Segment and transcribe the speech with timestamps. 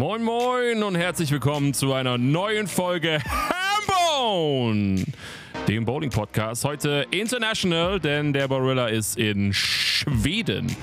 [0.00, 5.04] Moin Moin und herzlich willkommen zu einer neuen Folge Hambone,
[5.68, 6.64] dem Bowling Podcast.
[6.64, 10.74] Heute international, denn der Barilla ist in Schweden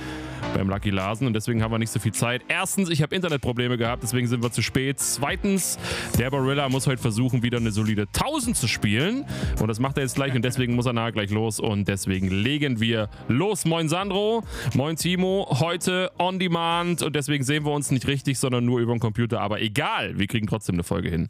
[0.57, 2.41] beim Lucky Larsen und deswegen haben wir nicht so viel Zeit.
[2.47, 4.99] Erstens, ich habe Internetprobleme gehabt, deswegen sind wir zu spät.
[4.99, 5.77] Zweitens,
[6.17, 9.25] der Barilla muss heute versuchen, wieder eine solide 1000 zu spielen
[9.61, 12.29] und das macht er jetzt gleich und deswegen muss er nachher gleich los und deswegen
[12.29, 13.65] legen wir los.
[13.65, 14.43] Moin Sandro,
[14.73, 18.95] moin Timo, heute on demand und deswegen sehen wir uns nicht richtig, sondern nur über
[18.95, 21.29] den Computer, aber egal, wir kriegen trotzdem eine Folge hin.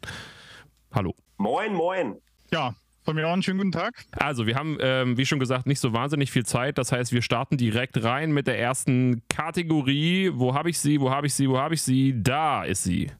[0.90, 1.14] Hallo.
[1.36, 2.16] Moin, moin.
[2.50, 2.74] Ja,
[3.08, 3.94] von mir auch einen schönen guten Tag.
[4.12, 6.76] Also, wir haben, ähm, wie schon gesagt, nicht so wahnsinnig viel Zeit.
[6.76, 10.30] Das heißt, wir starten direkt rein mit der ersten Kategorie.
[10.34, 11.00] Wo habe ich sie?
[11.00, 11.48] Wo habe ich sie?
[11.48, 12.22] Wo habe ich sie?
[12.22, 13.10] Da ist sie.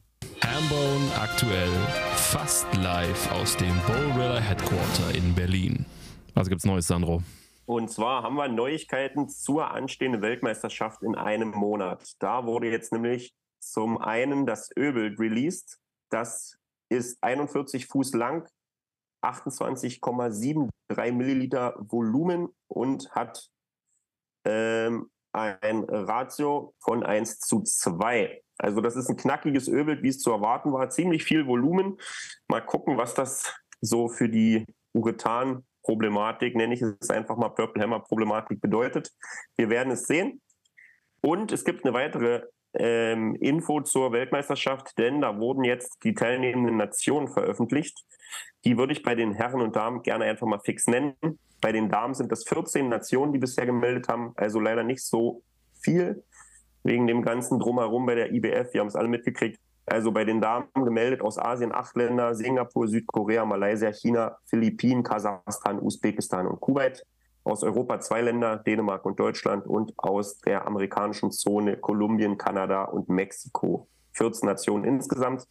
[0.45, 1.71] Hambone aktuell
[2.13, 5.87] fast live aus dem Bowrilla Headquarter in Berlin.
[6.35, 7.23] Was gibt's Neues, Sandro?
[7.65, 12.13] Und zwar haben wir Neuigkeiten zur anstehenden Weltmeisterschaft in einem Monat.
[12.19, 15.79] Da wurde jetzt nämlich zum einen das Öbild released.
[16.11, 18.47] Das ist 41 Fuß lang,
[19.21, 23.49] 28,73 Milliliter Volumen und hat
[24.45, 28.41] ähm, ein Ratio von 1 zu 2.
[28.57, 30.89] Also das ist ein knackiges Ölbild, wie es zu erwarten war.
[30.89, 31.97] Ziemlich viel Volumen.
[32.47, 38.59] Mal gucken, was das so für die Urethan-Problematik, nenne ich es einfach mal Purple Hammer-Problematik
[38.59, 39.11] bedeutet.
[39.55, 40.41] Wir werden es sehen.
[41.21, 46.77] Und es gibt eine weitere ähm, Info zur Weltmeisterschaft, denn da wurden jetzt die teilnehmenden
[46.77, 48.03] Nationen veröffentlicht.
[48.65, 51.15] Die würde ich bei den Herren und Damen gerne einfach mal fix nennen.
[51.61, 55.41] Bei den Damen sind das 14 Nationen, die bisher gemeldet haben, also leider nicht so
[55.81, 56.23] viel
[56.83, 58.73] wegen dem ganzen Drumherum bei der IBF.
[58.73, 59.59] Wir haben es alle mitgekriegt.
[59.85, 65.79] Also bei den Damen gemeldet aus Asien acht Länder, Singapur, Südkorea, Malaysia, China, Philippinen, Kasachstan,
[65.81, 67.03] Usbekistan und Kuwait.
[67.43, 73.09] Aus Europa zwei Länder, Dänemark und Deutschland und aus der amerikanischen Zone Kolumbien, Kanada und
[73.09, 73.87] Mexiko.
[74.13, 75.45] 14 Nationen insgesamt.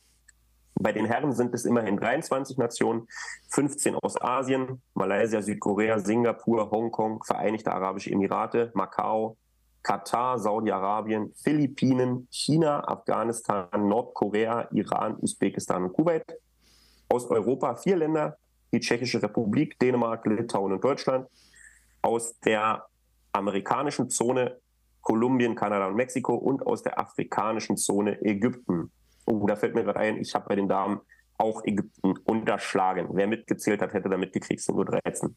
[0.80, 3.08] Bei den Herren sind es immerhin 23 Nationen,
[3.48, 9.36] 15 aus Asien, Malaysia, Südkorea, Singapur, Hongkong, Vereinigte Arabische Emirate, Macau,
[9.82, 16.38] Katar, Saudi-Arabien, Philippinen, China, Afghanistan, Nordkorea, Iran, Usbekistan und Kuwait.
[17.08, 18.36] Aus Europa vier Länder,
[18.72, 21.26] die Tschechische Republik, Dänemark, Litauen und Deutschland.
[22.02, 22.84] Aus der
[23.32, 24.58] amerikanischen Zone
[25.00, 28.92] Kolumbien, Kanada und Mexiko und aus der afrikanischen Zone Ägypten.
[29.30, 31.00] Oh, da fällt mir gerade ein, ich habe bei den Damen
[31.36, 33.08] auch Ägypten unterschlagen.
[33.12, 35.36] Wer mitgezählt hat, hätte da mitgekriegt, sind nur 13.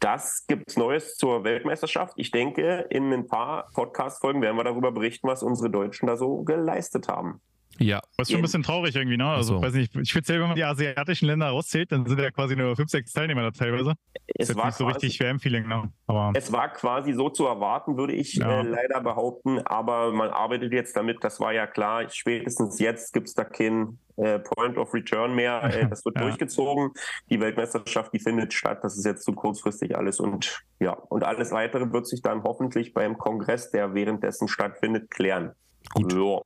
[0.00, 2.14] Das gibt Neues zur Weltmeisterschaft.
[2.16, 6.42] Ich denke, in ein paar Podcast-Folgen werden wir darüber berichten, was unsere Deutschen da so
[6.42, 7.40] geleistet haben.
[7.78, 8.00] Ja.
[8.16, 9.26] Das ist schon ein bisschen traurig irgendwie, ne?
[9.26, 9.62] Also, so.
[9.62, 12.90] weiß nicht, speziell wenn man die asiatischen Länder rauszählt, dann sind ja quasi nur fünf,
[12.90, 13.94] sechs Teilnehmer da teilweise.
[14.26, 15.90] Es ist war nicht so richtig WM-Feeling, ne?
[16.06, 18.60] Aber es war quasi so zu erwarten, würde ich ja.
[18.60, 23.28] äh, leider behaupten, aber man arbeitet jetzt damit, das war ja klar, spätestens jetzt gibt
[23.28, 26.22] es da kein äh, Point of Return mehr, äh, das wird ja.
[26.22, 26.90] durchgezogen.
[27.30, 31.52] Die Weltmeisterschaft, die findet statt, das ist jetzt zu kurzfristig alles und ja, und alles
[31.52, 35.52] weitere wird sich dann hoffentlich beim Kongress, der währenddessen stattfindet, klären.
[35.94, 36.12] Gut.
[36.12, 36.42] So.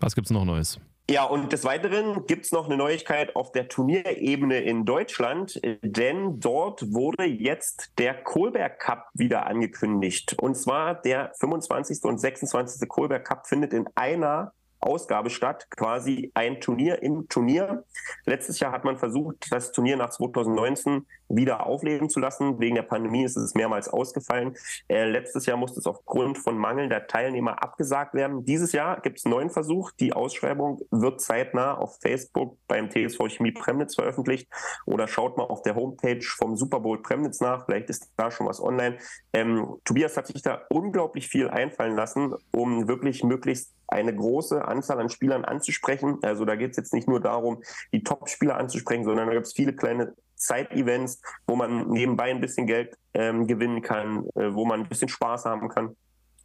[0.00, 0.78] Was gibt es noch Neues?
[1.08, 6.40] Ja, und des Weiteren gibt es noch eine Neuigkeit auf der Turnierebene in Deutschland, denn
[6.40, 10.34] dort wurde jetzt der Kohlberg Cup wieder angekündigt.
[10.40, 12.02] Und zwar der 25.
[12.02, 12.88] und 26.
[12.88, 17.84] Kohlberg Cup findet in einer Ausgabe statt, quasi ein Turnier im Turnier.
[18.24, 22.58] Letztes Jahr hat man versucht, das Turnier nach 2019 wieder aufleben zu lassen.
[22.60, 24.56] Wegen der Pandemie ist es mehrmals ausgefallen.
[24.88, 28.44] Äh, letztes Jahr musste es aufgrund von mangelnder Teilnehmer abgesagt werden.
[28.44, 29.90] Dieses Jahr gibt es einen neuen Versuch.
[29.92, 34.48] Die Ausschreibung wird zeitnah auf Facebook beim TSV Chemie Premnitz veröffentlicht
[34.84, 37.66] oder schaut mal auf der Homepage vom Super Bowl Premnitz nach.
[37.66, 38.98] Vielleicht ist da schon was online.
[39.32, 45.00] Ähm, Tobias hat sich da unglaublich viel einfallen lassen, um wirklich möglichst eine große Anzahl
[45.00, 46.18] an Spielern anzusprechen.
[46.22, 49.52] Also da geht es jetzt nicht nur darum, die Top-Spieler anzusprechen, sondern da gibt es
[49.52, 54.80] viele kleine Side-Events, wo man nebenbei ein bisschen Geld ähm, gewinnen kann, äh, wo man
[54.80, 55.96] ein bisschen Spaß haben kann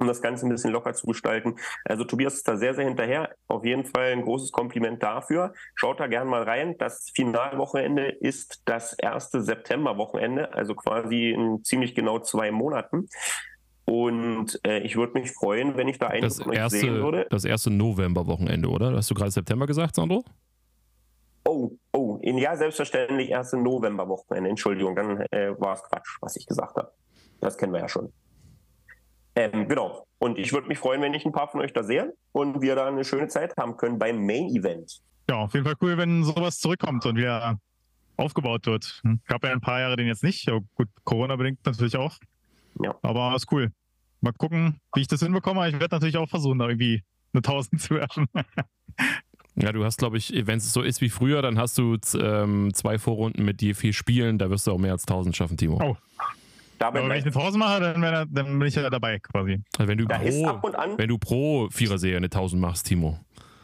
[0.02, 1.56] um das Ganze ein bisschen locker zu gestalten.
[1.86, 3.30] Also Tobias ist da sehr, sehr hinterher.
[3.48, 5.54] Auf jeden Fall ein großes Kompliment dafür.
[5.76, 6.76] Schaut da gerne mal rein.
[6.78, 13.08] Das Finalwochenende ist das erste Septemberwochenende, also quasi in ziemlich genau zwei Monaten.
[13.86, 17.28] Und äh, ich würde mich freuen, wenn ich da einiges das erste, sehen würde.
[17.30, 18.94] Das erste Novemberwochenende, oder?
[18.94, 20.24] Hast du gerade September gesagt, Sandro?
[21.44, 24.50] Oh, oh, in, ja, selbstverständlich erste Novemberwochenende.
[24.50, 26.92] Entschuldigung, dann äh, war es Quatsch, was ich gesagt habe.
[27.40, 28.12] Das kennen wir ja schon.
[29.36, 30.06] Ähm, genau.
[30.20, 32.76] Und ich würde mich freuen, wenn ich ein paar von euch da sehe und wir
[32.76, 35.02] da eine schöne Zeit haben können beim Main Event.
[35.30, 37.58] Ja, auf jeden Fall cool, wenn sowas zurückkommt und wieder
[38.18, 39.02] aufgebaut wird.
[39.04, 40.46] Hm, gab ja ein paar Jahre den jetzt nicht.
[40.46, 42.18] Ja, gut, Corona-bedingt natürlich auch.
[42.84, 42.96] Ja.
[43.02, 43.72] Aber ist cool.
[44.20, 45.68] Mal gucken, wie ich das hinbekomme.
[45.68, 47.04] Ich werde natürlich auch versuchen, da irgendwie
[47.34, 48.28] eine 1000 zu werfen.
[49.56, 52.74] Ja, du hast, glaube ich, wenn es so ist wie früher, dann hast du ähm,
[52.74, 55.80] zwei Vorrunden mit dir vier Spielen, da wirst du auch mehr als 1000 schaffen, Timo.
[55.82, 55.98] Oh.
[56.80, 59.62] Aber wenn ich eine Pause mache, dann, er, dann, bin ich ja dabei quasi.
[59.78, 63.20] Also wenn, du pro, wenn du pro Vierer-Serie eine 1000 machst, Timo.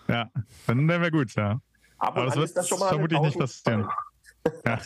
[0.08, 0.30] Ja,
[0.68, 1.60] dann wäre gut, ja.
[1.98, 3.88] Aber das wird das vermutlich nicht passieren.
[4.66, 4.80] Ja.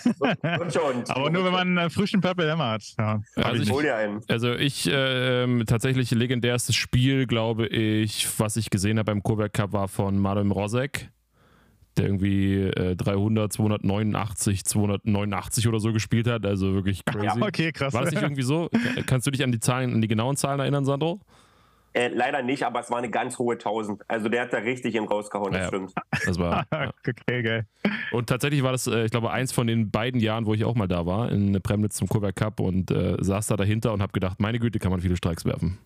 [1.10, 2.84] Aber nur wenn man einen frischen Purple Hammer hat.
[2.98, 9.06] Ja, also, ich, also ich äh, tatsächlich legendärstes Spiel, glaube ich, was ich gesehen habe
[9.06, 11.10] beim Kurberg Cup war von Marlon Rosek,
[11.98, 16.46] der irgendwie äh, 300, 289, 289 oder so gespielt hat.
[16.46, 17.26] Also wirklich crazy.
[17.26, 17.94] Ja, okay, krass.
[17.94, 18.70] War das nicht irgendwie so?
[19.06, 21.20] Kannst du dich an die Zahlen, an die genauen Zahlen erinnern, Sandro?
[21.94, 24.04] Äh, leider nicht, aber es war eine ganz hohe 1000.
[24.08, 25.94] Also der hat da richtig in rausgehauen, das ja, stimmt.
[26.26, 26.66] Das war.
[26.72, 26.94] Ja.
[27.08, 27.66] okay, geil.
[28.12, 30.76] Und tatsächlich war das, äh, ich glaube, eins von den beiden Jahren, wo ich auch
[30.76, 34.14] mal da war, in Premnitz zum Cover Cup und äh, saß da dahinter und habe
[34.14, 35.80] gedacht, meine Güte, kann man viele Streiks werfen.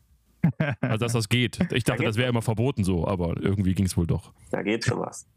[0.82, 1.60] also, dass das geht.
[1.72, 4.32] Ich dachte, da das wäre immer verboten so, aber irgendwie ging es wohl doch.
[4.52, 5.28] Da geht schon was.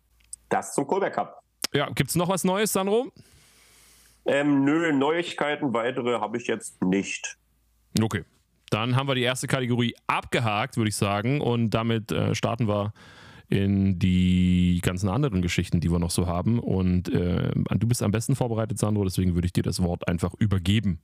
[0.50, 1.43] Das zum Cover Cup.
[1.73, 3.11] Ja, gibt es noch was Neues, Sandro?
[4.26, 7.38] Ähm, nö, Neuigkeiten weitere habe ich jetzt nicht.
[8.00, 8.25] Okay.
[8.70, 11.41] Dann haben wir die erste Kategorie abgehakt, würde ich sagen.
[11.41, 12.93] Und damit äh, starten wir
[13.49, 16.59] in die ganzen anderen Geschichten, die wir noch so haben.
[16.59, 20.35] Und äh, du bist am besten vorbereitet, Sandro, deswegen würde ich dir das Wort einfach
[20.38, 21.00] übergeben.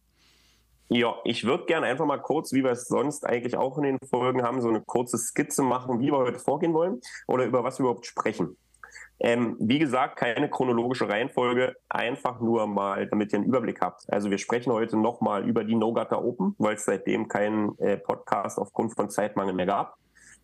[0.90, 3.99] Ja, ich würde gerne einfach mal kurz, wie wir es sonst eigentlich auch in den
[3.99, 7.78] Folgen haben, so eine kurze Skizze machen, wie wir heute vorgehen wollen oder über was
[7.78, 8.56] wir überhaupt sprechen.
[9.20, 14.02] Ähm, wie gesagt, keine chronologische Reihenfolge, einfach nur mal, damit ihr einen Überblick habt.
[14.12, 17.96] Also wir sprechen heute nochmal über die No Gutter Open, weil es seitdem keinen äh,
[17.96, 19.96] Podcast aufgrund von Zeitmangel mehr gab.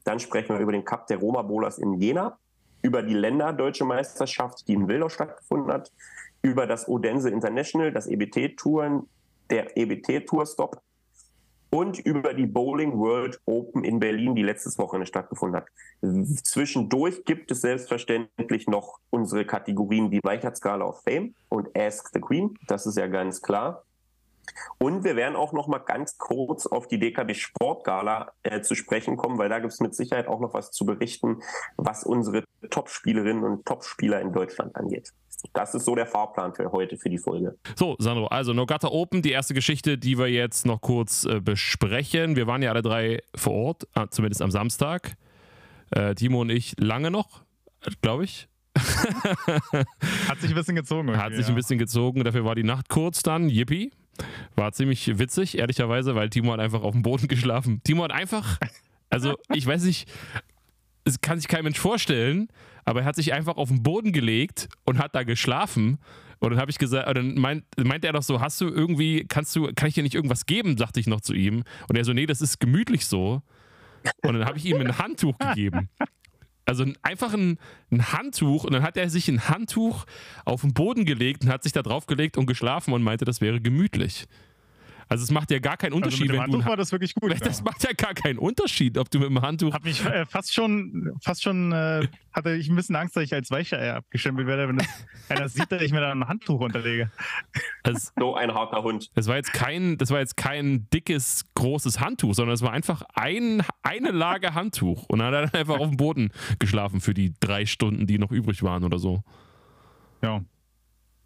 [0.05, 2.38] Dann sprechen wir über den Cup der Roma Bowlers in Jena,
[2.82, 5.93] über die Länderdeutsche Meisterschaft, die in Wildau stattgefunden hat,
[6.43, 9.08] über das Odense International, das EBT-Touren,
[9.50, 10.81] der EBT-Tour-Stop
[11.70, 15.69] und über die Bowling World Open in Berlin, die letztes Wochenende stattgefunden hat.
[16.44, 22.56] Zwischendurch gibt es selbstverständlich noch unsere Kategorien die Weichheitsskala of Fame und Ask the Queen.
[22.67, 23.84] Das ist ja ganz klar.
[24.79, 29.17] Und wir werden auch noch mal ganz kurz auf die DKB Sportgala äh, zu sprechen
[29.17, 31.41] kommen, weil da gibt es mit Sicherheit auch noch was zu berichten,
[31.76, 35.12] was unsere Top-Spielerinnen und Top-Spieler in Deutschland angeht.
[35.52, 37.56] Das ist so der Fahrplan für heute, für die Folge.
[37.75, 42.37] So, Sandro, also Nogata Open, die erste Geschichte, die wir jetzt noch kurz äh, besprechen.
[42.37, 45.14] Wir waren ja alle drei vor Ort, äh, zumindest am Samstag.
[45.91, 47.43] Äh, Timo und ich lange noch,
[48.03, 48.49] glaube ich.
[50.29, 51.17] Hat sich ein bisschen gezogen.
[51.17, 52.25] Hat sich ein bisschen gezogen.
[52.25, 53.49] Dafür war die Nacht kurz dann.
[53.49, 53.91] Yippie.
[54.56, 57.81] War ziemlich witzig, ehrlicherweise, weil Timo hat einfach auf dem Boden geschlafen.
[57.84, 58.58] Timo hat einfach,
[59.08, 60.08] also ich weiß nicht,
[61.05, 62.49] es kann sich kein Mensch vorstellen,
[62.84, 65.99] aber er hat sich einfach auf den Boden gelegt und hat da geschlafen.
[66.38, 69.55] Und dann habe ich gesagt, dann meint, meinte er doch so, hast du irgendwie, kannst
[69.56, 71.64] du, kann ich dir nicht irgendwas geben, sagte ich noch zu ihm.
[71.88, 73.43] Und er so, nee, das ist gemütlich so.
[74.22, 75.90] Und dann habe ich ihm ein Handtuch gegeben.
[76.70, 77.58] Also einfach ein,
[77.90, 80.06] ein, Handtuch und dann hat er sich ein Handtuch
[80.44, 83.40] auf den Boden gelegt und hat sich da drauf gelegt und geschlafen und meinte, das
[83.40, 84.28] wäre gemütlich.
[85.10, 86.30] Also es macht ja gar keinen Unterschied.
[86.30, 87.32] Also mit dem Handtuch war das wirklich gut.
[87.40, 87.64] Das ja.
[87.64, 89.74] macht ja gar keinen Unterschied, ob du mit dem Handtuch.
[89.74, 93.34] Hab mich äh, fast schon, fast schon äh, hatte ich ein bisschen Angst, dass ich
[93.34, 94.86] als Weicheier abgestempelt werde, wenn das,
[95.28, 97.10] einer sieht, dass ich mir da ein Handtuch unterlege.
[97.82, 99.10] Also, so ein harter Hund.
[99.14, 103.02] Das war jetzt kein, das war jetzt kein dickes, großes Handtuch, sondern es war einfach
[103.12, 105.06] ein, eine Lage Handtuch.
[105.08, 108.19] Und dann hat er dann einfach auf dem Boden geschlafen für die drei Stunden, die
[108.19, 109.24] noch übrig waren oder so.
[110.22, 110.44] Ja.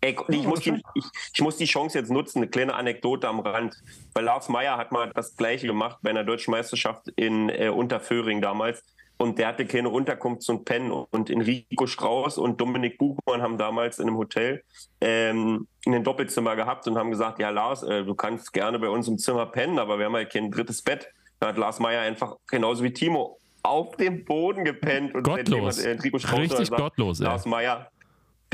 [0.04, 3.40] Ey, ich, muss die, ich, ich, muss die Chance jetzt nutzen, eine kleine Anekdote am
[3.40, 3.75] Rand.
[4.12, 8.42] Weil Lars Meyer hat mal das Gleiche gemacht bei einer deutschen Meisterschaft in äh, Unterföhring
[8.42, 8.82] damals.
[9.16, 10.90] Und der hatte keine Unterkunft zum Pennen.
[10.90, 14.62] Und Enrico Strauß und Dominik Buchmann haben damals in einem Hotel
[15.00, 19.08] ähm, ein Doppelzimmer gehabt und haben gesagt, ja Lars, äh, du kannst gerne bei uns
[19.08, 21.08] im Zimmer pennen, aber wir haben halt kein drittes Bett.
[21.40, 25.14] Da hat Lars Meyer einfach, genauso wie Timo, auf dem Boden gepennt.
[25.14, 25.78] Und gottlos.
[25.78, 27.20] Hat, äh, Enrico Strauß Richtig gesagt, gottlos.
[27.20, 27.26] Ey.
[27.26, 27.88] Lars Meyer,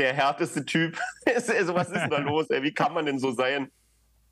[0.01, 0.99] der härteste Typ.
[1.27, 2.51] also, was ist denn da los?
[2.51, 2.63] Ey?
[2.63, 3.71] Wie kann man denn so sein?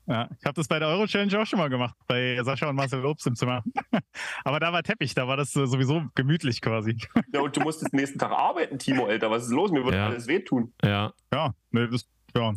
[0.07, 2.75] Ja, ich habe das bei der Euro Challenge auch schon mal gemacht, bei Sascha und
[2.75, 3.63] Marcel Obst im Zimmer.
[4.43, 6.97] Aber da war Teppich, da war das sowieso gemütlich quasi.
[7.31, 9.29] Ja, und du musstest nächsten Tag arbeiten, Timo, Alter.
[9.29, 9.69] Was ist los?
[9.71, 10.07] Mir würde ja.
[10.07, 10.73] alles wehtun.
[10.83, 11.13] Ja.
[11.31, 12.53] Ja, nee, das, ja.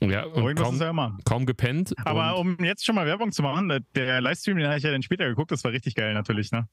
[0.00, 1.94] Ja, und kaum, ja kaum gepennt.
[2.04, 4.92] Aber um jetzt schon mal Werbung zu machen, äh, der Livestream, den habe ich ja
[4.92, 6.68] dann später geguckt, das war richtig geil natürlich, ne?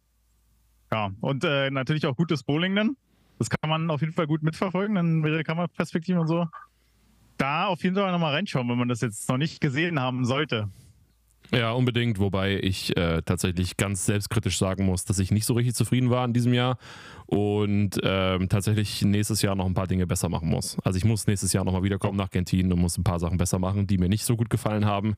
[0.91, 2.97] Ja, und äh, natürlich auch gutes Bowling dann.
[3.39, 6.47] Das kann man auf jeden Fall gut mitverfolgen, dann mit der Kameraperspektive und so.
[7.37, 10.69] Da auf jeden Fall nochmal reinschauen, wenn man das jetzt noch nicht gesehen haben sollte.
[11.51, 15.75] Ja, unbedingt, wobei ich äh, tatsächlich ganz selbstkritisch sagen muss, dass ich nicht so richtig
[15.75, 16.77] zufrieden war in diesem Jahr
[17.27, 20.77] und ähm, tatsächlich nächstes Jahr noch ein paar Dinge besser machen muss.
[20.83, 23.59] Also ich muss nächstes Jahr nochmal wiederkommen nach Gentin und muss ein paar Sachen besser
[23.59, 25.15] machen, die mir nicht so gut gefallen haben,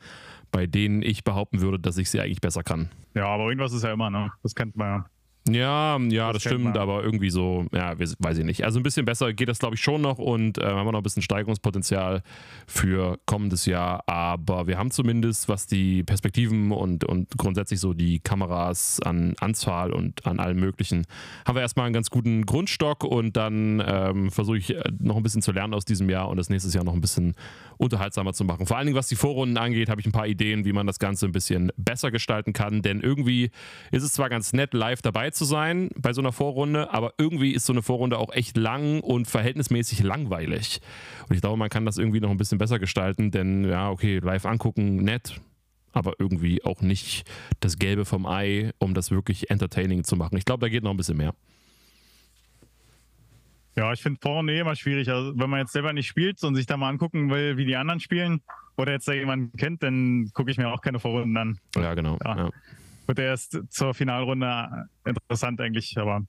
[0.52, 2.90] bei denen ich behaupten würde, dass ich sie eigentlich besser kann.
[3.14, 4.32] Ja, aber irgendwas ist ja immer, ne?
[4.44, 5.06] Das kennt man ja.
[5.48, 8.64] Ja, ja, das, das stimmt, aber irgendwie so, ja, weiß ich nicht.
[8.64, 11.02] Also ein bisschen besser geht das, glaube ich, schon noch und äh, haben wir noch
[11.02, 12.24] ein bisschen Steigerungspotenzial
[12.66, 14.04] für kommendes Jahr.
[14.08, 19.94] Aber wir haben zumindest, was die Perspektiven und, und grundsätzlich so die Kameras an Anzahl
[19.94, 21.06] und an allem Möglichen,
[21.46, 25.24] haben wir erstmal einen ganz guten Grundstock und dann ähm, versuche ich äh, noch ein
[25.24, 27.36] bisschen zu lernen aus diesem Jahr und das nächstes Jahr noch ein bisschen
[27.78, 28.66] unterhaltsamer zu machen.
[28.66, 30.98] Vor allen Dingen, was die Vorrunden angeht, habe ich ein paar Ideen, wie man das
[30.98, 33.52] Ganze ein bisschen besser gestalten kann, denn irgendwie
[33.92, 37.51] ist es zwar ganz nett, live dabei zu sein bei so einer Vorrunde, aber irgendwie
[37.51, 40.80] ist so eine Vorrunde auch echt lang und verhältnismäßig langweilig.
[41.27, 44.20] Und ich glaube, man kann das irgendwie noch ein bisschen besser gestalten, denn ja, okay,
[44.20, 45.42] live angucken, nett,
[45.92, 50.38] aber irgendwie auch nicht das Gelbe vom Ei, um das wirklich entertaining zu machen.
[50.38, 51.36] Ich glaube, da geht noch ein bisschen mehr.
[53.75, 55.10] Ja, ich finde Vorrunde eh immer schwierig.
[55.10, 57.75] Also, wenn man jetzt selber nicht spielt und sich da mal angucken will, wie die
[57.75, 58.42] anderen spielen,
[58.77, 61.60] oder jetzt da jemanden kennt, dann gucke ich mir auch keine Vorrunden an.
[61.75, 62.18] Ja, genau.
[62.24, 62.38] Ja.
[62.38, 62.50] Ja
[63.08, 66.26] wird erst zur Finalrunde interessant eigentlich, aber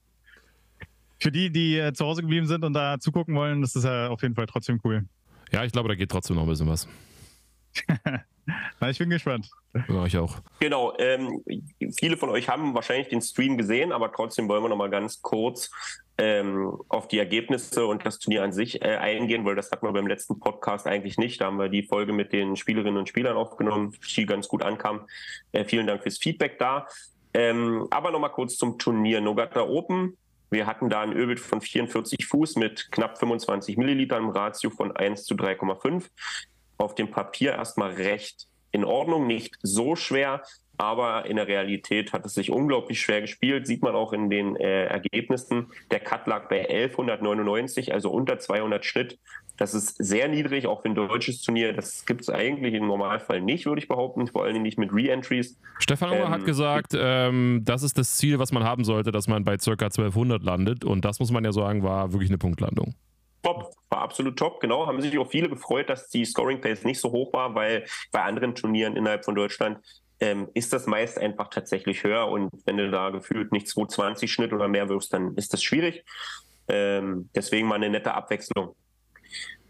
[1.19, 4.09] für die, die äh, zu Hause geblieben sind und da zugucken wollen, das ist ja
[4.09, 5.05] auf jeden Fall trotzdem cool.
[5.51, 6.87] Ja, ich glaube, da geht trotzdem noch ein bisschen was.
[8.79, 9.49] Na, ich bin gespannt.
[9.87, 10.39] Ja, ich auch.
[10.59, 10.95] Genau.
[10.97, 11.43] Ähm,
[11.97, 15.21] viele von euch haben wahrscheinlich den Stream gesehen, aber trotzdem wollen wir noch mal ganz
[15.21, 15.69] kurz
[16.17, 19.93] ähm, auf die Ergebnisse und das Turnier an sich äh, eingehen, weil das hatten wir
[19.93, 21.39] beim letzten Podcast eigentlich nicht.
[21.41, 25.07] Da haben wir die Folge mit den Spielerinnen und Spielern aufgenommen, die ganz gut ankam.
[25.51, 26.87] Äh, vielen Dank fürs Feedback da.
[27.33, 30.17] Ähm, aber noch mal kurz zum Turnier Nogata Open.
[30.49, 35.25] Wir hatten da ein Ölbild von 44 Fuß mit knapp 25 Millilitern, Ratio von 1
[35.25, 36.05] zu 3,5.
[36.77, 40.41] Auf dem Papier erstmal recht in Ordnung, nicht so schwer,
[40.77, 44.55] aber in der Realität hat es sich unglaublich schwer gespielt, sieht man auch in den
[44.55, 45.67] äh, Ergebnissen.
[45.91, 49.17] Der Cut lag bei 1199, also unter 200 Schnitt.
[49.57, 51.73] Das ist sehr niedrig, auch für ein deutsches Turnier.
[51.73, 55.57] Das gibt es eigentlich im Normalfall nicht, würde ich behaupten, vor allem nicht mit Re-Entries.
[55.79, 59.27] Stefan Unger ähm, hat gesagt, ähm, das ist das Ziel, was man haben sollte, dass
[59.27, 59.71] man bei ca.
[59.71, 60.85] 1200 landet.
[60.85, 62.93] Und das muss man ja sagen, war wirklich eine Punktlandung.
[63.41, 64.85] Top, war absolut top, genau.
[64.85, 68.21] Haben sich auch viele gefreut, dass die Scoring Pace nicht so hoch war, weil bei
[68.21, 69.79] anderen Turnieren innerhalb von Deutschland
[70.19, 72.27] ähm, ist das meist einfach tatsächlich höher.
[72.27, 76.03] Und wenn du da gefühlt nicht 220 Schnitt oder mehr wirfst, dann ist das schwierig.
[76.67, 78.75] Ähm, deswegen mal eine nette Abwechslung.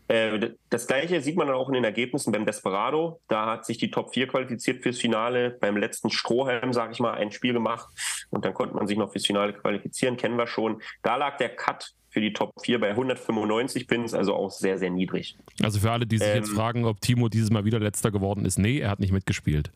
[0.07, 3.19] Äh, das gleiche sieht man dann auch in den Ergebnissen beim Desperado.
[3.27, 5.57] Da hat sich die Top 4 qualifiziert fürs Finale.
[5.59, 7.87] Beim letzten Strohhelm, sage ich mal, ein Spiel gemacht.
[8.29, 10.81] Und dann konnte man sich noch fürs Finale qualifizieren, kennen wir schon.
[11.03, 14.89] Da lag der Cut für die Top 4 bei 195 Pins, also auch sehr, sehr
[14.89, 15.37] niedrig.
[15.61, 18.45] Also für alle, die sich ähm, jetzt fragen, ob Timo dieses Mal wieder letzter geworden
[18.45, 19.71] ist, nee, er hat nicht mitgespielt.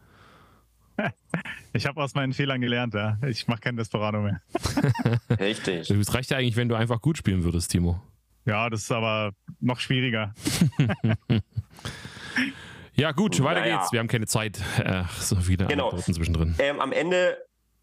[1.73, 3.17] Ich habe aus meinen Fehlern gelernt, ja.
[3.25, 4.41] Ich mache kein Desperado mehr.
[5.39, 5.89] Richtig.
[5.89, 8.01] Es reicht ja eigentlich, wenn du einfach gut spielen würdest, Timo.
[8.45, 9.31] Ja, das ist aber
[9.61, 10.33] noch schwieriger.
[12.95, 13.77] ja, gut, weiter naja.
[13.77, 13.93] geht's.
[13.93, 14.61] Wir haben keine Zeit.
[14.83, 15.95] Ach, so viele genau.
[15.95, 16.55] zwischendrin.
[16.59, 17.37] Ähm, am Ende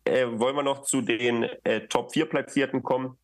[0.04, 3.16] äh, wollen wir noch zu den äh, Top 4 Platzierten kommen.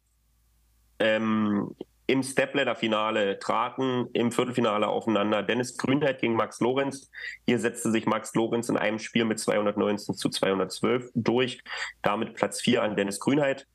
[0.98, 1.74] Ähm,
[2.06, 7.10] im Stepladder-Finale traten im Viertelfinale aufeinander Dennis Grünheit gegen Max Lorenz.
[7.46, 11.62] Hier setzte sich Max Lorenz in einem Spiel mit 219 zu 212 durch,
[12.02, 13.66] damit Platz 4 an Dennis Grünheit.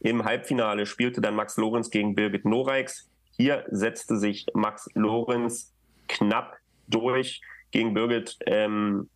[0.00, 3.08] Im Halbfinale spielte dann Max Lorenz gegen Birgit Noreix.
[3.36, 5.72] Hier setzte sich Max Lorenz
[6.08, 6.56] knapp
[6.88, 9.08] durch gegen Birgit ähm,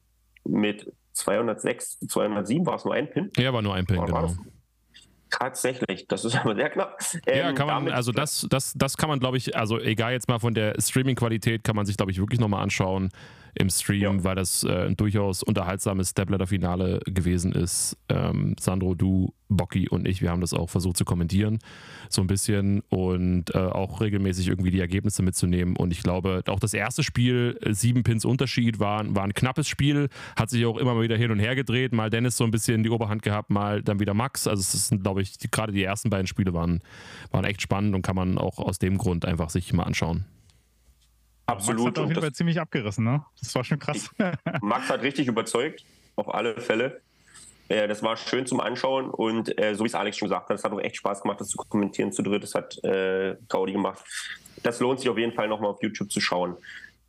[0.45, 2.65] mit 206 zu 207.
[2.65, 3.31] War es nur ein Pin?
[3.37, 4.35] Ja, war nur ein Pin, genau.
[5.39, 6.99] Tatsächlich, das ist aber sehr knapp.
[7.27, 10.29] Ähm, ja, kann man, also das, das, das kann man, glaube ich, also egal jetzt
[10.29, 13.11] mal von der Streaming-Qualität, kann man sich, glaube ich, wirklich nochmal anschauen
[13.59, 14.25] im Stream, ja.
[14.25, 17.97] weil das äh, ein durchaus unterhaltsames Stepladder-Finale gewesen ist.
[18.09, 21.59] Ähm, Sandro, du, Bocky und ich, wir haben das auch versucht zu kommentieren,
[22.09, 25.77] so ein bisschen und äh, auch regelmäßig irgendwie die Ergebnisse mitzunehmen.
[25.77, 29.69] Und ich glaube, auch das erste Spiel, äh, sieben Pins Unterschied, war, war ein knappes
[29.69, 31.93] Spiel, hat sich auch immer mal wieder hin und her gedreht.
[31.93, 34.47] Mal Dennis so ein bisschen die Oberhand gehabt, mal dann wieder Max.
[34.47, 36.81] Also es sind, glaube ich, die, gerade die ersten beiden Spiele waren,
[37.31, 40.25] waren echt spannend und kann man auch aus dem Grund einfach sich mal anschauen.
[41.47, 41.85] Absolut.
[41.85, 43.25] Max hat auf jeden Fall ziemlich abgerissen, ne?
[43.41, 44.11] Das war schon krass.
[44.61, 45.85] Max hat richtig überzeugt,
[46.17, 47.01] auf alle Fälle.
[47.69, 50.57] Äh, das war schön zum Anschauen und äh, so wie es Alex schon gesagt hat,
[50.57, 52.43] es hat auch echt Spaß gemacht, das zu kommentieren zu dritt.
[52.43, 54.05] Das hat äh, Gaudi gemacht.
[54.63, 56.57] Das lohnt sich auf jeden Fall nochmal auf YouTube zu schauen.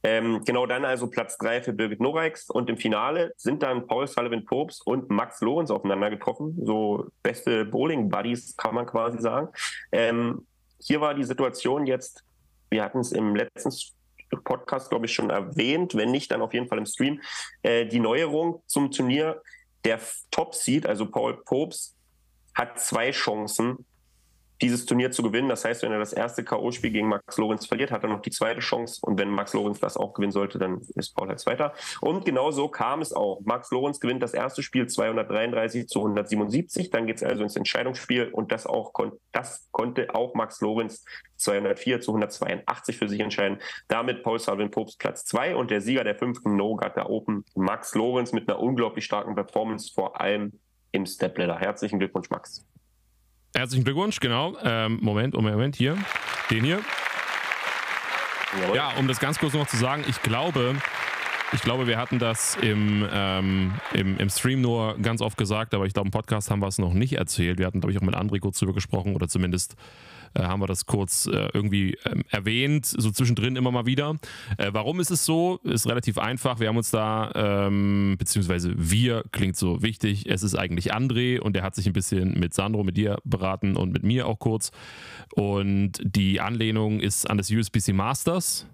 [0.03, 4.08] Ähm, genau dann also Platz 3 für Birgit Norex und im Finale sind dann Paul
[4.08, 6.58] Sullivan Popes und Max Lorenz aufeinander getroffen.
[6.63, 9.50] So beste Bowling-Buddies kann man quasi sagen.
[9.91, 10.46] Ähm,
[10.79, 12.24] hier war die Situation jetzt,
[12.70, 13.72] wir hatten es im letzten
[14.30, 17.22] Podcast, glaube ich, schon erwähnt, wenn nicht, dann auf jeden Fall im Stream,
[17.64, 19.42] äh, die Neuerung zum Turnier.
[19.86, 20.00] Der
[20.32, 21.96] Top-Seed, also Paul Popes,
[22.54, 23.86] hat zwei Chancen,
[24.62, 25.50] dieses Turnier zu gewinnen.
[25.50, 28.32] Das heißt, wenn er das erste K.O.-Spiel gegen Max Lorenz verliert, hat er noch die
[28.32, 29.00] zweite Chance.
[29.02, 31.74] Und wenn Max Lorenz das auch gewinnen sollte, dann ist Paul halt Zweiter.
[32.02, 33.42] Und genau so kam es auch.
[33.44, 36.90] Max Lorenz gewinnt das erste Spiel 233 zu 177.
[36.90, 38.30] Dann geht es also ins Entscheidungsspiel.
[38.32, 41.04] Und das, auch kon das konnte auch Max Lorenz
[41.38, 43.60] 204 zu 182 für sich entscheiden.
[43.88, 48.34] Damit Paul Salvin Popes Platz 2 und der Sieger der fünften No-Gutter Open, Max Lorenz,
[48.34, 50.60] mit einer unglaublich starken Performance, vor allem
[50.92, 51.60] im Stepladder.
[51.60, 52.66] Herzlichen Glückwunsch, Max.
[53.58, 54.56] Herzlichen Glückwunsch, genau.
[54.64, 55.98] Ähm, Moment, oh Moment, hier.
[56.52, 56.80] Den hier.
[58.76, 60.76] Ja, um das ganz kurz noch zu sagen, ich glaube,
[61.54, 65.86] ich glaube, wir hatten das im, ähm, im, im, Stream nur ganz oft gesagt, aber
[65.86, 67.58] ich glaube, im Podcast haben wir es noch nicht erzählt.
[67.58, 69.75] Wir hatten, glaube ich, auch mit André kurz drüber gesprochen oder zumindest
[70.34, 74.18] äh, haben wir das kurz äh, irgendwie ähm, erwähnt, so zwischendrin immer mal wieder.
[74.58, 75.60] Äh, warum ist es so?
[75.63, 76.60] Ist relativ einfach.
[76.60, 81.56] Wir haben uns da, ähm, beziehungsweise wir, klingt so wichtig, es ist eigentlich André und
[81.56, 84.72] der hat sich ein bisschen mit Sandro, mit dir beraten und mit mir auch kurz.
[85.34, 88.68] Und die Anlehnung ist an das USBC Masters.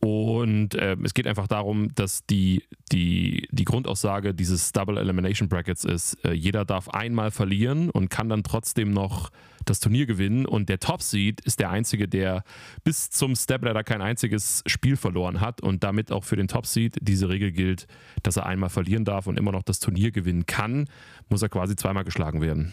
[0.00, 5.84] Und äh, es geht einfach darum, dass die, die, die Grundaussage dieses Double Elimination Brackets
[5.84, 9.30] ist, äh, jeder darf einmal verlieren und kann dann trotzdem noch
[9.66, 10.46] das Turnier gewinnen.
[10.46, 12.44] Und der Top Seed ist der einzige, der
[12.82, 16.96] bis zum Stepladder kein einziges Spiel verloren hat und damit auch für den Top Seed
[17.02, 17.86] diese Regel gilt,
[18.22, 20.88] dass er einmal verlieren darf und immer noch das Turnier gewinnen kann,
[21.28, 22.72] muss er quasi zweimal geschlagen werden.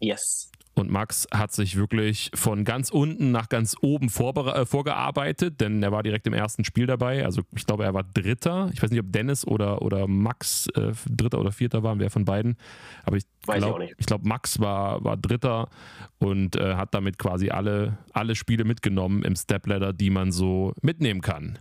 [0.00, 0.50] Yes.
[0.78, 5.90] Und Max hat sich wirklich von ganz unten nach ganz oben äh, vorgearbeitet, denn er
[5.90, 7.24] war direkt im ersten Spiel dabei.
[7.24, 8.68] Also ich glaube, er war Dritter.
[8.74, 12.26] Ich weiß nicht, ob Dennis oder, oder Max äh, Dritter oder Vierter waren, wer von
[12.26, 12.56] beiden.
[13.04, 15.70] Aber ich glaube, glaub, Max war, war Dritter
[16.18, 21.22] und äh, hat damit quasi alle, alle Spiele mitgenommen im Stepladder, die man so mitnehmen
[21.22, 21.58] kann.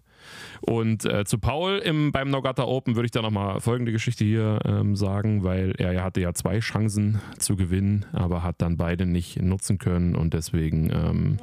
[0.62, 4.60] Und äh, zu Paul im, beim Nogata Open würde ich da nochmal folgende Geschichte hier
[4.66, 9.06] ähm, sagen, weil er, er hatte ja zwei Chancen zu gewinnen, aber hat dann beide
[9.06, 10.90] nicht nutzen können und deswegen.
[10.92, 11.38] Ähm,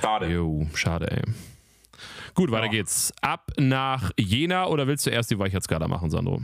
[0.00, 0.26] schade.
[0.26, 1.22] Jo, schade, ey.
[2.34, 2.70] Gut, weiter ja.
[2.70, 3.12] geht's.
[3.20, 6.40] Ab nach Jena oder willst du erst die Weichheitsskala machen, Sandro?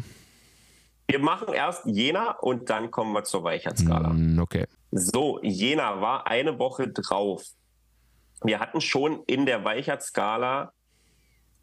[1.07, 4.09] Wir machen erst Jena und dann kommen wir zur Weichheitsskala.
[4.09, 4.67] Mm, okay.
[4.91, 7.45] So, Jena war eine Woche drauf
[8.45, 10.73] wir hatten schon in der Weichert-Skala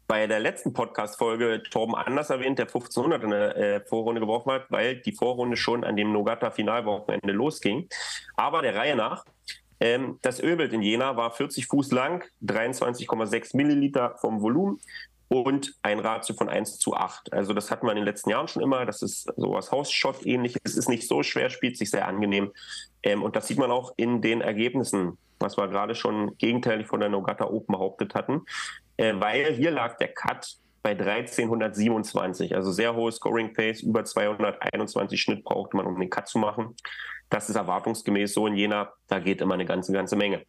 [0.08, 4.66] bei der letzten Podcast-Folge Torben anders erwähnt, der 1500 in der äh, Vorrunde geworfen hat,
[4.68, 7.88] weil die Vorrunde schon an dem Nogata-Finalwochenende losging.
[8.36, 9.24] Aber der Reihe nach.
[9.80, 14.80] Ähm, das Ölbild in Jena war 40 Fuß lang, 23,6 Milliliter vom Volumen
[15.32, 17.32] und ein Ratio von 1 zu 8.
[17.32, 18.84] Also das hatten wir in den letzten Jahren schon immer.
[18.84, 20.60] Das ist sowas Hausschott ähnliches.
[20.64, 22.52] Es ist nicht so schwer, spielt sich sehr angenehm.
[23.02, 27.00] Ähm, und das sieht man auch in den Ergebnissen was wir gerade schon gegenteilig von
[27.00, 28.42] der Nogata Open behauptet hatten,
[28.96, 35.20] äh, weil hier lag der Cut bei 1327, also sehr hohe Scoring Pace, über 221
[35.20, 36.74] Schnitt brauchte man, um den Cut zu machen.
[37.28, 40.44] Das ist erwartungsgemäß so in Jena, da geht immer eine ganze, ganze Menge.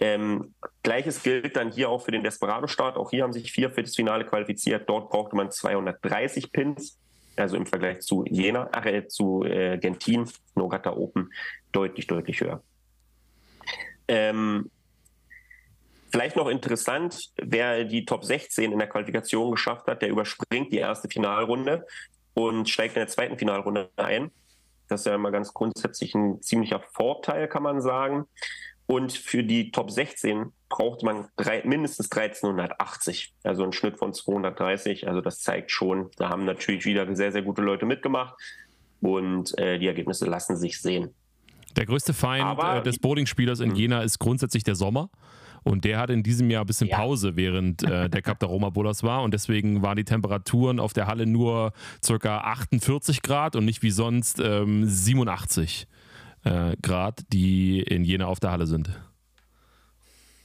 [0.00, 2.96] Ähm, Gleiches gilt dann hier auch für den Desperado-Start.
[2.96, 4.88] Auch hier haben sich vier für das Finale qualifiziert.
[4.88, 6.98] Dort brauchte man 230 Pins,
[7.36, 11.32] also im Vergleich zu Jena, äh, zu äh, Gentin, Nogata Open,
[11.72, 12.62] deutlich, deutlich höher.
[14.06, 14.70] Ähm,
[16.10, 20.78] vielleicht noch interessant, wer die Top 16 in der Qualifikation geschafft hat, der überspringt die
[20.78, 21.86] erste Finalrunde
[22.34, 24.30] und steigt in der zweiten Finalrunde ein.
[24.88, 28.26] Das ist ja immer ganz grundsätzlich ein ziemlicher Vorteil, kann man sagen.
[28.88, 35.06] Und für die Top 16 braucht man drei, mindestens 1380, also einen Schnitt von 230.
[35.06, 38.34] Also das zeigt schon, da haben natürlich wieder sehr, sehr gute Leute mitgemacht
[39.02, 41.14] und äh, die Ergebnisse lassen sich sehen.
[41.76, 43.76] Der größte Feind Aber, äh, des Bowling-Spielers in hm.
[43.76, 45.10] Jena ist grundsätzlich der Sommer.
[45.64, 48.70] Und der hat in diesem Jahr ein bisschen Pause, während äh, der Cup der Roma
[48.70, 49.22] Bolas war.
[49.22, 51.74] Und deswegen waren die Temperaturen auf der Halle nur
[52.06, 52.38] ca.
[52.38, 55.86] 48 Grad und nicht wie sonst ähm, 87
[56.44, 58.90] äh, Grad, die in Jena auf der Halle sind.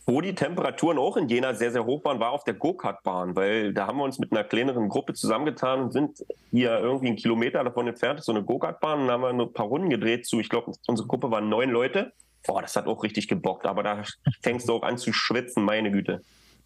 [0.06, 3.74] Wo die Temperaturen auch in Jena sehr, sehr hoch waren, war auf der Go-Kart-Bahn, weil
[3.74, 7.64] da haben wir uns mit einer kleineren Gruppe zusammengetan und sind hier irgendwie einen Kilometer
[7.64, 10.74] davon entfernt, so eine Go-Kart-Bahn, und haben wir ein paar Runden gedreht zu, ich glaube,
[10.88, 12.12] unsere Gruppe waren neun Leute.
[12.46, 14.04] Boah, das hat auch richtig gebockt, aber da
[14.42, 16.22] fängst du auch an zu schwitzen, meine Güte.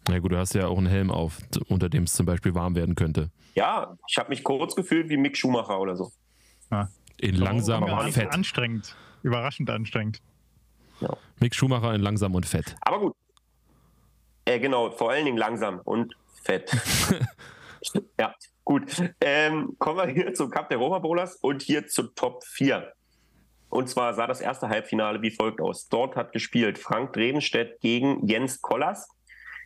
[0.08, 1.38] Na gut, du hast ja auch einen Helm auf,
[1.68, 3.30] unter dem es zum Beispiel warm werden könnte.
[3.54, 6.10] Ja, ich habe mich kurz gefühlt wie Mick Schumacher oder so.
[6.72, 6.88] Ja.
[7.18, 8.32] In langsam und fett.
[8.32, 10.20] Anstrengend, überraschend anstrengend.
[11.00, 11.16] Ja.
[11.40, 12.74] Mick Schumacher in langsam und fett.
[12.80, 13.14] Aber gut,
[14.48, 16.74] äh, genau, vor allen Dingen langsam und fett.
[18.18, 19.02] ja, gut.
[19.20, 22.90] Ähm, kommen wir hier zum Cup der Roma Bowlers und hier zur Top 4.
[23.68, 25.88] Und zwar sah das erste Halbfinale wie folgt aus.
[25.88, 29.08] Dort hat gespielt Frank Drevenstedt gegen Jens Kollers.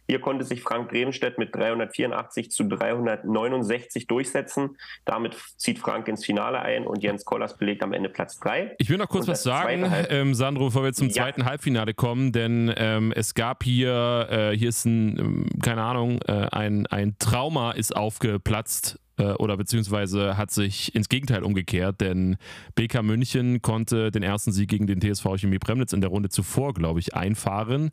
[0.09, 4.77] Hier konnte sich Frank Bremenstedt mit 384 zu 369 durchsetzen.
[5.05, 8.75] Damit zieht Frank ins Finale ein und Jens Kollers belegt am Ende Platz 3.
[8.79, 11.15] Ich will noch kurz was sagen, ähm, Sandro, bevor wir zum ja.
[11.15, 16.21] zweiten Halbfinale kommen, denn ähm, es gab hier, äh, hier ist ein, ähm, keine Ahnung,
[16.27, 22.37] äh, ein, ein Trauma ist aufgeplatzt äh, oder beziehungsweise hat sich ins Gegenteil umgekehrt, denn
[22.75, 26.75] BK München konnte den ersten Sieg gegen den TSV Chemie Premnitz in der Runde zuvor,
[26.75, 27.90] glaube ich, einfahren.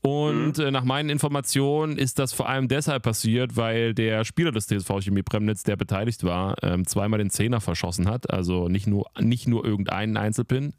[0.00, 0.64] Und mhm.
[0.64, 5.00] äh, nach meinen Informationen ist das vor allem deshalb passiert, weil der Spieler des TSV
[5.00, 8.30] Chemie Premnitz, der beteiligt war, ähm, zweimal den Zehner verschossen hat.
[8.30, 10.74] Also nicht nur, nicht nur irgendeinen Einzelpin,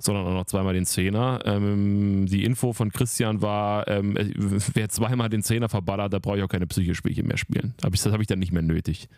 [0.00, 1.40] sondern auch noch zweimal den Zehner.
[1.44, 4.16] Ähm, die Info von Christian war, ähm,
[4.74, 7.74] wer zweimal den Zehner verballert, da brauche ich auch keine Psychospielchen mehr spielen.
[7.82, 9.08] Aber das habe ich dann nicht mehr nötig.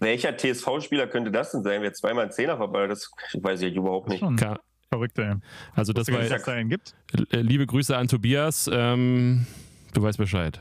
[0.00, 2.92] Welcher TSV-Spieler könnte das denn sein, wer zweimal einen Zehner verballert?
[2.92, 4.24] Das weiß ich überhaupt nicht.
[4.36, 4.60] Ka
[4.90, 5.34] Verrückt, ey.
[5.74, 6.94] Also das war es da einen gibt.
[7.30, 8.70] Äh, liebe Grüße an Tobias.
[8.72, 9.46] Ähm,
[9.92, 10.60] du weißt Bescheid.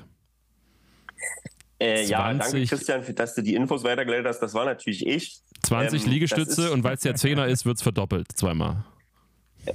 [1.79, 4.39] Äh, ja, danke Christian, dass du die Infos weitergeleitet hast.
[4.39, 5.39] Das war natürlich ich.
[5.63, 8.83] 20 ähm, Liegestütze und weil es der Zehner ist, wird es verdoppelt zweimal.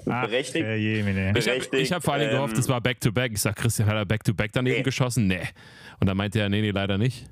[0.09, 0.66] Ach, berechtigt.
[0.66, 3.33] Ich habe hab vor allem ähm, gehofft, es war Back-to-Back.
[3.33, 3.35] -back.
[3.35, 4.83] Ich sage, Christian hat er Back-to-Back -back daneben nee.
[4.83, 5.26] geschossen?
[5.26, 5.48] Nee.
[6.00, 7.26] Und dann meinte er, nee, nee, leider nicht.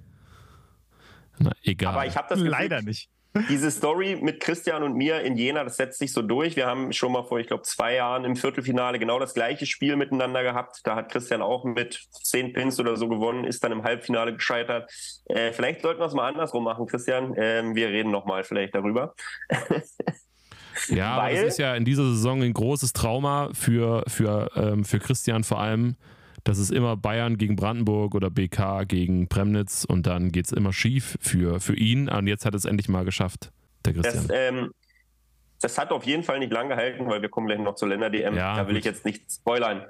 [1.38, 1.94] Na, egal.
[1.94, 3.08] Aber ich habe das Gefühl, leider nicht.
[3.48, 6.56] Diese Story mit Christian und mir in Jena, das setzt sich so durch.
[6.56, 9.94] Wir haben schon mal vor, ich glaube, zwei Jahren im Viertelfinale genau das gleiche Spiel
[9.94, 10.80] miteinander gehabt.
[10.82, 14.90] Da hat Christian auch mit zehn Pins oder so gewonnen, ist dann im Halbfinale gescheitert.
[15.26, 17.34] Äh, vielleicht sollten wir es mal andersrum machen, Christian.
[17.36, 19.14] Ähm, wir reden nochmal vielleicht darüber.
[20.88, 24.98] Ja, aber das ist ja in dieser Saison ein großes Trauma für, für, ähm, für
[24.98, 25.96] Christian vor allem.
[26.44, 30.72] Das ist immer Bayern gegen Brandenburg oder BK gegen Premnitz und dann geht es immer
[30.72, 32.08] schief für, für ihn.
[32.08, 33.50] Und jetzt hat es endlich mal geschafft,
[33.84, 34.28] der Christian.
[34.28, 34.70] Das, ähm,
[35.60, 38.34] das hat auf jeden Fall nicht lang gehalten, weil wir kommen gleich noch zur Länder-DM.
[38.34, 38.78] Ja, da will gut.
[38.78, 39.84] ich jetzt nicht spoilern.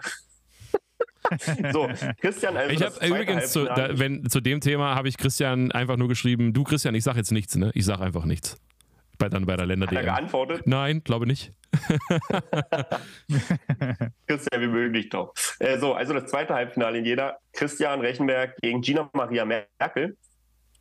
[1.73, 1.88] so,
[2.21, 5.97] Christian, also ich habe übrigens zu, da, wenn, zu dem Thema habe ich Christian einfach
[5.97, 7.71] nur geschrieben, du Christian, ich sage jetzt nichts, ne?
[7.75, 8.59] Ich sage einfach nichts.
[9.20, 10.62] Bei, dann bei der länder Hat er geantwortet?
[10.64, 11.52] Nein, glaube nicht.
[14.26, 15.35] Christian, wie möglich doch.
[15.59, 17.37] Äh, so, also das zweite Halbfinale in jeder.
[17.52, 20.16] Christian Rechenberg gegen Gina Maria Merkel.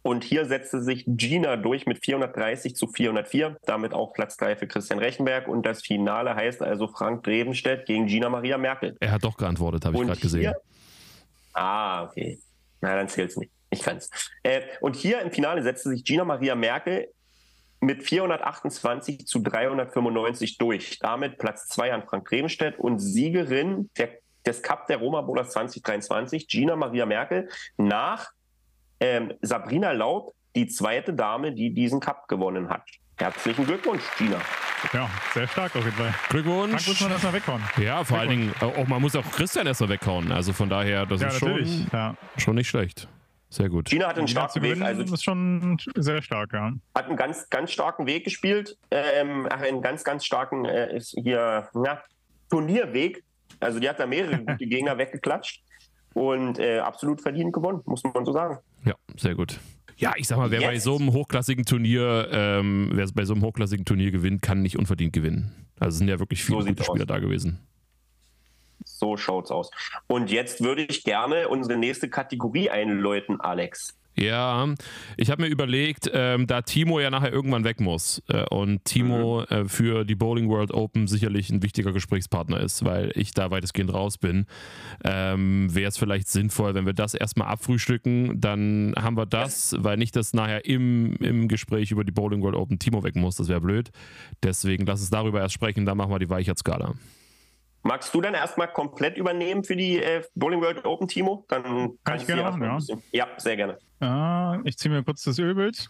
[0.04, 4.68] Und hier setzte sich Gina durch mit 430 zu 404, damit auch Platz 3 für
[4.68, 5.50] Christian Rechenberg.
[5.50, 8.96] Und das Finale heißt also Frank Drevenstedt gegen Gina Maria Merkel.
[9.02, 10.54] Er hat doch geantwortet, habe ich gerade gesehen.
[11.52, 12.40] Ah, okay.
[12.80, 13.52] Na, dann zählt es nicht.
[13.70, 14.10] Ich kann's.
[14.44, 17.10] Äh, und hier im Finale setzte sich Gina Maria Merkel
[17.82, 21.00] mit 428 zu 395 durch.
[21.00, 24.10] Damit Platz 2 an Frank Bremenstedt und Siegerin der,
[24.46, 28.32] des Cup der Roma Bowlers 2023, Gina Maria Merkel, nach
[29.00, 32.84] ähm, Sabrina Laub, die zweite Dame, die diesen Cup gewonnen hat.
[33.18, 34.40] Herzlichen Glückwunsch, Gina.
[34.94, 36.14] Ja, sehr stark auf jeden Fall.
[36.30, 36.72] Glückwunsch.
[36.72, 37.62] Frank muss man erstmal weghauen.
[37.78, 40.32] Ja, vor allen Dingen, auch, man muss auch Christian erstmal weghauen.
[40.32, 42.16] Also von daher, das ja, ist schon, ja.
[42.38, 43.10] schon nicht schlecht.
[43.50, 43.90] Sehr gut.
[43.90, 44.82] China hat einen China starken Weg.
[44.82, 46.74] Also ist schon sehr stark, ja.
[46.94, 48.78] Hat einen ganz, ganz starken Weg gespielt.
[48.92, 52.00] Ähm, einen ganz, ganz starken äh, hier, na,
[52.50, 53.24] Turnierweg.
[53.60, 55.64] Also die hat da mehrere gute Gegner weggeklatscht
[56.14, 58.60] und äh, absolut verdient gewonnen, muss man so sagen.
[58.86, 59.60] Ja, sehr gut.
[59.98, 60.70] Ja, ich sag mal, wer Jetzt.
[60.70, 64.78] bei so einem hochklassigen Turnier, ähm, wer bei so einem hochklassigen Turnier gewinnt, kann nicht
[64.78, 65.68] unverdient gewinnen.
[65.80, 67.08] Also sind ja wirklich viele so gute Spieler aus.
[67.08, 67.60] da gewesen.
[68.86, 69.72] So schaut's aus.
[70.08, 74.00] Und jetzt würde ich gerne unsere nächste Kategorie einläuten, Alex.
[74.20, 74.68] Ja,
[75.16, 79.46] ich habe mir überlegt, ähm, da Timo ja nachher irgendwann weg muss äh, und Timo
[79.50, 79.56] mhm.
[79.56, 83.94] äh, für die Bowling World Open sicherlich ein wichtiger Gesprächspartner ist, weil ich da weitestgehend
[83.94, 84.46] raus bin,
[85.06, 89.96] ähm, wäre es vielleicht sinnvoll, wenn wir das erstmal abfrühstücken, dann haben wir das, weil
[89.96, 93.48] nicht, dass nachher im, im Gespräch über die Bowling World Open Timo weg muss, das
[93.48, 93.90] wäre blöd.
[94.44, 96.96] Deswegen lass uns darüber erst sprechen, dann machen wir die Weichert-Skala.
[97.82, 101.46] Magst du dann erstmal komplett übernehmen für die äh, Bowling World Open, Timo?
[101.48, 102.78] Dann kann, kann ich gerne machen, ja.
[103.12, 103.78] Ja, sehr gerne.
[104.02, 105.90] Ja, ich ziehe mir kurz das Ölbild.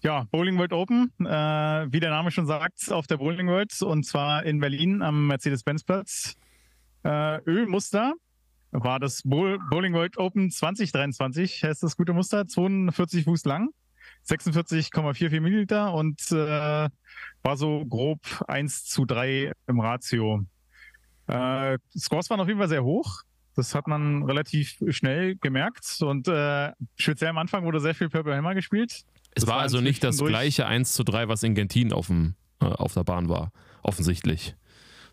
[0.00, 4.04] Ja, Bowling World Open, äh, wie der Name schon sagt, auf der Bowling World und
[4.04, 6.36] zwar in Berlin am Mercedes-Benz-Platz.
[7.02, 8.14] Äh, Ölmuster
[8.70, 13.70] war das Bowling World Open 2023, heißt das gute Muster, 42 Fuß lang,
[14.28, 16.88] 46,44 Milliliter und äh,
[17.42, 20.44] war so grob 1 zu 3 im Ratio.
[21.26, 23.22] Äh, Scores waren auf jeden Fall sehr hoch.
[23.54, 26.02] Das hat man relativ schnell gemerkt.
[26.02, 28.92] Und äh, speziell am Anfang wurde sehr viel Purple Hammer gespielt.
[28.92, 32.34] Es das war, also nicht das gleiche 1 zu 3, was in Gentin auf, dem,
[32.60, 34.54] äh, auf der Bahn war, offensichtlich.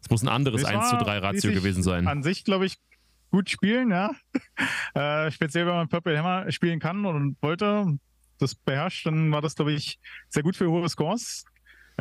[0.01, 2.07] Es muss ein anderes 1 zu 3 Ratio gewesen sein.
[2.07, 2.75] An sich, glaube ich,
[3.31, 4.11] gut spielen, ja.
[4.93, 7.97] äh, speziell, wenn man Purple Hammer spielen kann und wollte,
[8.39, 9.99] das beherrscht, dann war das, glaube ich,
[10.29, 11.45] sehr gut für hohe Scores.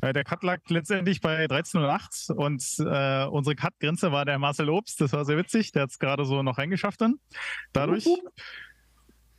[0.01, 5.01] Äh, der Cut lag letztendlich bei 13,08 und äh, unsere Cut-Grenze war der Marcel Obst.
[5.01, 5.73] Das war sehr witzig.
[5.73, 7.17] Der hat es gerade so noch reingeschafft dann.
[7.73, 8.07] Dadurch.
[8.07, 8.43] Uh -huh.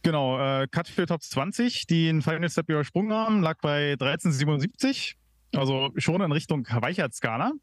[0.03, 5.15] Genau, äh, Cut für Top 20, die einen Final Step übersprungen haben, lag bei 13,77.
[5.55, 7.53] Also schon in Richtung Weichheitsskala,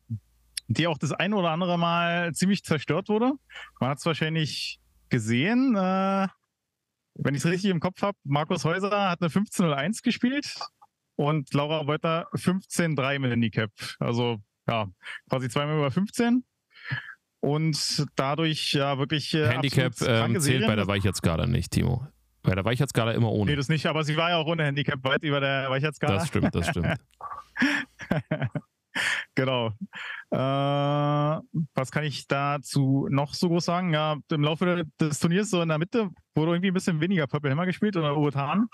[0.69, 3.35] die auch das ein oder andere Mal ziemlich zerstört wurde.
[3.79, 5.77] Man hat es wahrscheinlich gesehen.
[5.77, 6.29] Äh,
[7.15, 10.57] wenn ich es richtig im Kopf habe, Markus Häuser hat eine 15.01 gespielt
[11.21, 13.71] und Laura Beuter 15.3 mit Handicap.
[13.99, 14.87] Also ja,
[15.29, 16.45] quasi zweimal über 15.
[17.41, 19.35] Und dadurch ja wirklich.
[19.35, 22.07] Äh, Handicap ähm, zählt bei der Weichheitsskala nicht, Timo.
[22.43, 23.51] Bei der Weichheitsskala immer ohne.
[23.51, 26.15] Nee, das nicht, aber sie war ja auch ohne Handicap weit über der Weichheitsskala.
[26.15, 26.97] Das stimmt, das stimmt.
[29.35, 29.75] genau.
[30.31, 30.39] Äh,
[31.75, 33.93] was kann ich dazu noch so groß sagen?
[33.93, 37.51] Ja, im Laufe des Turniers so in der Mitte wurde irgendwie ein bisschen weniger Purple
[37.51, 38.69] Hammer gespielt oder Urutan.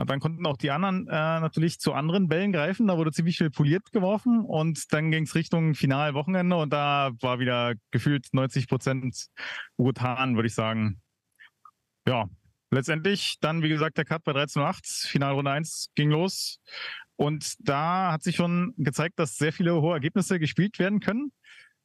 [0.00, 2.86] Und dann konnten auch die anderen äh, natürlich zu anderen Bällen greifen.
[2.86, 7.38] Da wurde ziemlich viel poliert geworfen und dann ging es Richtung Finalwochenende und da war
[7.38, 9.26] wieder gefühlt 90 Prozent
[9.76, 11.02] Urutan, würde ich sagen.
[12.08, 12.30] Ja,
[12.70, 16.60] letztendlich dann, wie gesagt, der Cut bei 13.08, Finalrunde 1 ging los.
[17.16, 21.30] Und da hat sich schon gezeigt, dass sehr viele hohe Ergebnisse gespielt werden können.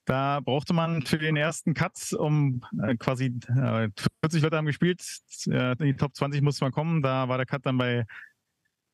[0.05, 3.89] Da brauchte man für den ersten Cut, um äh, quasi äh,
[4.21, 5.03] 40 Leute haben gespielt,
[5.47, 7.01] äh, in die Top 20 musste man kommen.
[7.01, 8.05] Da war der Cut dann bei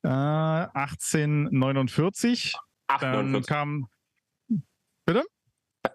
[0.03, 2.55] äh, 1849.
[2.87, 3.31] 48.
[3.31, 3.87] Dann kam.
[5.05, 5.25] Bitte?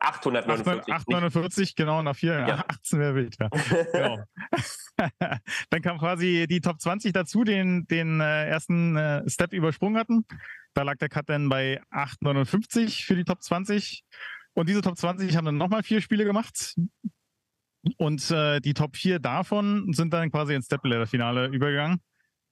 [0.01, 0.93] 849.
[0.93, 2.41] 849, genau, nach vier.
[2.41, 2.65] Ja.
[2.69, 3.49] 18 wäre wild, ja.
[3.93, 4.25] genau.
[5.71, 10.25] Dann kam quasi die Top 20 dazu, den, den äh, ersten äh, Step übersprungen hatten.
[10.75, 14.03] Da lag der Cut dann bei 859 für die Top 20.
[14.57, 16.75] Und diese Top 20 haben dann nochmal vier Spiele gemacht.
[17.99, 22.01] Und äh, die Top 4 davon sind dann quasi ins Step-Finale übergegangen.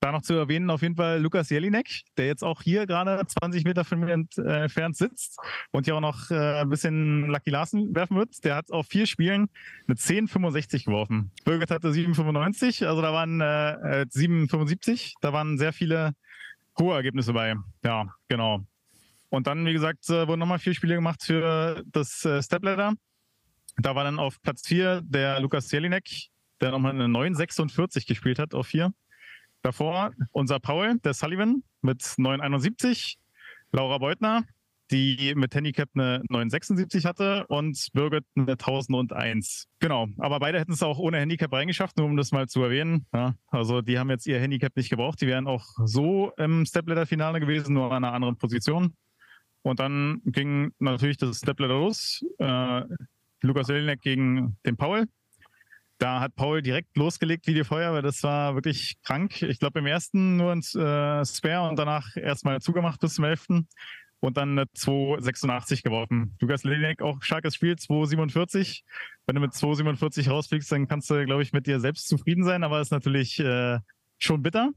[0.00, 3.64] Da noch zu erwähnen, auf jeden Fall Lukas Jelinek, der jetzt auch hier gerade 20
[3.64, 5.38] Meter von mir äh, entfernt sitzt
[5.70, 8.44] und hier auch noch äh, ein bisschen Lucky Larsen werfen wird.
[8.44, 9.48] Der hat auf vier Spielen
[9.88, 11.30] eine 10,65 geworfen.
[11.46, 14.92] Birgit hatte 7,95, also da waren äh, 7,75.
[14.92, 16.12] Äh, da waren sehr viele
[16.78, 17.54] hohe Ergebnisse bei.
[17.82, 18.66] Ja, genau.
[19.34, 22.94] Und dann, wie gesagt, äh, wurden nochmal vier Spiele gemacht für das äh, Stepladder.
[23.76, 26.28] Da war dann auf Platz 4 der Lukas Jelinek,
[26.60, 28.92] der nochmal eine 9,46 gespielt hat auf 4.
[29.62, 33.16] Davor unser Paul, der Sullivan mit 971,
[33.72, 34.44] Laura Beutner,
[34.92, 39.66] die mit Handicap eine 976 hatte und Birgit eine 1001.
[39.80, 43.06] Genau, aber beide hätten es auch ohne Handicap reingeschafft, nur um das mal zu erwähnen.
[43.12, 47.40] Ja, also die haben jetzt ihr Handicap nicht gebraucht, die wären auch so im Stepladder-Finale
[47.40, 48.94] gewesen, nur an einer anderen Position.
[49.64, 52.22] Und dann ging natürlich das Stepladder los.
[52.38, 52.82] Äh,
[53.40, 55.06] Lukas Jelinek gegen den Paul.
[55.96, 59.40] Da hat Paul direkt losgelegt wie die Feuer, weil das war wirklich krank.
[59.40, 63.46] Ich glaube, im ersten nur ein äh, Spare und danach erstmal zugemacht bis zum 11.
[64.20, 66.36] Und dann eine 2,86 geworfen.
[66.40, 68.82] Lukas Lelinek auch starkes Spiel, 2,47.
[69.26, 72.64] Wenn du mit 2,47 rausfliegst, dann kannst du, glaube ich, mit dir selbst zufrieden sein,
[72.64, 73.78] aber ist natürlich äh,
[74.18, 74.72] schon bitter.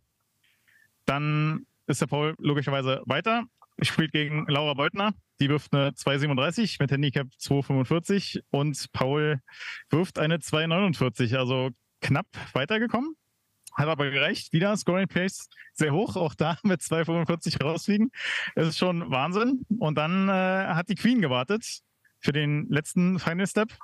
[1.05, 3.47] Dann ist der Paul logischerweise weiter
[3.81, 5.13] spielt gegen Laura Beutner.
[5.39, 9.41] Die wirft eine 2,37 mit Handicap 2,45 und Paul
[9.89, 11.37] wirft eine 2,49.
[11.37, 11.69] Also
[12.01, 13.15] knapp weitergekommen.
[13.73, 14.53] Hat aber gereicht.
[14.53, 16.15] Wieder Scoring Pace sehr hoch.
[16.15, 18.11] Auch da mit 2,45 rausfliegen.
[18.55, 19.65] Das ist schon Wahnsinn.
[19.77, 21.81] Und dann äh, hat die Queen gewartet
[22.19, 23.77] für den letzten Final Step.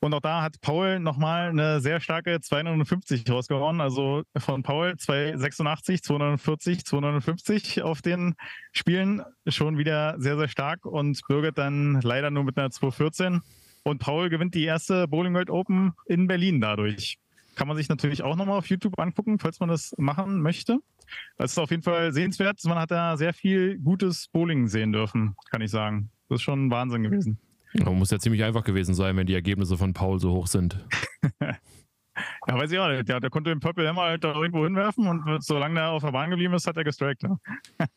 [0.00, 3.80] Und auch da hat Paul nochmal eine sehr starke 250 rausgehauen.
[3.80, 8.34] Also von Paul 286, 240, 250 auf den
[8.72, 10.86] Spielen schon wieder sehr, sehr stark.
[10.86, 13.40] Und Birgit dann leider nur mit einer 214.
[13.82, 17.18] Und Paul gewinnt die erste Bowling World Open in Berlin dadurch.
[17.56, 20.78] Kann man sich natürlich auch nochmal auf YouTube angucken, falls man das machen möchte.
[21.38, 22.62] Das ist auf jeden Fall sehenswert.
[22.64, 26.10] Man hat da sehr viel gutes Bowling sehen dürfen, kann ich sagen.
[26.28, 27.40] Das ist schon Wahnsinn gewesen.
[27.74, 30.84] Ja, muss ja ziemlich einfach gewesen sein, wenn die Ergebnisse von Paul so hoch sind.
[31.40, 31.56] ja,
[32.46, 33.08] weiß ich auch nicht.
[33.08, 36.12] Der, der konnte den Purple Hammer halt da irgendwo hinwerfen und solange er auf der
[36.12, 37.22] Bahn geblieben ist, hat er gestrikt.
[37.22, 37.38] Ne?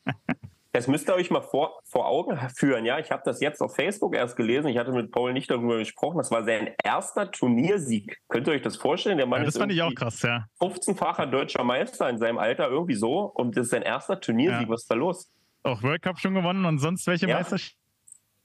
[0.74, 2.86] Das müsst ihr euch mal vor, vor Augen führen.
[2.86, 4.68] Ja, ich habe das jetzt auf Facebook erst gelesen.
[4.68, 6.16] Ich hatte mit Paul nicht darüber gesprochen.
[6.16, 8.16] Das war sein erster Turniersieg.
[8.28, 9.18] Könnt ihr euch das vorstellen?
[9.18, 10.46] Der Mann ja, das fand ich auch krass, ja.
[10.60, 13.30] 15-facher deutscher Meister in seinem Alter, irgendwie so.
[13.34, 14.62] Und das ist sein erster Turniersieg.
[14.62, 14.68] Ja.
[14.70, 15.30] Was ist da los?
[15.62, 17.36] Auch World Cup schon gewonnen und sonst welche ja.
[17.36, 17.81] Meisterschaften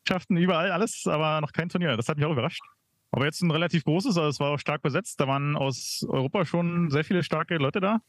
[0.08, 1.98] Mannschaften überall alles, aber noch kein Turnier.
[1.98, 2.62] Das hat mich auch überrascht.
[3.12, 5.20] Aber jetzt ein relativ großes, also es war auch stark besetzt.
[5.20, 8.00] Da waren aus Europa schon sehr viele starke Leute da,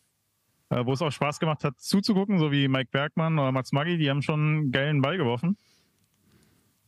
[0.71, 3.99] äh, wo es auch Spaß gemacht hat zuzugucken, so wie Mike Bergmann oder Max Maggi,
[3.99, 5.57] die haben schon einen geilen Ball geworfen.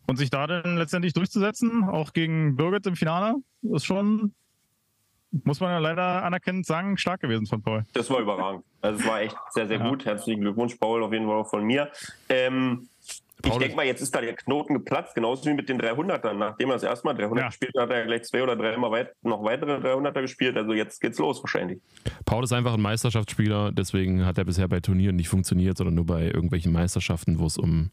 [0.07, 4.35] Und sich da dann letztendlich durchzusetzen, auch gegen Birgit im Finale, ist schon
[5.45, 7.85] muss man ja leider anerkennend sagen, stark gewesen von Paul.
[7.93, 8.65] Das war überragend.
[8.81, 9.89] Also es war echt sehr, sehr ja.
[9.89, 10.05] gut.
[10.05, 11.91] Herzlichen Glückwunsch, Paul, auf jeden Fall auch von mir.
[12.29, 12.89] Ähm,
[13.45, 16.35] ich denke mal, jetzt ist da der Knoten geplatzt, genauso wie mit den 300ern.
[16.35, 17.47] Nachdem er das erste Mal 300 ja.
[17.49, 20.57] gespielt hat, hat er gleich zwei oder dreimal weit, noch weitere 300er gespielt.
[20.57, 21.81] Also jetzt geht's los wahrscheinlich.
[22.25, 26.07] Paul ist einfach ein Meisterschaftsspieler, deswegen hat er bisher bei Turnieren nicht funktioniert, sondern nur
[26.07, 27.91] bei irgendwelchen Meisterschaften, wo es um,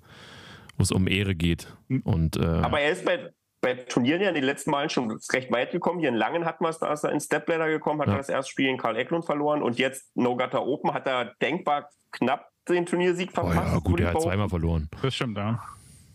[0.77, 1.73] wo es um Ehre geht.
[2.03, 5.51] Und, äh, Aber er ist bei, bei Turnieren ja in den letzten Malen schon recht
[5.51, 5.99] weit gekommen.
[5.99, 8.13] Hier in Langen hat man es, da ist er in Stepladder gekommen, hat ja.
[8.13, 11.33] er das erste Spiel in Karl Eklund verloren und jetzt No Gutter Open hat er
[11.41, 13.71] denkbar knapp den Turniersieg verpasst.
[13.71, 14.89] Oh ja, gut, er hat zweimal verloren.
[15.01, 15.61] Das stimmt, ja.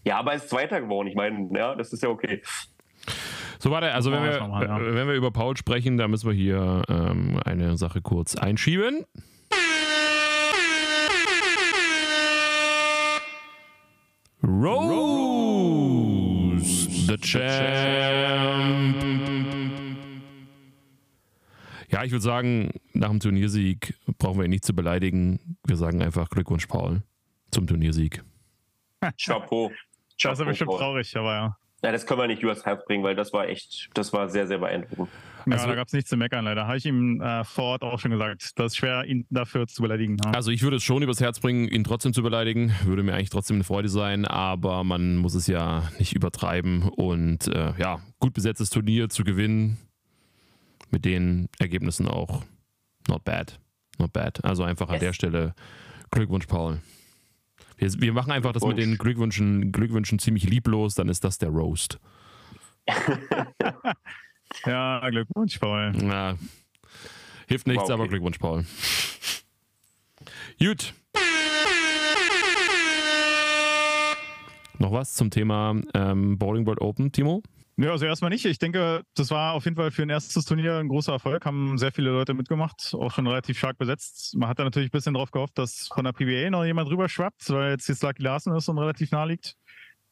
[0.04, 1.08] Ja, aber er ist Zweiter geworden.
[1.08, 2.42] Ich meine, ja, das ist ja okay.
[3.58, 4.80] So, warte, also wenn wir, mal, ja.
[4.80, 9.04] wenn wir über Paul sprechen, da müssen wir hier ähm, eine Sache kurz einschieben.
[14.42, 15.21] Rose,
[17.12, 18.96] the champ.
[21.90, 25.58] Ja, ich würde sagen, nach dem Turniersieg brauchen wir ihn nicht zu beleidigen.
[25.66, 27.02] Wir sagen einfach Glückwunsch, Paul,
[27.50, 28.24] zum Turniersieg.
[29.18, 29.70] Chapeau.
[30.22, 31.56] Das ist bestimmt traurig, aber ja.
[31.82, 34.46] Ja, das können wir nicht übers Herz bringen, weil das war echt, das war sehr,
[34.46, 35.08] sehr beeindruckend.
[35.46, 36.68] Ja, also, da gab es nichts zu meckern, leider.
[36.68, 38.56] Habe ich ihm äh, vor Ort auch schon gesagt.
[38.56, 40.16] Das ist schwer, ihn dafür zu beleidigen.
[40.24, 40.30] Ja.
[40.30, 42.72] Also ich würde es schon übers Herz bringen, ihn trotzdem zu beleidigen.
[42.84, 46.88] Würde mir eigentlich trotzdem eine Freude sein, aber man muss es ja nicht übertreiben.
[46.88, 49.78] Und äh, ja, gut besetztes Turnier zu gewinnen,
[50.90, 52.44] mit den Ergebnissen auch
[53.08, 53.58] not bad.
[53.98, 54.44] Not bad.
[54.44, 54.94] Also einfach yes.
[54.94, 55.54] an der Stelle
[56.12, 56.78] Glückwunsch, Paul.
[57.82, 61.48] Wir, wir machen einfach das mit den Glückwünschen, Glückwünschen ziemlich lieblos, dann ist das der
[61.48, 61.98] Roast.
[64.66, 65.92] ja, Glückwunsch, Paul.
[66.00, 66.36] Ja,
[67.48, 67.92] hilft nichts, okay.
[67.92, 68.64] aber Glückwunsch, Paul.
[70.60, 70.94] Gut.
[74.78, 77.42] Noch was zum Thema ähm, Bowling World Open, Timo?
[77.76, 78.44] Ja, also erstmal nicht.
[78.44, 81.46] Ich denke, das war auf jeden Fall für ein erstes Turnier ein großer Erfolg.
[81.46, 84.36] Haben sehr viele Leute mitgemacht, auch schon relativ stark besetzt.
[84.36, 87.08] Man hat da natürlich ein bisschen drauf gehofft, dass von der PBA noch jemand rüber
[87.08, 89.56] schwappt, weil jetzt jetzt Lucky Larsen ist und relativ nah liegt.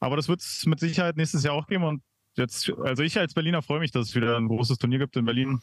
[0.00, 1.84] Aber das wird es mit Sicherheit nächstes Jahr auch geben.
[1.84, 2.02] Und
[2.34, 5.26] jetzt, also ich als Berliner freue mich, dass es wieder ein großes Turnier gibt in
[5.26, 5.60] Berlin.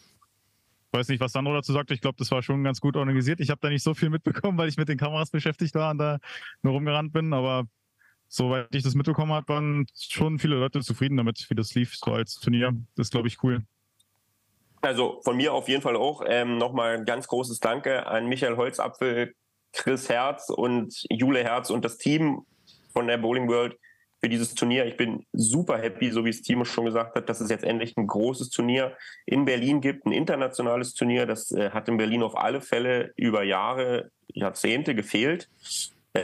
[0.92, 1.90] Ich weiß nicht, was Sandro dazu sagt.
[1.90, 3.40] Ich glaube, das war schon ganz gut organisiert.
[3.40, 5.98] Ich habe da nicht so viel mitbekommen, weil ich mit den Kameras beschäftigt war und
[5.98, 6.20] da
[6.62, 7.34] nur rumgerannt bin.
[7.34, 7.66] Aber
[8.28, 12.12] soweit ich das mitbekommen habe, waren schon viele Leute zufrieden damit, wie das lief, so
[12.14, 12.74] als Turnier.
[12.96, 13.64] Das ist, glaube ich, cool.
[14.82, 18.58] Also von mir auf jeden Fall auch ähm, nochmal ein ganz großes Danke an Michael
[18.58, 19.34] Holzapfel,
[19.74, 22.44] Chris Herz und Jule Herz und das Team
[22.94, 23.78] von der Bowling World
[24.20, 24.86] für dieses Turnier.
[24.86, 27.96] Ich bin super happy, so wie es Timo schon gesagt hat, dass es jetzt endlich
[27.98, 31.26] ein großes Turnier in Berlin gibt, ein internationales Turnier.
[31.26, 35.50] Das äh, hat in Berlin auf alle Fälle über Jahre, Jahrzehnte gefehlt.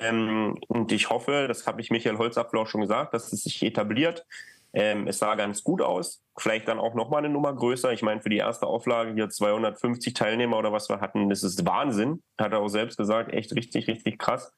[0.01, 3.63] Ähm, und ich hoffe, das habe ich Michael Holzapfel auch schon gesagt, dass es sich
[3.63, 4.25] etabliert.
[4.73, 6.23] Ähm, es sah ganz gut aus.
[6.37, 7.93] Vielleicht dann auch nochmal eine Nummer größer.
[7.93, 11.65] Ich meine, für die erste Auflage hier 250 Teilnehmer oder was wir hatten, das ist
[11.65, 12.23] Wahnsinn.
[12.39, 13.31] Hat er auch selbst gesagt.
[13.31, 14.51] Echt richtig, richtig krass.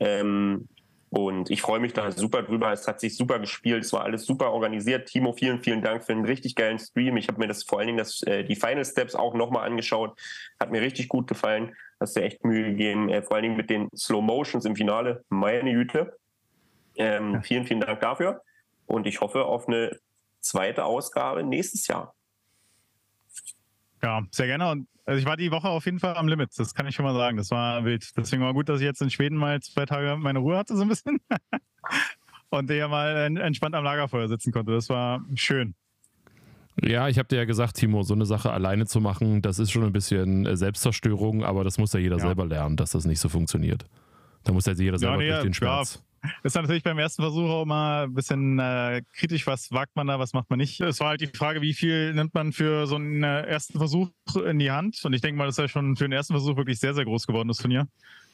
[0.00, 0.68] Ähm,
[1.10, 2.72] und ich freue mich da super drüber.
[2.72, 3.84] Es hat sich super gespielt.
[3.84, 5.08] Es war alles super organisiert.
[5.08, 7.18] Timo, vielen, vielen Dank für einen richtig geilen Stream.
[7.18, 10.18] Ich habe mir das vor allen Dingen das, äh, die Final Steps auch nochmal angeschaut.
[10.58, 11.76] Hat mir richtig gut gefallen.
[12.02, 13.08] Hast dir echt Mühe gegeben.
[13.08, 15.24] Äh, vor allen Dingen mit den Slow Motions im Finale.
[15.28, 16.16] Meine Güte.
[16.96, 17.42] Ähm.
[17.44, 18.42] Vielen, vielen Dank dafür.
[18.86, 19.96] Und ich hoffe auf eine
[20.40, 22.12] zweite Ausgabe nächstes Jahr.
[24.02, 24.68] Ja, sehr gerne.
[24.68, 27.04] Und also ich war die Woche auf jeden Fall am Limit, das kann ich schon
[27.04, 27.36] mal sagen.
[27.36, 28.10] Das war wild.
[28.16, 30.82] Deswegen war gut, dass ich jetzt in Schweden mal zwei Tage meine Ruhe hatte, so
[30.82, 31.20] ein bisschen.
[32.50, 34.72] Und der mal entspannt am Lagerfeuer sitzen konnte.
[34.72, 35.76] Das war schön.
[36.80, 39.70] Ja, ich habe dir ja gesagt, Timo, so eine Sache alleine zu machen, das ist
[39.70, 42.22] schon ein bisschen äh, Selbstzerstörung, aber das muss ja jeder ja.
[42.22, 43.84] selber lernen, dass das nicht so funktioniert.
[44.44, 45.96] Da muss ja jeder selber ja, nee, durch den Schmerz.
[45.96, 46.00] Ja
[46.42, 50.18] ist natürlich beim ersten Versuch auch immer ein bisschen äh, kritisch, was wagt man da,
[50.18, 50.80] was macht man nicht.
[50.80, 54.10] Es war halt die Frage, wie viel nimmt man für so einen äh, ersten Versuch
[54.46, 55.04] in die Hand.
[55.04, 57.04] Und ich denke mal, das ist ja schon für den ersten Versuch wirklich sehr, sehr
[57.04, 57.88] groß geworden, das Turnier.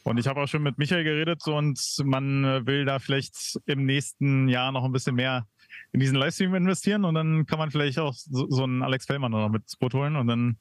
[0.04, 3.84] Und ich habe auch schon mit Michael geredet und man äh, will da vielleicht im
[3.84, 5.46] nächsten Jahr noch ein bisschen mehr
[5.92, 9.32] in diesen Livestream investieren und dann kann man vielleicht auch so, so einen Alex Fellmann
[9.32, 10.58] noch mit ins Boot holen und dann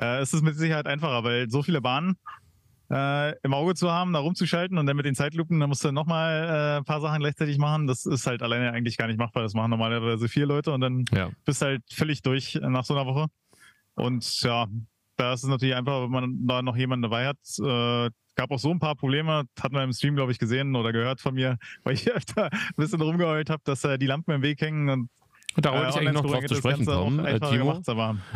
[0.00, 2.16] äh, ist es mit Sicherheit einfacher, weil so viele Bahnen
[2.90, 5.92] äh, im Auge zu haben, da rumzuschalten und dann mit den Zeitlupen, da musst du
[5.92, 7.86] nochmal äh, ein paar Sachen gleichzeitig machen.
[7.86, 9.44] Das ist halt alleine eigentlich gar nicht machbar.
[9.44, 11.30] Das machen normalerweise vier Leute und dann ja.
[11.44, 13.26] bist du halt völlig durch nach so einer Woche.
[13.94, 14.66] Und ja,
[15.16, 17.38] da ist es natürlich einfach, wenn man da noch jemanden dabei hat.
[17.62, 20.92] Äh, gab auch so ein paar Probleme, hat man im Stream, glaube ich, gesehen oder
[20.92, 24.42] gehört von mir, weil ich öfter ein bisschen rumgeheult habe, dass äh, die Lampen im
[24.42, 25.10] Weg hängen und
[25.56, 27.82] Da wollte ich eigentlich noch drauf zu sprechen kommen, äh, Timo.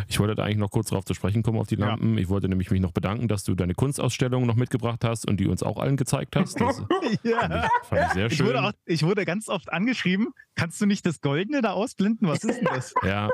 [0.09, 2.17] Ich wollte da eigentlich noch kurz drauf zu sprechen kommen auf die Lampen.
[2.17, 2.21] Ja.
[2.21, 5.47] Ich wollte nämlich mich noch bedanken, dass du deine Kunstausstellung noch mitgebracht hast und die
[5.47, 6.61] uns auch allen gezeigt hast.
[6.61, 6.83] Das
[7.23, 7.39] ja.
[7.39, 8.33] fand, ich, fand ich sehr schön.
[8.33, 12.29] Ich wurde, auch, ich wurde, ganz oft angeschrieben, kannst du nicht das Goldene da ausblenden?
[12.29, 12.93] Was ist denn das?
[13.05, 13.31] ja.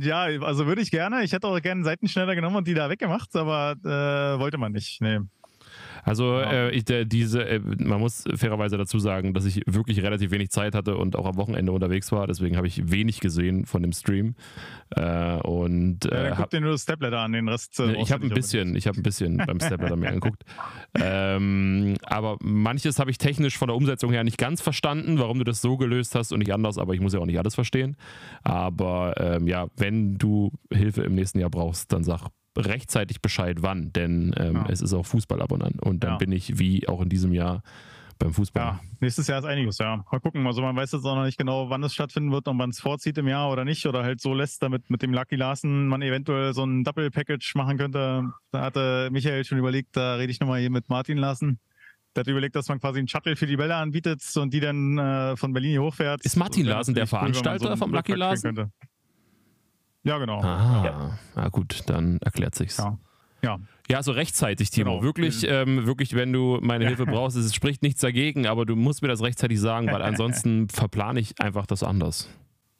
[0.00, 1.22] Ja, also würde ich gerne.
[1.22, 4.72] Ich hätte auch gerne einen Seitenschneider genommen und die da weggemacht, aber äh, wollte man
[4.72, 5.00] nicht.
[5.00, 5.20] Nee.
[6.04, 6.68] Also ja.
[6.68, 10.74] äh, der, diese, äh, man muss fairerweise dazu sagen, dass ich wirklich relativ wenig Zeit
[10.74, 12.26] hatte und auch am Wochenende unterwegs war.
[12.26, 14.34] Deswegen habe ich wenig gesehen von dem Stream.
[14.90, 17.78] Äh, und ja, äh, guck dir nur das Stepladder an, den Rest.
[17.80, 20.44] Äh, ich habe ein bisschen, ich habe ein bisschen beim Stepladder mir angeguckt.
[20.94, 25.44] Ähm, aber manches habe ich technisch von der Umsetzung her nicht ganz verstanden, warum du
[25.44, 26.78] das so gelöst hast und nicht anders.
[26.78, 27.96] Aber ich muss ja auch nicht alles verstehen.
[28.42, 33.92] Aber ähm, ja, wenn du Hilfe im nächsten Jahr brauchst, dann sag rechtzeitig Bescheid, wann,
[33.92, 34.66] denn ähm, ja.
[34.68, 36.16] es ist auch Fußballabonnent und dann ja.
[36.16, 37.62] bin ich wie auch in diesem Jahr
[38.18, 38.62] beim Fußball.
[38.62, 40.04] Ja, nächstes Jahr ist einiges, ja.
[40.10, 40.46] Mal gucken.
[40.46, 42.80] Also man weiß jetzt auch noch nicht genau, wann es stattfinden wird und wann es
[42.80, 46.02] vorzieht im Jahr oder nicht oder halt so lässt, damit mit dem Lucky Larsen man
[46.02, 48.24] eventuell so ein Double Package machen könnte.
[48.50, 51.60] Da hatte Michael schon überlegt, da rede ich nochmal hier mit Martin Larsen.
[52.16, 54.98] Der hat überlegt, dass man quasi einen Shuttle für die Bälle anbietet und die dann
[54.98, 56.24] äh, von Berlin hier hochfährt.
[56.24, 58.72] Ist Martin Larsen der Veranstalter cool, so vom Lucky Larsen?
[60.08, 60.40] Ja, genau.
[60.40, 61.18] Ah, ja.
[61.34, 62.78] ah, gut, dann erklärt sich's.
[62.78, 62.98] Ja.
[63.42, 63.58] Ja.
[63.90, 64.92] Ja, so rechtzeitig, Timo.
[64.92, 65.02] Genau.
[65.02, 69.02] Wirklich, ähm, wirklich, wenn du meine Hilfe brauchst, es spricht nichts dagegen, aber du musst
[69.02, 72.28] mir das rechtzeitig sagen, weil ansonsten verplane ich einfach das anders.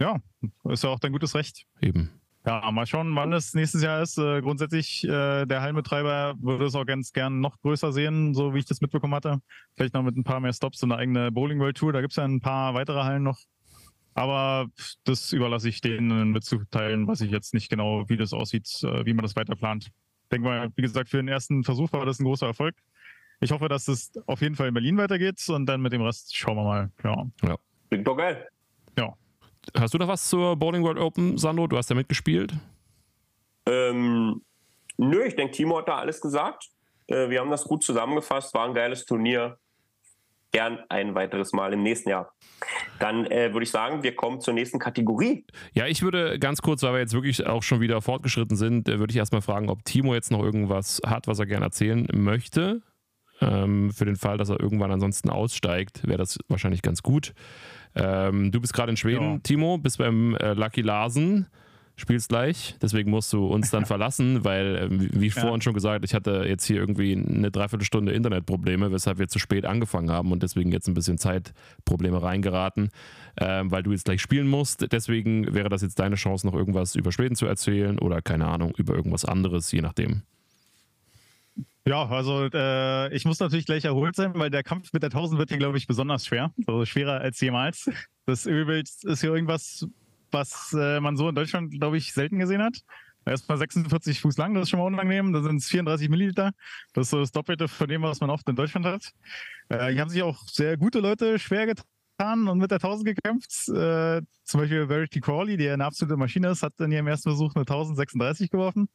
[0.01, 0.17] Ja,
[0.65, 1.67] ist ja auch dein gutes Recht.
[1.81, 2.11] Eben.
[2.47, 4.17] Ja, mal schauen, wann es nächstes Jahr ist.
[4.17, 8.61] Äh, grundsätzlich, äh, der Hallenbetreiber würde es auch ganz gern noch größer sehen, so wie
[8.61, 9.41] ich das mitbekommen hatte.
[9.77, 11.93] Vielleicht noch mit ein paar mehr Stops und eine eigene Bowling World Tour.
[11.93, 13.39] Da gibt es ja ein paar weitere Hallen noch.
[14.19, 14.69] Aber
[15.05, 19.13] das überlasse ich denen mitzuteilen, weiß ich jetzt nicht genau, wie das aussieht, äh, wie
[19.13, 19.93] man das weiter plant
[20.31, 22.75] denke mal, wie gesagt, für den ersten Versuch war das ein großer Erfolg.
[23.41, 26.37] Ich hoffe, dass es auf jeden Fall in Berlin weitergeht und dann mit dem Rest
[26.37, 26.91] schauen wir mal.
[27.05, 27.27] Ja.
[27.45, 27.57] ja.
[27.89, 28.49] Klingt doch geil.
[28.99, 29.15] Ja.
[29.77, 31.67] Hast du noch was zur Bowling World Open, Sandro?
[31.67, 32.53] Du hast ja mitgespielt.
[33.67, 34.43] Ähm,
[34.97, 36.69] nö, ich denke, Timo hat da alles gesagt.
[37.07, 39.59] Äh, wir haben das gut zusammengefasst, war ein geiles Turnier
[40.53, 42.33] gern ein weiteres Mal im nächsten Jahr.
[42.99, 45.45] Dann äh, würde ich sagen, wir kommen zur nächsten Kategorie.
[45.73, 48.99] Ja, ich würde ganz kurz, weil wir jetzt wirklich auch schon wieder fortgeschritten sind, äh,
[48.99, 52.81] würde ich erstmal fragen, ob Timo jetzt noch irgendwas hat, was er gerne erzählen möchte.
[53.41, 57.35] Ähm, für den Fall, dass er irgendwann ansonsten aussteigt, wäre das wahrscheinlich ganz gut.
[57.95, 59.39] Ähm, du bist gerade in Schweden, ja.
[59.43, 61.47] Timo, bist beim äh, Lucky Larsen
[61.99, 62.77] spielst gleich.
[62.81, 65.33] Deswegen musst du uns dann verlassen, weil, ähm, wie ja.
[65.33, 69.67] vorhin schon gesagt, ich hatte jetzt hier irgendwie eine Dreiviertelstunde Internetprobleme, weshalb wir zu spät
[69.67, 72.91] angefangen haben und deswegen jetzt ein bisschen Zeitprobleme reingeraten,
[73.41, 74.91] ähm, weil du jetzt gleich spielen musst.
[74.93, 78.73] Deswegen wäre das jetzt deine Chance, noch irgendwas über Schweden zu erzählen oder keine Ahnung,
[78.77, 80.23] über irgendwas anderes, je nachdem.
[81.89, 85.39] Ja, also äh, ich muss natürlich gleich erholt sein, weil der Kampf mit der 1000
[85.39, 86.53] wird hier, glaube ich, besonders schwer.
[86.67, 87.91] Also schwerer als jemals.
[88.27, 89.87] Das Ölbild ist hier irgendwas,
[90.31, 92.79] was äh, man so in Deutschland, glaube ich, selten gesehen hat.
[93.25, 95.33] Erstmal 46 Fuß lang, das ist schon mal unangenehm.
[95.33, 96.53] Da sind es 34 Milliliter.
[96.95, 99.13] Das ist so das Doppelte von dem, was man oft in Deutschland hat.
[99.69, 103.69] Äh, hier haben sich auch sehr gute Leute schwer getan und mit der 1000 gekämpft.
[103.69, 107.55] Äh, zum Beispiel Verity Crawley, der eine absolute Maschine ist, hat in ihrem ersten Versuch
[107.55, 108.89] eine 1036 geworfen.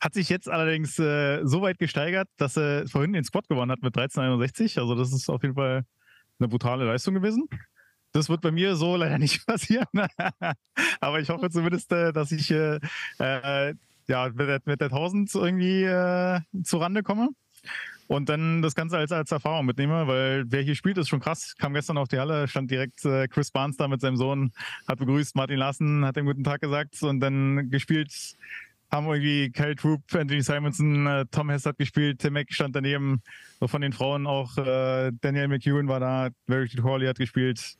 [0.00, 3.82] Hat sich jetzt allerdings äh, so weit gesteigert, dass er vorhin den Squad gewonnen hat
[3.82, 4.78] mit 1361.
[4.78, 5.84] Also das ist auf jeden Fall
[6.38, 7.48] eine brutale Leistung gewesen.
[8.14, 9.88] Das wird bei mir so leider nicht passieren.
[11.00, 12.78] Aber ich hoffe zumindest, äh, dass ich äh,
[13.18, 13.74] äh,
[14.06, 16.40] ja, mit, der, mit der 1000 irgendwie äh,
[16.72, 17.30] Rande komme.
[18.06, 21.54] Und dann das Ganze als, als Erfahrung mitnehme, weil wer hier spielt, ist schon krass.
[21.58, 24.52] Kam gestern auf die Halle, stand direkt äh, Chris Barnes da mit seinem Sohn,
[24.86, 28.36] hat begrüßt, Martin Larsen hat ihm guten Tag gesagt und dann gespielt
[28.94, 33.22] haben irgendwie Kyle Troop, Anthony Simonson, äh, Tom Hess hat gespielt, Tim Mack stand daneben,
[33.58, 37.76] so von den Frauen auch äh, Daniel McEwen war da, Verity Hawley hat gespielt,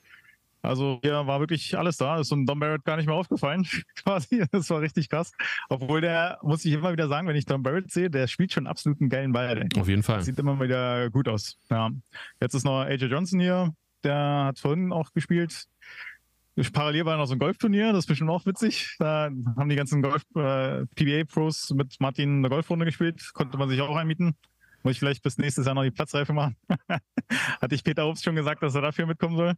[0.64, 2.18] also hier war wirklich alles da.
[2.18, 4.44] Ist so ein Don Barrett gar nicht mehr aufgefallen, quasi.
[4.50, 5.32] Das war richtig krass.
[5.68, 8.66] Obwohl der, muss ich immer wieder sagen, wenn ich Don Barrett sehe, der spielt schon
[8.66, 9.68] absolut einen geilen Ball.
[9.78, 10.22] Auf jeden Fall.
[10.22, 11.58] Sieht immer wieder gut aus.
[11.70, 11.90] Ja.
[12.40, 13.74] Jetzt ist noch AJ Johnson hier.
[14.02, 15.66] Der hat vorhin auch gespielt.
[16.72, 18.94] Parallel war noch so ein Golfturnier, das ist bestimmt auch witzig.
[19.00, 23.80] Da haben die ganzen Golf, äh, PBA-Pros mit Martin eine Golfrunde gespielt, konnte man sich
[23.80, 24.36] auch einmieten.
[24.84, 26.56] Muss ich vielleicht bis nächstes Jahr noch die Platzreife machen.
[27.60, 29.54] Hatte ich Peter Obst schon gesagt, dass er dafür mitkommen soll.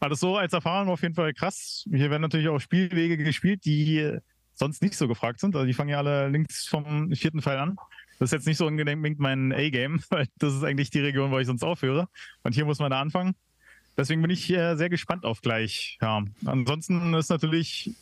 [0.00, 1.84] Alles so als Erfahrung auf jeden Fall krass.
[1.90, 4.18] Hier werden natürlich auch Spielwege gespielt, die
[4.54, 5.54] sonst nicht so gefragt sind.
[5.54, 7.76] Also die fangen ja alle links vom vierten Pfeil an.
[8.18, 11.38] Das ist jetzt nicht so unbedingt mein A-Game, weil das ist eigentlich die Region, wo
[11.38, 12.08] ich sonst aufhöre.
[12.42, 13.34] Und hier muss man da anfangen.
[13.96, 15.98] Deswegen bin ich sehr gespannt auf gleich.
[16.02, 16.22] Ja.
[16.44, 17.92] Ansonsten ist natürlich,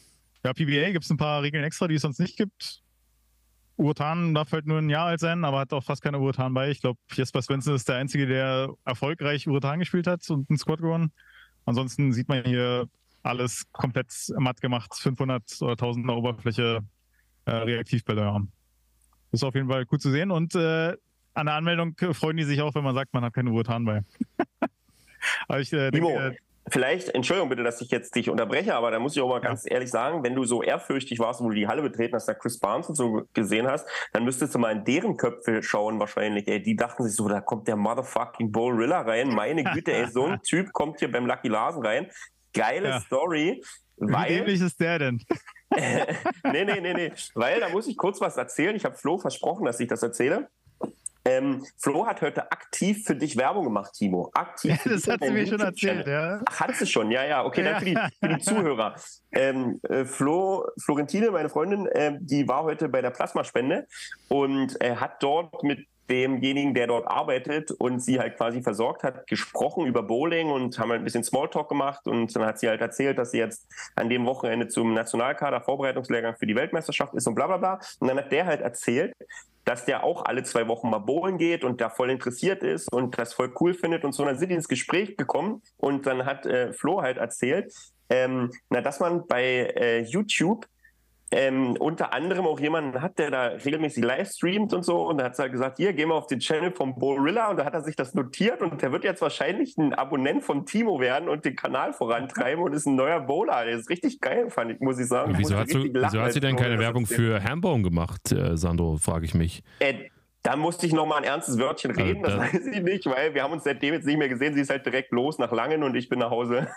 [0.42, 2.82] ja, PBA gibt es ein paar Regeln extra, die es sonst nicht gibt.
[3.76, 6.70] Urtan darf halt nur ein Jahr alt sein, aber hat auch fast keine Urtan bei.
[6.70, 10.80] Ich glaube, Jesper Svensson ist der Einzige, der erfolgreich Urtan gespielt hat und einen Squad
[10.80, 11.12] gewonnen.
[11.64, 12.88] Ansonsten sieht man hier
[13.22, 16.80] alles komplett matt gemacht, 500 oder 1000 Oberfläche
[17.46, 18.52] äh, Reaktivbälle haben.
[19.30, 20.96] Das ist auf jeden Fall gut zu sehen und äh,
[21.34, 24.04] an der Anmeldung freuen die sich auch, wenn man sagt, man hat keine Uretan bei.
[25.48, 26.36] Aber ich äh, denke, äh,
[26.68, 29.70] Vielleicht, Entschuldigung bitte, dass ich jetzt dich unterbreche, aber da muss ich auch mal ganz
[29.70, 32.58] ehrlich sagen, wenn du so ehrfürchtig warst, wo du die Halle betreten hast, da Chris
[32.58, 36.48] Barnes und so gesehen hast, dann müsstest du mal in deren Köpfe schauen wahrscheinlich.
[36.48, 39.28] Ey, die dachten sich so, da kommt der motherfucking Rilla rein.
[39.28, 42.10] Meine Güte, ey, so ein Typ kommt hier beim Lucky Larsen rein.
[42.54, 43.00] Geile ja.
[43.00, 43.62] Story.
[43.96, 45.22] Wie dämlich ist der denn?
[45.70, 47.12] nee, nee, nee, nee.
[47.34, 48.74] Weil da muss ich kurz was erzählen.
[48.74, 50.48] Ich habe Flo versprochen, dass ich das erzähle.
[51.26, 54.30] Ähm, Flo hat heute aktiv für dich Werbung gemacht, Timo.
[54.34, 54.78] Aktiv.
[54.84, 56.40] Ja, das hat sie mir schon erzählt, ja.
[56.44, 57.44] Ach, hat sie schon, ja, ja.
[57.44, 57.72] Okay, ja.
[57.72, 58.94] dann für die, für die Zuhörer.
[59.32, 63.86] Ähm, äh, Flo, Florentine, meine Freundin, äh, die war heute bei der Plasmaspende
[64.28, 69.26] und äh, hat dort mit demjenigen, der dort arbeitet und sie halt quasi versorgt hat,
[69.26, 72.80] gesprochen über Bowling und haben halt ein bisschen Smalltalk gemacht und dann hat sie halt
[72.80, 77.34] erzählt, dass sie jetzt an dem Wochenende zum Nationalkader Vorbereitungslehrgang für die Weltmeisterschaft ist und
[77.34, 77.80] bla bla bla.
[78.00, 79.14] Und dann hat der halt erzählt,
[79.64, 83.18] dass der auch alle zwei Wochen mal bowlen geht und da voll interessiert ist und
[83.18, 84.22] das voll cool findet und so.
[84.22, 87.72] Und dann sind die ins Gespräch gekommen und dann hat äh, Flo halt erzählt,
[88.11, 90.66] ähm, na, dass man bei äh, YouTube
[91.35, 95.09] ähm, unter anderem auch jemanden hat, der da regelmäßig live streamt und so.
[95.09, 97.51] Und da hat er halt gesagt, hier, gehen wir auf den Channel vom Borilla.
[97.51, 100.64] Und da hat er sich das notiert und der wird jetzt wahrscheinlich ein Abonnent von
[100.64, 103.64] Timo werden und den Kanal vorantreiben und ist ein neuer Bowler.
[103.64, 105.35] Der ist richtig geil, fand ich, muss ich sagen.
[105.37, 109.24] Wieso, hast du, wieso hat sie denn keine Werbung für Hambone gemacht, äh, Sandro, frage
[109.24, 109.62] ich mich.
[109.80, 109.95] Äh,
[110.45, 113.34] da musste ich noch mal ein ernstes Wörtchen reden, das, das weiß ich nicht, weil
[113.34, 114.55] wir haben uns seitdem jetzt nicht mehr gesehen.
[114.55, 116.68] Sie ist halt direkt los nach Langen und ich bin nach Hause.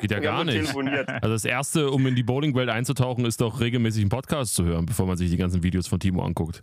[0.00, 0.74] Geht ja gar nicht.
[0.74, 4.86] Also das Erste, um in die Bowling-Welt einzutauchen, ist doch regelmäßig einen Podcast zu hören,
[4.86, 6.62] bevor man sich die ganzen Videos von Timo anguckt.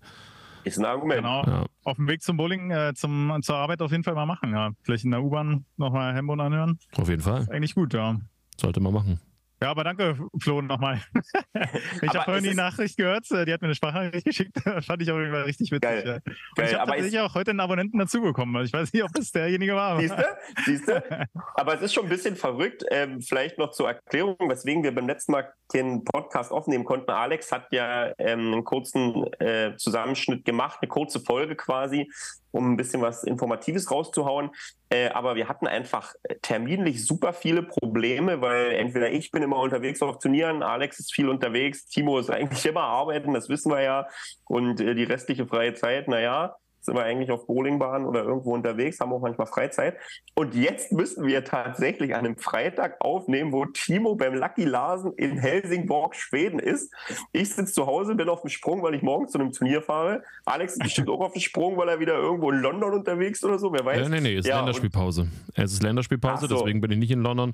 [0.64, 1.22] Ist ein Argument.
[1.22, 1.43] Genau.
[1.45, 1.66] Ja.
[1.84, 4.51] Auf dem Weg zum Bowling, äh, zum, zur Arbeit auf jeden Fall mal machen.
[4.51, 4.72] Ja.
[4.82, 6.80] Vielleicht in der U-Bahn nochmal Hembon anhören.
[6.97, 7.41] Auf jeden Fall.
[7.41, 8.20] Ist eigentlich gut, ja.
[8.60, 9.22] Sollte man machen.
[9.60, 11.01] Ja, aber danke, Flo, nochmal.
[12.01, 15.01] ich habe vorhin die Nachricht gehört, äh, die hat mir eine Sprachnachricht geschickt, das fand
[15.01, 15.82] ich auch immer richtig witzig.
[15.82, 16.03] Geil.
[16.05, 16.14] Ja.
[16.14, 16.24] Und
[16.55, 16.68] Geil.
[16.68, 18.55] ich habe tatsächlich auch heute einen Abonnenten dazugekommen.
[18.55, 19.99] Also ich weiß nicht, ob das derjenige war.
[19.99, 20.24] Siehst du?
[20.66, 21.28] Siehst du?
[21.55, 22.84] Aber es ist schon ein bisschen verrückt.
[22.91, 27.10] Ähm, vielleicht noch zur Erklärung, weswegen wir beim letzten Mal den Podcast aufnehmen konnten.
[27.10, 32.10] Alex hat ja ähm, einen kurzen äh, Zusammenschnitt gemacht, eine kurze Folge quasi,
[32.58, 34.49] um ein bisschen was Informatives rauszuhauen.
[34.89, 40.01] Äh, aber wir hatten einfach terminlich super viele Probleme, weil entweder ich bin immer unterwegs
[40.01, 44.08] auf Turnieren, Alex ist viel unterwegs, Timo ist eigentlich immer arbeiten, das wissen wir ja.
[44.45, 48.99] Und äh, die restliche freie Zeit, naja, sind wir eigentlich auf Bowlingbahnen oder irgendwo unterwegs,
[48.99, 49.97] haben auch manchmal Freizeit.
[50.35, 55.38] Und jetzt müssen wir tatsächlich an einem Freitag aufnehmen, wo Timo beim Lucky Larsen in
[55.38, 56.93] Helsingborg, Schweden ist.
[57.33, 60.23] Ich sitze zu Hause, bin auf dem Sprung, weil ich morgen zu einem Turnier fahre.
[60.45, 63.59] Alex ist bestimmt auch auf dem Sprung, weil er wieder irgendwo in London unterwegs oder
[63.59, 63.99] so, wer weiß.
[63.99, 65.27] Ja, nee, nee, es ist ja, Länderspielpause.
[65.55, 66.55] Es ist Länderspielpause, so.
[66.55, 67.53] deswegen bin ich nicht in London.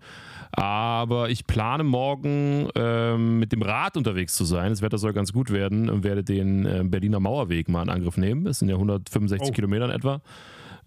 [0.51, 4.69] Aber ich plane morgen ähm, mit dem Rad unterwegs zu sein.
[4.69, 8.17] Das Wetter soll ganz gut werden und werde den äh, Berliner Mauerweg mal in Angriff
[8.17, 8.45] nehmen.
[8.45, 9.53] Es sind ja 150 65 oh.
[9.53, 10.21] Kilometern etwa.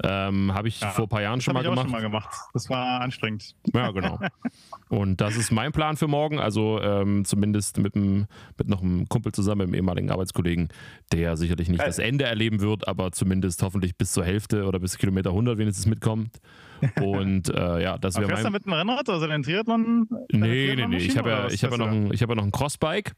[0.05, 1.83] Ähm, Habe ich ja, vor ein paar Jahren schon mal gemacht.
[1.83, 2.29] schon mal gemacht.
[2.53, 3.55] Das war anstrengend.
[3.73, 4.19] Ja, genau.
[4.89, 6.39] Und das ist mein Plan für morgen.
[6.39, 8.27] Also ähm, zumindest mit, einem,
[8.59, 10.69] mit noch einem Kumpel zusammen, mit einem ehemaligen Arbeitskollegen,
[11.13, 14.99] der sicherlich nicht das Ende erleben wird, aber zumindest hoffentlich bis zur Hälfte oder bis
[14.99, 16.41] Kilometer 100 wenigstens mitkommt.
[17.01, 18.45] Und äh, ja, das wäre mein...
[18.45, 20.09] du mit einem Rennrad, also den Triathlon?
[20.33, 20.97] Nee, nee, nee.
[20.97, 23.15] Ich habe ja, hab ja, noch ein, hab ja noch ein Crossbike,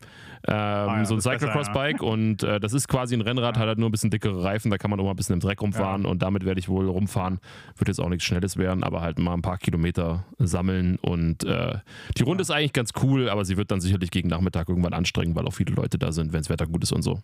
[0.46, 2.09] ähm, ah, ja, so ein Cyclocross-Bike ja.
[2.09, 4.78] und äh, das ist quasi ein Rennrad, hat halt nur ein bisschen dickere Reifen, da
[4.78, 7.40] kann man auch mal ein bisschen im Dreck rumfahren und damit werde ich wohl rumfahren.
[7.76, 11.78] Wird jetzt auch nichts Schnelles werden, aber halt mal ein paar Kilometer sammeln und äh,
[12.16, 15.36] die Runde ist eigentlich ganz cool, aber sie wird dann sicherlich gegen Nachmittag irgendwann anstrengend,
[15.36, 17.20] weil auch viele Leute da sind, wenn das Wetter gut ist und so.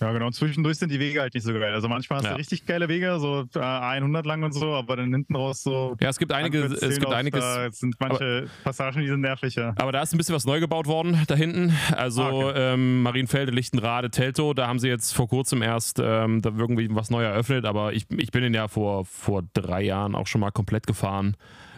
[0.00, 0.26] Ja, genau.
[0.26, 1.72] Und zwischendurch sind die Wege halt nicht so geil.
[1.72, 2.32] Also manchmal hast ja.
[2.32, 5.96] du richtig geile Wege, so äh, 100 lang und so, aber dann hinten raus so.
[6.00, 7.40] Ja, es gibt einige, es gibt auf, einiges.
[7.40, 9.74] Da sind manche aber, Passagen, die sind nervlicher.
[9.76, 11.72] Aber da ist ein bisschen was neu gebaut worden da hinten.
[11.96, 12.74] Also ah, okay.
[12.74, 17.10] ähm, Marienfelde, Lichtenrade, Teltow, da haben sie jetzt vor kurzem erst ähm, da irgendwie was
[17.10, 20.50] neu eröffnet, aber ich, ich bin den ja vor, vor drei Jahren auch schon mal
[20.50, 21.36] komplett gefahren.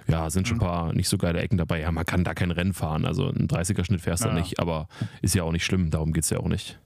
[0.09, 0.71] Ja, sind schon ein mhm.
[0.71, 1.81] paar nicht so geile Ecken dabei.
[1.81, 3.05] Ja, man kann da kein Rennen fahren.
[3.05, 4.35] Also ein 30er-Schnitt fährst du ja.
[4.35, 4.89] nicht, aber
[5.21, 6.79] ist ja auch nicht schlimm, darum geht es ja auch nicht.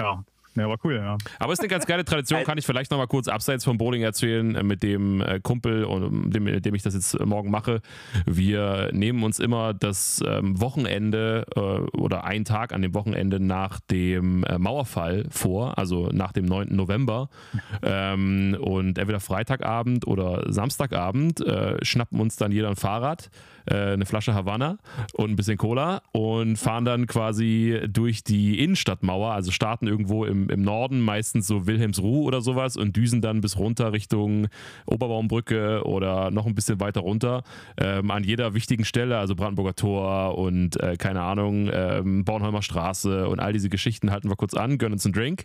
[0.00, 0.24] Ja,
[0.56, 1.16] ja, war cool, ja.
[1.38, 4.02] Aber es ist eine ganz geile Tradition, kann ich vielleicht nochmal kurz abseits vom Bowling
[4.02, 7.82] erzählen, äh, mit dem äh, Kumpel, und dem, mit dem ich das jetzt morgen mache.
[8.26, 11.60] Wir nehmen uns immer das ähm, Wochenende äh,
[11.96, 16.68] oder einen Tag an dem Wochenende nach dem Mauerfall vor, also nach dem 9.
[16.70, 17.28] November.
[17.82, 21.42] Ähm, und entweder Freitagabend oder Samstagabend
[21.82, 24.78] schnappen uns dann jeder ein Fahrrad äh, eine Flasche Havanna
[25.14, 30.50] und ein bisschen Cola und fahren dann quasi durch die Innenstadtmauer, also starten irgendwo im
[30.50, 34.48] im Norden, meistens so Wilhelmsruh oder sowas und düsen dann bis runter Richtung
[34.86, 37.42] Oberbaumbrücke oder noch ein bisschen weiter runter.
[37.76, 43.28] Ähm, an jeder wichtigen Stelle, also Brandenburger Tor und äh, keine Ahnung, ähm, Bornholmer Straße
[43.28, 45.44] und all diese Geschichten halten wir kurz an, gönnen uns einen Drink.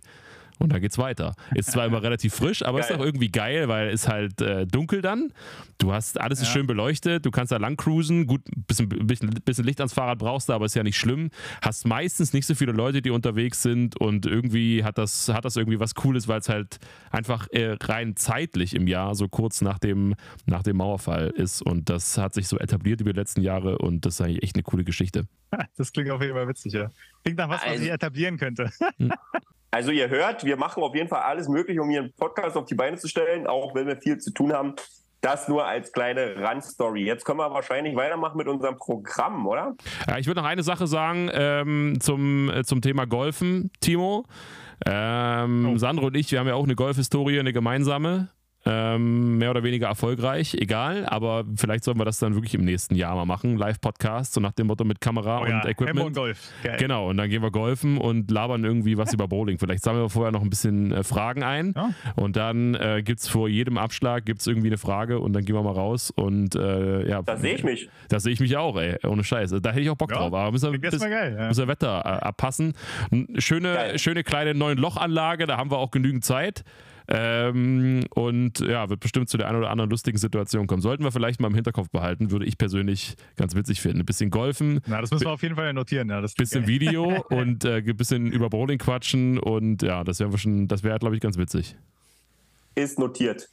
[0.59, 1.35] Und dann geht's weiter.
[1.53, 2.89] Ist zwar immer relativ frisch, aber geil.
[2.89, 5.33] ist auch irgendwie geil, weil es halt äh, dunkel dann.
[5.77, 8.25] Du hast alles ist schön beleuchtet, du kannst da lang cruisen.
[8.25, 11.29] Gut, ein bisschen, bisschen, bisschen, Licht ans Fahrrad brauchst du, aber ist ja nicht schlimm.
[11.61, 15.57] Hast meistens nicht so viele Leute, die unterwegs sind und irgendwie hat das, hat das
[15.57, 16.79] irgendwie was Cooles, weil es halt
[17.11, 21.61] einfach äh, rein zeitlich im Jahr so kurz nach dem, nach dem Mauerfall ist.
[21.61, 24.55] Und das hat sich so etabliert über die letzten Jahre und das ist eigentlich echt
[24.55, 25.27] eine coole Geschichte.
[25.77, 26.89] Das klingt auf jeden Fall witzig, ja.
[27.23, 28.71] Klingt nach was, was ich etablieren könnte.
[29.75, 32.63] Also ihr hört, wir machen auf jeden Fall alles Mögliche, um hier einen Podcast auf
[32.63, 34.75] die Beine zu stellen, auch wenn wir viel zu tun haben.
[35.19, 37.03] Das nur als kleine Randstory.
[37.03, 39.75] Jetzt können wir wahrscheinlich weitermachen mit unserem Programm, oder?
[40.07, 44.25] Ja, ich würde noch eine Sache sagen ähm, zum, äh, zum Thema Golfen, Timo.
[44.85, 45.77] Ähm, oh.
[45.77, 48.29] Sandro und ich, wir haben ja auch eine Golfhistorie, eine gemeinsame.
[48.67, 52.95] Ähm, mehr oder weniger erfolgreich, egal, aber vielleicht sollen wir das dann wirklich im nächsten
[52.95, 53.57] Jahr mal machen.
[53.57, 56.07] Live-Podcast, so nach dem Motto mit Kamera oh ja, und Equipment.
[56.07, 56.49] und Golf.
[56.63, 56.77] Geil.
[56.79, 59.59] Genau, und dann gehen wir golfen und labern irgendwie was über Bowling.
[59.59, 61.91] Vielleicht sammeln wir vorher noch ein bisschen äh, Fragen ein ja.
[62.15, 65.55] und dann äh, gibt es vor jedem Abschlag gibt's irgendwie eine Frage und dann gehen
[65.55, 67.21] wir mal raus und äh, ja.
[67.21, 67.89] Da sehe ich mich.
[68.09, 69.61] Da sehe ich mich auch, ey, ohne Scheiße.
[69.61, 71.47] Da hätte ich auch Bock ja, drauf, aber müssen wir, bis, geil, ja.
[71.49, 72.73] müssen wir Wetter äh, abpassen.
[73.37, 76.63] Schöne, schöne kleine neuen Lochanlage, da haben wir auch genügend Zeit.
[77.07, 80.81] Ähm, und ja, wird bestimmt zu der einen oder anderen lustigen Situation kommen.
[80.81, 83.99] Sollten wir vielleicht mal im Hinterkopf behalten, würde ich persönlich ganz witzig finden.
[83.99, 84.81] Ein bisschen golfen.
[84.87, 86.09] Na, das müssen wir auf jeden Fall notieren.
[86.09, 90.37] Ja, das bisschen Video und äh, ein bisschen über Bowling quatschen und ja, das wäre
[90.37, 91.75] schon, das wäre, glaube ich, ganz witzig.
[92.75, 93.49] Ist notiert.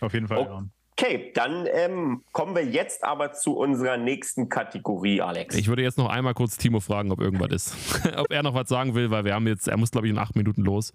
[0.00, 0.50] Auf jeden Fall, okay.
[0.50, 0.64] ja.
[1.02, 5.54] Okay, dann ähm, kommen wir jetzt aber zu unserer nächsten Kategorie, Alex.
[5.56, 8.06] Ich würde jetzt noch einmal kurz Timo fragen, ob irgendwas ist.
[8.18, 10.18] ob er noch was sagen will, weil wir haben jetzt, er muss, glaube ich, in
[10.18, 10.92] acht Minuten los.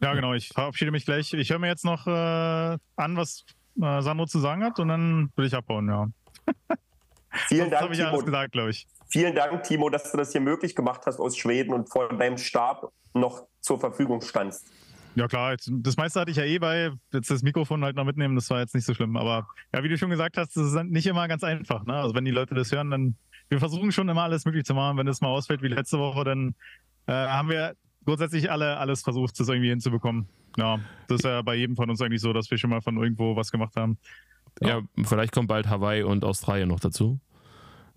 [0.00, 0.34] Ja, genau.
[0.34, 1.32] Ich verabschiede mich gleich.
[1.32, 3.44] Ich höre mir jetzt noch äh, an, was
[3.80, 6.08] äh, Sandro zu sagen hat und dann will ich abbauen, ja.
[7.48, 8.10] Vielen Dank, habe ich Timo.
[8.10, 8.86] alles gesagt, glaube ich.
[9.08, 12.38] Vielen Dank, Timo, dass du das hier möglich gemacht hast aus Schweden und vor deinem
[12.38, 14.66] Stab noch zur Verfügung standst.
[15.16, 16.90] Ja klar, das meiste hatte ich ja eh bei.
[17.12, 19.16] Jetzt das Mikrofon halt noch mitnehmen, das war jetzt nicht so schlimm.
[19.16, 21.84] Aber ja, wie du schon gesagt hast, das ist nicht immer ganz einfach.
[21.84, 21.94] Ne?
[21.94, 23.16] Also wenn die Leute das hören, dann
[23.48, 24.98] wir versuchen schon immer alles möglich zu machen.
[24.98, 26.54] Wenn es mal ausfällt wie letzte Woche, dann
[27.06, 30.28] äh, haben wir grundsätzlich alle alles versucht, das irgendwie hinzubekommen.
[30.56, 30.78] Ja,
[31.08, 33.36] das ist ja bei jedem von uns eigentlich so, dass wir schon mal von irgendwo
[33.36, 33.98] was gemacht haben.
[34.60, 37.18] Ja, ja vielleicht kommt bald Hawaii und Australien noch dazu.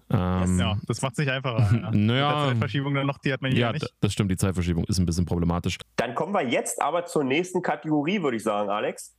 [0.09, 1.69] Ähm, ja, das macht es nicht einfacher.
[1.77, 1.91] Ja.
[1.91, 3.93] naja, die Zeitverschiebung dann noch, die hat man ja nicht.
[3.99, 5.77] das stimmt, die Zeitverschiebung ist ein bisschen problematisch.
[5.97, 9.15] Dann kommen wir jetzt aber zur nächsten Kategorie, würde ich sagen, Alex.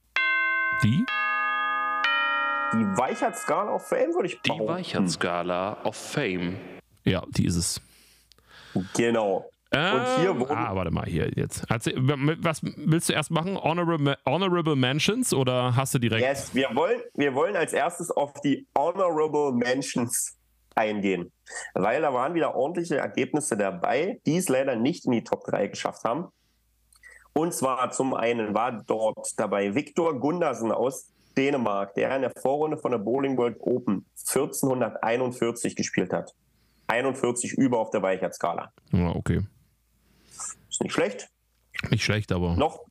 [0.82, 1.04] Die?
[2.72, 4.66] Die Weichheitsskala of Fame, würde ich behaupten.
[4.66, 6.56] Die Weichheitsskala of Fame.
[7.04, 7.80] Ja, die ist es.
[8.94, 9.50] Genau.
[9.70, 11.68] Und hier ähm, ah, warte mal, hier jetzt.
[11.68, 13.58] Was willst du erst machen?
[13.58, 16.22] Honorable, Honorable Mentions oder hast du direkt?
[16.22, 20.38] Yes, wir wollen, wir wollen als erstes auf die Honorable Mentions
[20.74, 21.32] eingehen,
[21.74, 25.66] weil da waren wieder ordentliche Ergebnisse dabei, die es leider nicht in die Top 3
[25.66, 26.28] geschafft haben.
[27.34, 32.78] Und zwar zum einen war dort dabei Viktor Gundersen aus Dänemark, der in der Vorrunde
[32.78, 36.34] von der Bowling World Open 1441 gespielt hat.
[36.86, 38.72] 41 über auf der Weichheitsskala.
[38.92, 39.42] Ja, okay.
[40.78, 41.28] Ist nicht schlecht.
[41.90, 42.54] Nicht schlecht, aber.
[42.54, 42.84] Noch.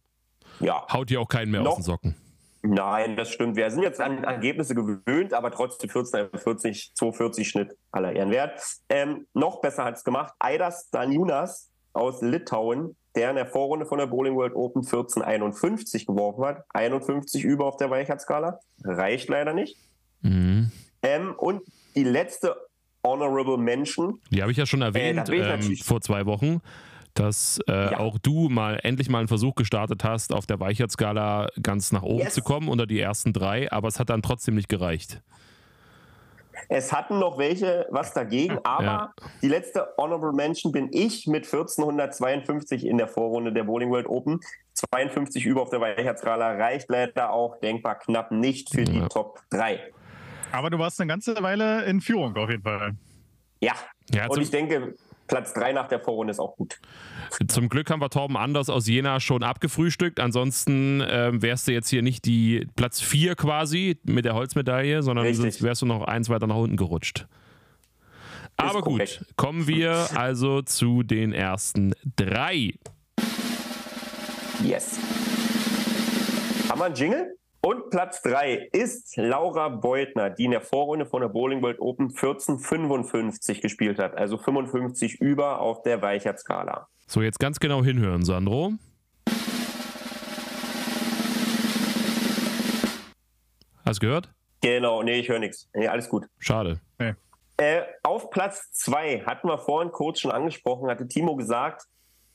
[0.59, 0.85] Ja.
[0.91, 2.15] Haut dir auch keinen mehr noch, aus den Socken.
[2.63, 3.55] Nein, das stimmt.
[3.55, 8.61] Wir sind jetzt an Ergebnisse gewöhnt, aber trotzdem 14, 40, 240 Schnitt aller Ehren wert.
[8.89, 10.33] Ähm, noch besser hat es gemacht.
[10.37, 16.43] Aidas Daniunas aus Litauen, der in der Vorrunde von der Bowling World Open 1451 geworfen
[16.43, 16.65] hat.
[16.73, 18.59] 51 über auf der Weichheitsskala.
[18.83, 19.77] Reicht leider nicht.
[20.23, 20.73] Mhm.
[21.03, 21.61] Ähm, und
[21.95, 22.57] die letzte
[23.01, 24.19] Honorable Mention.
[24.29, 26.59] Die habe ich ja schon erwähnt äh, ähm, vor zwei Wochen
[27.19, 27.99] dass äh, ja.
[27.99, 32.25] auch du mal endlich mal einen Versuch gestartet hast, auf der Weichheitsskala ganz nach oben
[32.25, 32.33] yes.
[32.33, 35.21] zu kommen, unter die ersten drei, aber es hat dann trotzdem nicht gereicht.
[36.69, 39.13] Es hatten noch welche was dagegen, aber ja.
[39.41, 44.39] die letzte Honorable Mention bin ich mit 1452 in der Vorrunde der Bowling World Open.
[44.73, 49.79] 52 über auf der Weichheitsskala reicht leider auch denkbar knapp nicht für die Top 3.
[50.51, 52.95] Aber du warst eine ganze Weile in Führung auf jeden Fall.
[53.59, 53.73] Ja,
[54.11, 54.95] ja und ich denke,
[55.27, 56.79] Platz 3 nach der Vorrunde ist auch gut.
[57.47, 60.19] Zum Glück haben wir Torben Anders aus Jena schon abgefrühstückt.
[60.19, 65.33] Ansonsten ähm, wärst du jetzt hier nicht die Platz 4 quasi mit der Holzmedaille, sondern
[65.33, 67.27] sonst wärst du noch eins weiter nach unten gerutscht.
[68.55, 72.73] Aber gut, kommen wir also zu den ersten drei.
[74.63, 74.97] Yes.
[76.67, 77.37] Haben wir einen Jingle?
[77.67, 82.05] Und Platz 3 ist Laura Beutner, die in der Vorrunde von der Bowling World Open
[82.05, 84.15] 1455 gespielt hat.
[84.15, 86.87] Also 55 über auf der Weichert-Skala.
[87.07, 88.71] So, jetzt ganz genau hinhören, Sandro.
[93.85, 94.29] Hast du gehört?
[94.61, 95.67] Genau, nee, ich höre nichts.
[95.73, 96.25] Nee, alles gut.
[96.39, 96.79] Schade.
[97.57, 101.83] Äh, auf Platz 2 hatten wir vorhin kurz schon angesprochen, hatte Timo gesagt,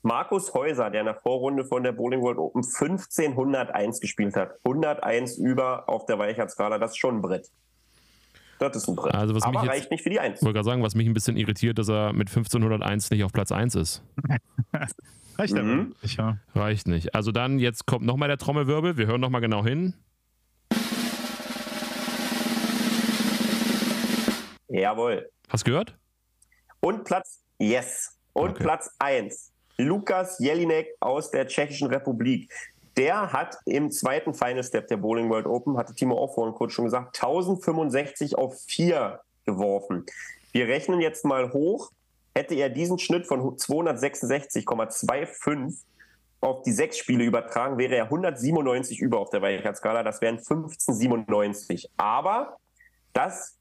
[0.03, 4.55] Markus Häuser, der in der Vorrunde von der Bowling World Open 1501 gespielt hat.
[4.65, 7.49] 101 über auf der Weichert-Skala, das ist schon ein Brett.
[8.59, 9.15] Das ist ein Brett.
[9.15, 10.39] Also was mich Aber jetzt- reicht nicht für die 1.
[10.41, 13.33] Ich wollte gerade sagen, was mich ein bisschen irritiert, dass er mit 1501 nicht auf
[13.33, 14.03] Platz 1 ist.
[15.39, 15.95] Reicht Mhm.
[16.03, 16.37] nicht, ja.
[16.55, 17.15] Reicht nicht.
[17.15, 18.97] Also dann, jetzt kommt nochmal der Trommelwirbel.
[18.99, 19.95] Wir hören nochmal genau hin.
[24.69, 25.31] Jawohl.
[25.49, 25.97] Hast du gehört?
[26.81, 28.19] Und Platz, yes.
[28.33, 28.63] Und Okay.
[28.65, 29.52] Platz 1,
[29.83, 32.51] Lukas Jelinek aus der Tschechischen Republik.
[32.97, 36.73] Der hat im zweiten Final Step der Bowling World Open, hatte Timo auch vorhin kurz
[36.73, 40.05] schon gesagt, 1065 auf 4 geworfen.
[40.53, 41.91] Wir rechnen jetzt mal hoch.
[42.35, 45.85] Hätte er diesen Schnitt von 266,25
[46.41, 50.03] auf die sechs Spiele übertragen, wäre er 197 über auf der Weichert-Skala.
[50.03, 51.89] Das wären 1597.
[51.97, 52.57] Aber
[53.13, 53.57] das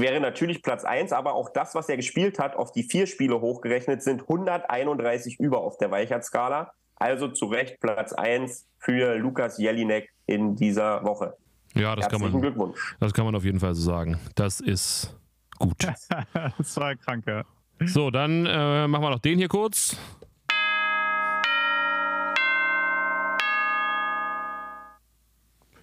[0.00, 3.40] wäre natürlich Platz 1, aber auch das, was er gespielt hat, auf die vier Spiele
[3.40, 6.72] hochgerechnet, sind 131 über auf der Weichert-Skala.
[6.96, 11.36] Also zu Recht Platz 1 für Lukas Jelinek in dieser Woche.
[11.74, 12.96] Ja, das kann, Herzlichen man, Glückwunsch.
[13.00, 14.18] das kann man auf jeden Fall so sagen.
[14.34, 15.18] Das ist
[15.58, 15.76] gut.
[16.58, 17.44] das war krank, ja.
[17.84, 19.96] So, dann äh, machen wir noch den hier kurz.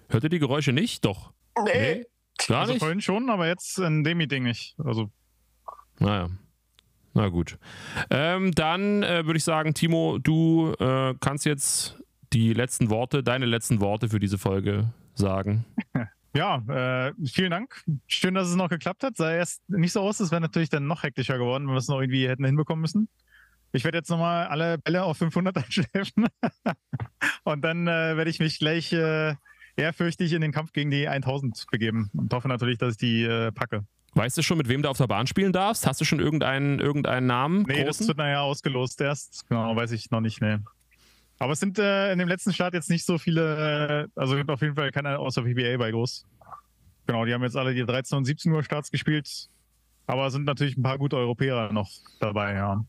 [0.08, 1.04] Hört ihr die Geräusche nicht?
[1.04, 1.32] Doch.
[1.64, 2.06] Nee.
[2.50, 2.80] Gar Also nicht?
[2.80, 4.74] vorhin schon, aber jetzt in dem Meeting nicht.
[4.84, 5.10] Also
[5.98, 6.28] Naja.
[7.12, 7.58] Na gut.
[8.10, 12.00] Ähm, dann äh, würde ich sagen, Timo, du äh, kannst jetzt
[12.32, 15.64] die letzten Worte, deine letzten Worte für diese Folge sagen.
[16.32, 16.58] Ja,
[17.08, 17.82] äh, vielen Dank.
[18.06, 19.16] Schön, dass es noch geklappt hat.
[19.16, 21.88] Sah erst nicht so aus, es wäre natürlich dann noch hektischer geworden, wenn wir es
[21.88, 23.08] noch irgendwie hätten hinbekommen müssen.
[23.72, 26.26] Ich werde jetzt nochmal alle Bälle auf 500 einschleifen.
[27.42, 29.34] und dann äh, werde ich mich gleich äh,
[29.80, 33.50] ehrfürchtig in den Kampf gegen die 1000 begeben und hoffe natürlich, dass ich die äh,
[33.52, 33.84] packe.
[34.14, 35.86] Weißt du schon, mit wem du auf der Bahn spielen darfst?
[35.86, 37.62] Hast du schon irgendeinen, irgendeinen Namen?
[37.62, 38.08] Nee, das großen?
[38.08, 39.48] wird nachher ausgelost erst.
[39.48, 40.40] Genau, weiß ich noch nicht.
[40.40, 40.58] Nee.
[41.38, 44.50] Aber es sind äh, in dem letzten Start jetzt nicht so viele, äh, also gibt
[44.50, 46.26] auf jeden Fall keiner außer PBA bei groß.
[47.06, 49.48] Genau, die haben jetzt alle die 13 und 17 Uhr Starts gespielt.
[50.06, 52.84] Aber es sind natürlich ein paar gute Europäer noch dabei, ja.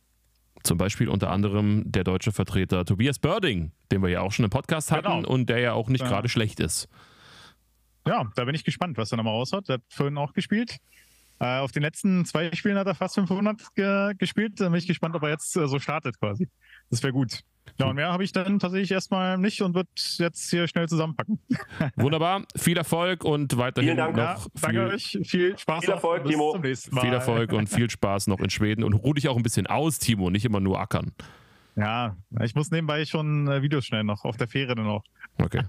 [0.64, 4.52] Zum Beispiel unter anderem der deutsche Vertreter Tobias Börding, den wir ja auch schon im
[4.52, 5.28] Podcast hatten Genau.
[5.28, 6.08] und der ja auch nicht Ja.
[6.10, 6.88] gerade schlecht ist.
[8.08, 9.68] Ja, da bin ich gespannt, was er nochmal raushaut.
[9.70, 10.78] Der hat vorhin auch gespielt.
[11.40, 14.60] Äh, auf den letzten zwei Spielen hat er fast 500 ge gespielt.
[14.60, 16.48] Da bin ich gespannt, ob er jetzt äh, so startet quasi.
[16.92, 17.40] Das wäre gut.
[17.80, 21.40] Ja, und mehr habe ich dann tatsächlich erstmal nicht und wird jetzt hier schnell zusammenpacken.
[21.96, 24.16] Wunderbar, viel Erfolg und weiterhin Vielen Dank.
[24.16, 25.20] noch Ja, danke viel, euch.
[25.30, 25.86] Viel Spaß.
[25.86, 25.94] Viel.
[25.94, 26.52] Erfolg, Bis Timo.
[26.54, 27.02] Zum nächsten Mal.
[27.02, 30.00] viel Erfolg und viel Spaß noch in Schweden und ruh dich auch ein bisschen aus,
[30.00, 31.12] Timo, nicht immer nur ackern.
[31.76, 35.04] Ja, ich muss nebenbei schon äh, Videos schnell noch, auf der Fähre dann noch.
[35.42, 35.64] Okay.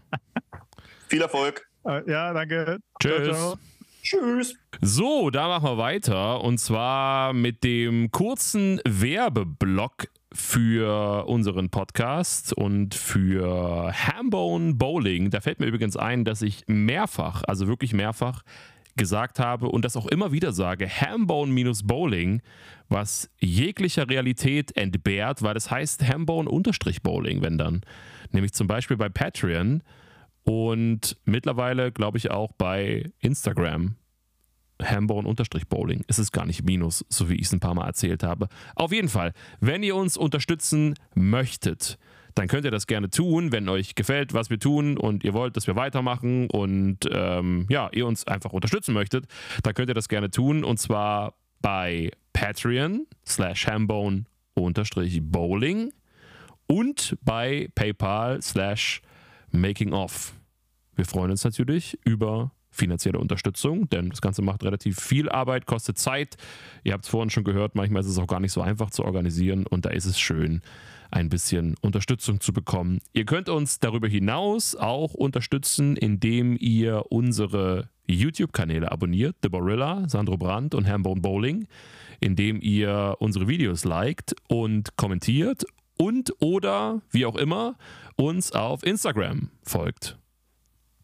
[1.08, 1.66] Viel Erfolg.
[1.84, 2.78] Äh, ja, danke.
[3.00, 3.24] Tschüss.
[3.24, 3.58] Ciao, ciao.
[4.02, 4.56] Tschüss.
[4.80, 12.94] So, da machen wir weiter und zwar mit dem kurzen Werbeblock für unseren Podcast und
[12.94, 15.30] für Hambone Bowling.
[15.30, 18.42] Da fällt mir übrigens ein, dass ich mehrfach, also wirklich mehrfach
[18.96, 22.42] gesagt habe und das auch immer wieder sage, Hambone-Bowling,
[22.88, 27.82] was jeglicher Realität entbehrt, weil das heißt Hambone-Bowling, wenn dann.
[28.32, 29.82] Nämlich zum Beispiel bei Patreon
[30.44, 33.96] und mittlerweile, glaube ich, auch bei Instagram.
[34.82, 36.04] Hambone-Bowling.
[36.08, 38.48] Es ist gar nicht Minus, so wie ich es ein paar Mal erzählt habe.
[38.74, 41.98] Auf jeden Fall, wenn ihr uns unterstützen möchtet,
[42.34, 45.56] dann könnt ihr das gerne tun, wenn euch gefällt, was wir tun und ihr wollt,
[45.56, 49.26] dass wir weitermachen und ähm, ja, ihr uns einfach unterstützen möchtet,
[49.62, 54.24] dann könnt ihr das gerne tun und zwar bei Patreon slash Hambone
[54.54, 55.92] unterstrich Bowling
[56.66, 59.02] und bei PayPal slash
[59.50, 60.34] Making Off.
[60.96, 65.98] Wir freuen uns natürlich über finanzielle Unterstützung, denn das Ganze macht relativ viel Arbeit, kostet
[65.98, 66.36] Zeit.
[66.82, 69.04] Ihr habt es vorhin schon gehört, manchmal ist es auch gar nicht so einfach zu
[69.04, 70.62] organisieren und da ist es schön,
[71.10, 72.98] ein bisschen Unterstützung zu bekommen.
[73.12, 80.36] Ihr könnt uns darüber hinaus auch unterstützen, indem ihr unsere YouTube-Kanäle abonniert, The Barilla, Sandro
[80.36, 81.66] Brandt und Hambone Bowling,
[82.20, 85.64] indem ihr unsere Videos liked und kommentiert
[85.98, 87.76] und oder, wie auch immer,
[88.16, 90.18] uns auf Instagram folgt.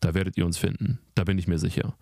[0.00, 0.98] Da werdet ihr uns finden.
[1.14, 1.94] Da bin ich mir sicher.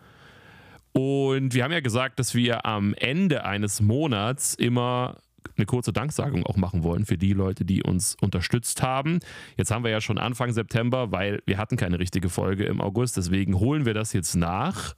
[0.92, 5.18] Und wir haben ja gesagt, dass wir am Ende eines Monats immer
[5.56, 9.20] eine kurze Danksagung auch machen wollen für die Leute, die uns unterstützt haben.
[9.56, 13.16] Jetzt haben wir ja schon Anfang September, weil wir hatten keine richtige Folge im August.
[13.16, 14.94] Deswegen holen wir das jetzt nach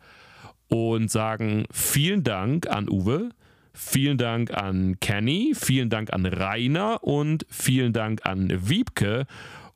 [0.68, 3.30] und sagen vielen Dank an Uwe.
[3.72, 9.26] Vielen Dank an Kenny, vielen Dank an Rainer und vielen Dank an Wiebke.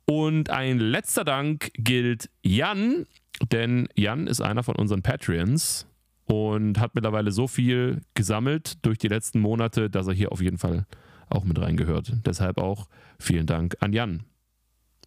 [0.05, 3.05] Und ein letzter Dank gilt Jan,
[3.51, 5.87] denn Jan ist einer von unseren Patreons
[6.25, 10.57] und hat mittlerweile so viel gesammelt durch die letzten Monate, dass er hier auf jeden
[10.57, 10.85] Fall
[11.29, 12.13] auch mit reingehört.
[12.25, 12.87] Deshalb auch
[13.19, 14.23] vielen Dank an Jan.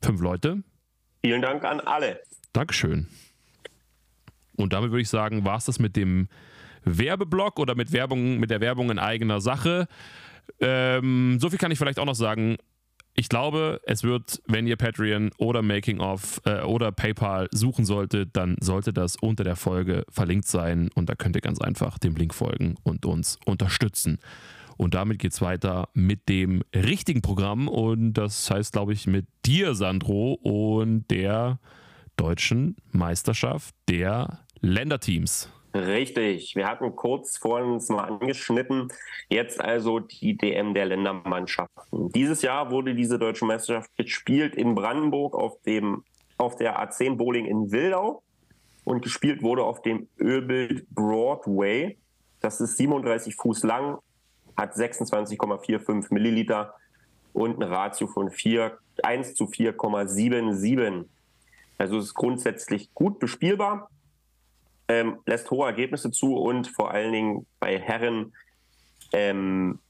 [0.02, 0.62] Fünf Leute.
[1.22, 2.20] Vielen Dank an alle.
[2.52, 3.06] Dankeschön.
[4.56, 6.28] Und damit würde ich sagen, war es das mit dem
[6.84, 9.88] Werbeblock oder mit Werbung, mit der Werbung in eigener Sache.
[10.60, 12.56] Ähm, so viel kann ich vielleicht auch noch sagen
[13.16, 18.36] ich glaube, es wird, wenn ihr Patreon oder Making of äh, oder PayPal suchen solltet,
[18.36, 22.14] dann sollte das unter der Folge verlinkt sein und da könnt ihr ganz einfach dem
[22.14, 24.18] Link folgen und uns unterstützen.
[24.76, 29.26] Und damit geht es weiter mit dem richtigen Programm und das heißt, glaube ich, mit
[29.46, 31.58] dir, Sandro, und der
[32.18, 35.50] deutschen Meisterschaft der Länderteams.
[35.76, 36.56] Richtig.
[36.56, 38.88] Wir hatten kurz vor uns mal angeschnitten.
[39.28, 42.10] Jetzt also die DM der Ländermannschaften.
[42.12, 46.02] Dieses Jahr wurde diese deutsche Meisterschaft gespielt in Brandenburg auf, dem,
[46.38, 48.22] auf der A10 Bowling in Wildau
[48.84, 51.98] und gespielt wurde auf dem Ölbild Broadway.
[52.40, 53.98] Das ist 37 Fuß lang,
[54.56, 56.74] hat 26,45 Milliliter
[57.34, 61.04] und ein Ratio von 4, 1 zu 4,77.
[61.76, 63.90] Also es ist grundsätzlich gut bespielbar
[64.88, 68.32] ähm, lässt hohe Ergebnisse zu und vor allen Dingen bei Herren
[69.12, 69.80] ähm,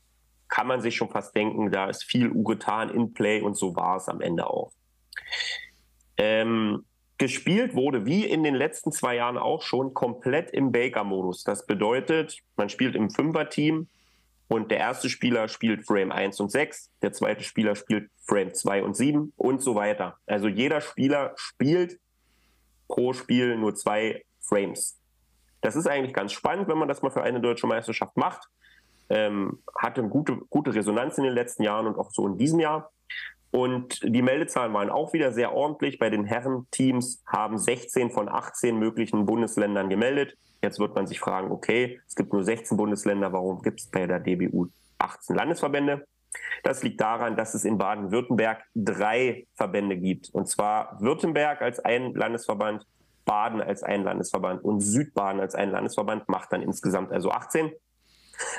[0.48, 3.96] kann man sich schon fast denken, da ist viel Ugetan in Play und so war
[3.96, 4.72] es am Ende auch.
[6.16, 6.84] Ähm,
[7.18, 11.44] gespielt wurde, wie in den letzten zwei Jahren auch schon, komplett im Baker-Modus.
[11.44, 13.88] Das bedeutet, man spielt im Fünfer-Team
[14.48, 18.82] und der erste Spieler spielt Frame 1 und 6, der zweite Spieler spielt Frame 2
[18.82, 20.18] und 7 und so weiter.
[20.26, 21.98] Also jeder Spieler spielt
[22.86, 24.98] pro Spiel nur zwei Frames.
[25.60, 28.48] Das ist eigentlich ganz spannend, wenn man das mal für eine deutsche Meisterschaft macht.
[29.08, 32.90] Ähm, hatte gute, gute Resonanz in den letzten Jahren und auch so in diesem Jahr.
[33.50, 35.98] Und die Meldezahlen waren auch wieder sehr ordentlich.
[35.98, 40.36] Bei den Herrenteams haben 16 von 18 möglichen Bundesländern gemeldet.
[40.62, 44.06] Jetzt wird man sich fragen, okay, es gibt nur 16 Bundesländer, warum gibt es bei
[44.06, 44.68] der DBU
[44.98, 46.06] 18 Landesverbände?
[46.62, 50.28] Das liegt daran, dass es in Baden-Württemberg drei Verbände gibt.
[50.30, 52.86] Und zwar Württemberg als ein Landesverband,
[53.26, 57.72] Baden als ein Landesverband und Südbaden als ein Landesverband macht dann insgesamt also 18.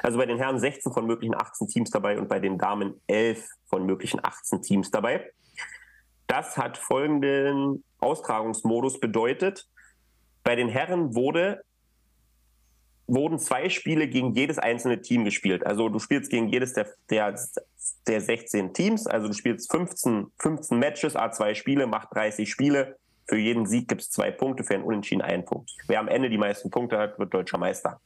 [0.04, 3.48] Also bei den Herren 16 von möglichen 18 Teams dabei und bei den Damen 11
[3.66, 5.32] von möglichen 18 Teams dabei.
[6.28, 9.68] Das hat folgenden Austragungsmodus bedeutet.
[10.44, 11.62] Bei den Herren wurde,
[13.06, 15.66] wurden zwei Spiele gegen jedes einzelne Team gespielt.
[15.66, 17.40] Also du spielst gegen jedes der, der,
[18.08, 19.08] der 16 Teams.
[19.08, 22.98] Also du spielst 15, 15 Matches, A2 Spiele, macht 30 Spiele
[23.28, 25.72] für jeden Sieg gibt es zwei Punkte, für einen Unentschieden einen Punkt.
[25.88, 28.00] Wer am Ende die meisten Punkte hat, wird deutscher Meister.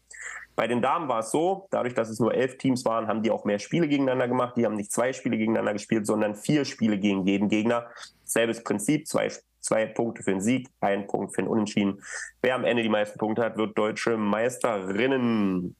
[0.55, 3.31] Bei den Damen war es so, dadurch, dass es nur elf Teams waren, haben die
[3.31, 4.57] auch mehr Spiele gegeneinander gemacht.
[4.57, 7.87] Die haben nicht zwei Spiele gegeneinander gespielt, sondern vier Spiele gegen jeden Gegner.
[8.25, 12.01] Selbes Prinzip, zwei, zwei Punkte für den Sieg, ein Punkt für den Unentschieden.
[12.41, 15.75] Wer am Ende die meisten Punkte hat, wird deutsche Meisterinnen.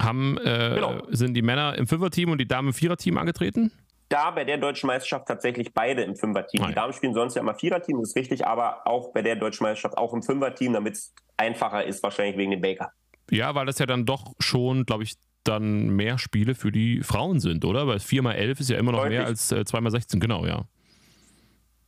[0.00, 1.02] Haben, äh, genau.
[1.10, 3.72] Sind die Männer im Fünfer-Team und die Damen im Vierer-Team angetreten?
[4.10, 6.66] Da bei der deutschen Meisterschaft tatsächlich beide im Fünfer-Team.
[6.66, 9.96] Die Damen spielen sonst ja immer Vierer-Team, ist richtig, aber auch bei der deutschen Meisterschaft
[9.96, 12.92] auch im Fünfer-Team, damit es einfacher ist, wahrscheinlich wegen dem Baker.
[13.30, 17.40] Ja, weil das ja dann doch schon, glaube ich, dann mehr Spiele für die Frauen
[17.40, 17.86] sind, oder?
[17.86, 19.18] Weil 4x11 ist ja immer noch deutlich.
[19.18, 20.64] mehr als äh, 2x16, genau, ja.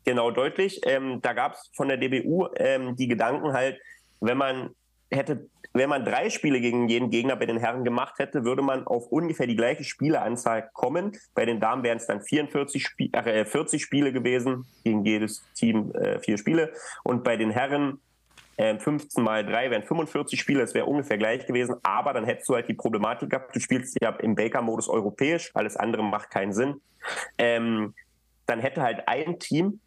[0.05, 0.81] Genau, deutlich.
[0.87, 3.79] Ähm, da gab es von der DBU ähm, die Gedanken halt,
[4.21, 4.71] wenn man
[5.13, 8.87] hätte wenn man drei Spiele gegen jeden Gegner bei den Herren gemacht hätte, würde man
[8.87, 11.17] auf ungefähr die gleiche Spieleanzahl kommen.
[11.35, 15.93] Bei den Damen wären es dann 44 Spie äh, 40 Spiele gewesen, gegen jedes Team
[15.95, 16.73] äh, vier Spiele.
[17.05, 18.01] Und bei den Herren
[18.57, 21.77] äh, 15 mal 3 wären 45 Spiele, das wäre ungefähr gleich gewesen.
[21.83, 25.77] Aber dann hättest du halt die Problematik gehabt, du spielst ja im Baker-Modus europäisch, alles
[25.77, 26.83] andere macht keinen Sinn.
[27.39, 27.95] Ähm,
[28.47, 29.81] dann hätte halt ein Team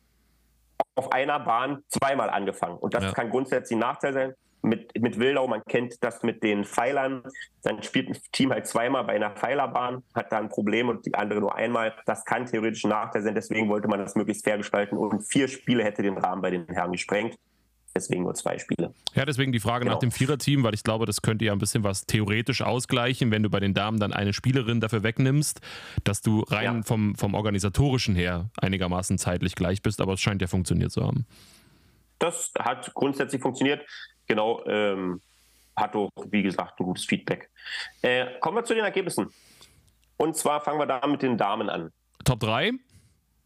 [0.96, 2.78] auf einer Bahn zweimal angefangen.
[2.78, 3.12] Und das ja.
[3.12, 4.34] kann grundsätzlich ein Nachteil sein
[4.66, 7.24] mit, mit Wildau, man kennt das mit den Pfeilern,
[7.64, 11.14] dann spielt ein Team halt zweimal bei einer Pfeilerbahn, hat da ein Problem und die
[11.16, 11.94] andere nur einmal.
[12.06, 15.48] Das kann theoretisch ein Nachteil sein, deswegen wollte man das möglichst fair gestalten und vier
[15.48, 17.38] Spiele hätte den Rahmen bei den Herren gesprengt.
[17.96, 18.94] Deswegen nur zwei Spiele.
[19.14, 19.94] Ja, deswegen die Frage genau.
[19.94, 23.42] nach dem Viererteam, weil ich glaube, das könnte ja ein bisschen was theoretisch ausgleichen, wenn
[23.42, 25.62] du bei den Damen dann eine Spielerin dafür wegnimmst,
[26.04, 26.82] dass du rein ja.
[26.84, 31.26] vom, vom Organisatorischen her einigermaßen zeitlich gleich bist, aber es scheint ja funktioniert zu haben.
[32.20, 33.86] Das hat grundsätzlich funktioniert
[34.28, 35.22] genau, ähm,
[35.76, 37.50] hat doch, wie gesagt, ein gutes Feedback.
[38.02, 39.32] Äh, kommen wir zu den Ergebnissen.
[40.18, 41.92] Und zwar fangen wir da mit den Damen an.
[42.24, 42.72] Top 3?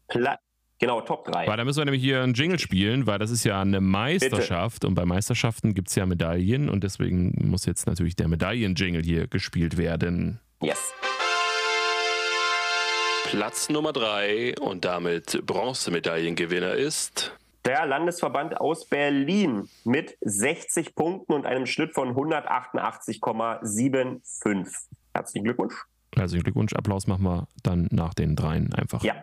[0.08, 0.38] Pla
[0.78, 1.46] genau, Top 3.
[1.46, 4.84] Weil da müssen wir nämlich hier einen Jingle spielen, weil das ist ja eine Meisterschaft
[4.84, 9.26] und bei Meisterschaften gibt es ja Medaillen und deswegen muss jetzt natürlich der Medaillen-Jingle hier
[9.26, 10.40] gespielt werden.
[10.62, 10.92] Yes.
[13.24, 17.32] Platz Nummer 3 und damit Bronzemedaillengewinner ist
[17.64, 24.86] Der Landesverband aus Berlin mit 60 Punkten und einem Schnitt von 188,75.
[25.14, 25.74] Herzlichen Glückwunsch.
[26.14, 29.04] Herzlichen Glückwunsch, Applaus machen wir dann nach den dreien einfach.
[29.04, 29.22] Ja.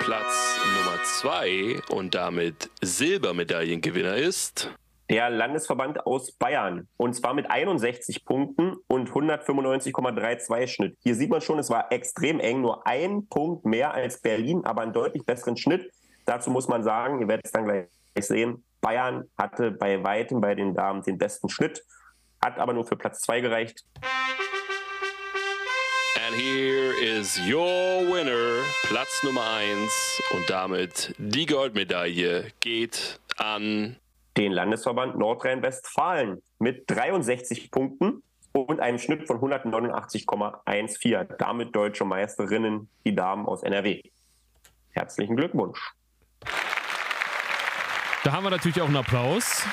[0.00, 4.72] Platz Nummer 2 und damit Silbermedaillengewinner ist
[5.12, 6.88] Der Landesverband aus Bayern.
[6.96, 10.96] Und zwar mit 61 Punkten und 195,32 Schnitt.
[11.02, 12.62] Hier sieht man schon, es war extrem eng.
[12.62, 15.92] Nur ein Punkt mehr als Berlin, aber einen deutlich besseren Schnitt.
[16.24, 17.88] Dazu muss man sagen, ihr werdet es dann gleich
[18.20, 21.84] sehen, Bayern hatte bei weitem bei den Damen den besten Schnitt,
[22.42, 23.84] hat aber nur für Platz 2 gereicht.
[26.26, 27.66] And here is your
[28.10, 33.96] winner, Platz Nummer 1 und damit die Goldmedaille geht an
[34.36, 38.22] den Landesverband Nordrhein-Westfalen mit 63 Punkten
[38.52, 41.36] und einem Schnitt von 189,14.
[41.38, 44.02] Damit deutsche Meisterinnen, die Damen aus NRW.
[44.90, 45.92] Herzlichen Glückwunsch.
[48.24, 49.64] Da haben wir natürlich auch einen Applaus.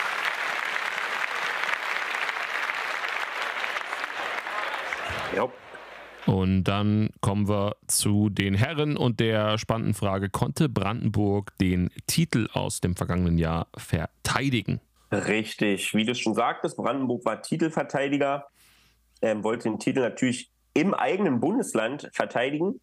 [5.36, 5.48] Ja.
[6.30, 12.48] Und dann kommen wir zu den Herren und der spannenden Frage, konnte Brandenburg den Titel
[12.54, 14.80] aus dem vergangenen Jahr verteidigen?
[15.12, 18.46] Richtig, wie du schon sagtest, Brandenburg war Titelverteidiger,
[19.24, 22.80] ähm, wollte den Titel natürlich im eigenen Bundesland verteidigen.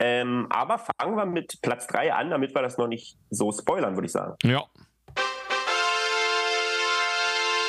[0.00, 3.94] Ähm, aber fangen wir mit Platz 3 an, damit wir das noch nicht so spoilern,
[3.94, 4.34] würde ich sagen.
[4.42, 4.64] Ja.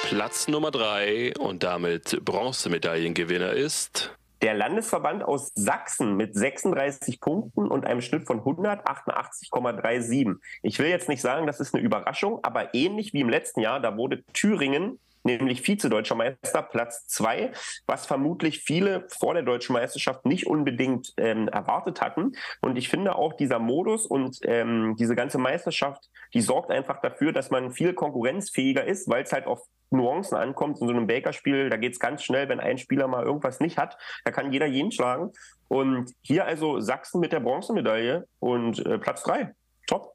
[0.05, 7.85] Platz Nummer 3 und damit Bronzemedaillengewinner ist Der Landesverband aus Sachsen mit 36 Punkten und
[7.85, 10.35] einem Schnitt von 188,37.
[10.61, 13.79] Ich will jetzt nicht sagen, das ist eine Überraschung, aber ähnlich wie im letzten Jahr,
[13.79, 17.51] da wurde Thüringen nämlich Vize-Deutscher Meister, Platz 2,
[17.87, 22.33] was vermutlich viele vor der Deutschen Meisterschaft nicht unbedingt ähm, erwartet hatten.
[22.61, 27.31] Und ich finde auch dieser Modus und ähm, diese ganze Meisterschaft, die sorgt einfach dafür,
[27.31, 30.79] dass man viel konkurrenzfähiger ist, weil es halt auf Nuancen ankommt.
[30.81, 33.77] In so einem Baker-Spiel, da geht es ganz schnell, wenn ein Spieler mal irgendwas nicht
[33.77, 35.31] hat, da kann jeder jeden schlagen.
[35.67, 39.53] Und hier also Sachsen mit der Bronzemedaille und äh, Platz 3.
[39.87, 40.14] Top.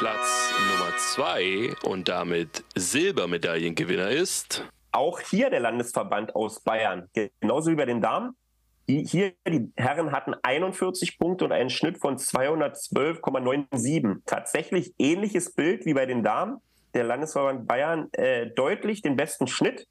[0.00, 7.74] Platz Nummer 2 und damit Silbermedaillengewinner ist Auch hier der Landesverband aus Bayern, genauso wie
[7.74, 8.34] bei den Damen.
[8.88, 14.22] Hier, die Herren hatten 41 Punkte und einen Schnitt von 212,97.
[14.24, 16.62] Tatsächlich ähnliches Bild wie bei den Damen.
[16.94, 19.86] Der Landesverband Bayern äh, deutlich den besten Schnitt,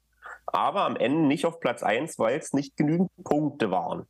[0.46, 4.06] aber am Ende nicht auf Platz 1, weil es nicht genügend Punkte waren.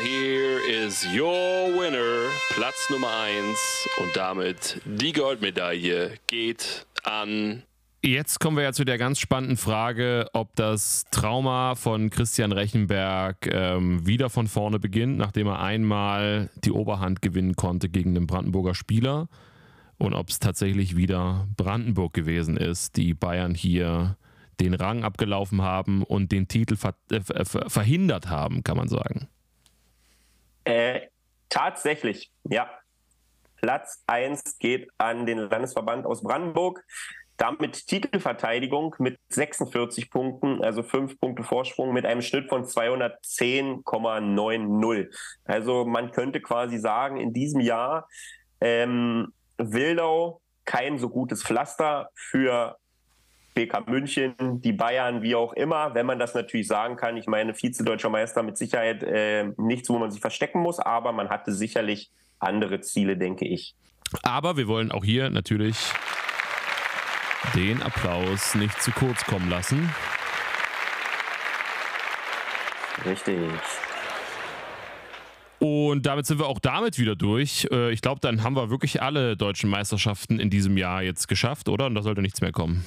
[0.00, 7.64] And here is your winner, Platz Nummer 1 und damit die Goldmedaille geht an
[8.02, 13.46] Jetzt kommen wir ja zu der ganz spannenden Frage, ob das Trauma von Christian Rechenberg
[13.52, 18.74] ähm, wieder von vorne beginnt, nachdem er einmal die Oberhand gewinnen konnte gegen den Brandenburger
[18.74, 19.28] Spieler.
[19.98, 24.16] Und ob es tatsächlich wieder Brandenburg gewesen ist, die Bayern hier
[24.60, 29.28] den Rang abgelaufen haben und den Titel ver äh, ver verhindert haben, kann man sagen.
[30.70, 31.08] Äh,
[31.48, 32.70] tatsächlich, ja.
[33.56, 36.84] Platz 1 geht an den Landesverband aus Brandenburg.
[37.36, 45.12] Damit Titelverteidigung mit 46 Punkten, also 5 Punkte Vorsprung mit einem Schnitt von 210,90.
[45.44, 48.06] Also man könnte quasi sagen, in diesem Jahr
[48.60, 52.78] ähm, Wildau kein so gutes Pflaster für
[53.54, 57.16] BK München, die Bayern, wie auch immer, wenn man das natürlich sagen kann.
[57.16, 61.28] Ich meine, Vize-Deutscher Meister mit Sicherheit äh, nichts, wo man sich verstecken muss, aber man
[61.28, 63.74] hatte sicherlich andere Ziele, denke ich.
[64.22, 65.76] Aber wir wollen auch hier natürlich
[67.54, 69.92] den Applaus nicht zu kurz kommen lassen.
[73.04, 73.38] Richtig.
[75.58, 77.68] Und damit sind wir auch damit wieder durch.
[77.70, 81.68] Äh, Ich glaube, dann haben wir wirklich alle deutschen Meisterschaften in diesem Jahr jetzt geschafft,
[81.68, 81.86] oder?
[81.86, 82.84] Und da sollte nichts mehr kommen.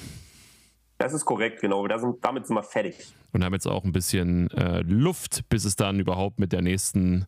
[0.98, 1.86] Das ist korrekt, genau.
[1.98, 2.96] Sind, damit sind wir fertig.
[3.32, 7.26] Und haben jetzt auch ein bisschen äh, Luft, bis es dann überhaupt mit der nächsten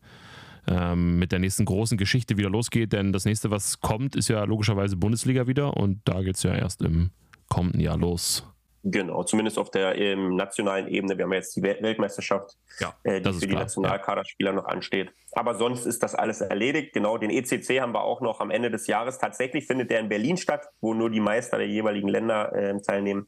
[0.68, 2.92] ähm, mit der nächsten großen Geschichte wieder losgeht.
[2.92, 6.54] Denn das nächste, was kommt, ist ja logischerweise Bundesliga wieder und da geht es ja
[6.54, 7.10] erst im
[7.48, 8.44] kommenden Jahr los.
[8.88, 11.18] Genau, zumindest auf der ähm, nationalen Ebene.
[11.18, 14.56] Wir haben jetzt die Weltmeisterschaft, ja, äh, die für die Nationalkaderspieler ja.
[14.56, 15.12] noch ansteht.
[15.32, 16.92] Aber sonst ist das alles erledigt.
[16.92, 19.18] Genau, den ECC haben wir auch noch am Ende des Jahres.
[19.18, 23.26] Tatsächlich findet der in Berlin statt, wo nur die Meister der jeweiligen Länder äh, teilnehmen.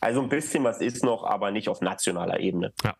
[0.00, 2.72] Also ein bisschen was ist noch, aber nicht auf nationaler Ebene.
[2.82, 2.94] Ja.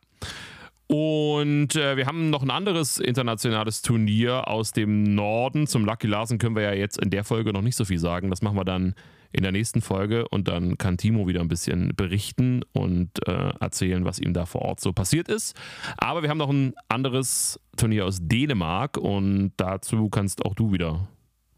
[0.86, 5.66] Und äh, wir haben noch ein anderes internationales Turnier aus dem Norden.
[5.66, 8.28] Zum Lucky Larsen können wir ja jetzt in der Folge noch nicht so viel sagen.
[8.28, 8.94] Das machen wir dann
[9.34, 14.04] in der nächsten Folge und dann kann Timo wieder ein bisschen berichten und äh, erzählen,
[14.04, 15.56] was ihm da vor Ort so passiert ist.
[15.96, 21.08] Aber wir haben noch ein anderes Turnier aus Dänemark und dazu kannst auch du wieder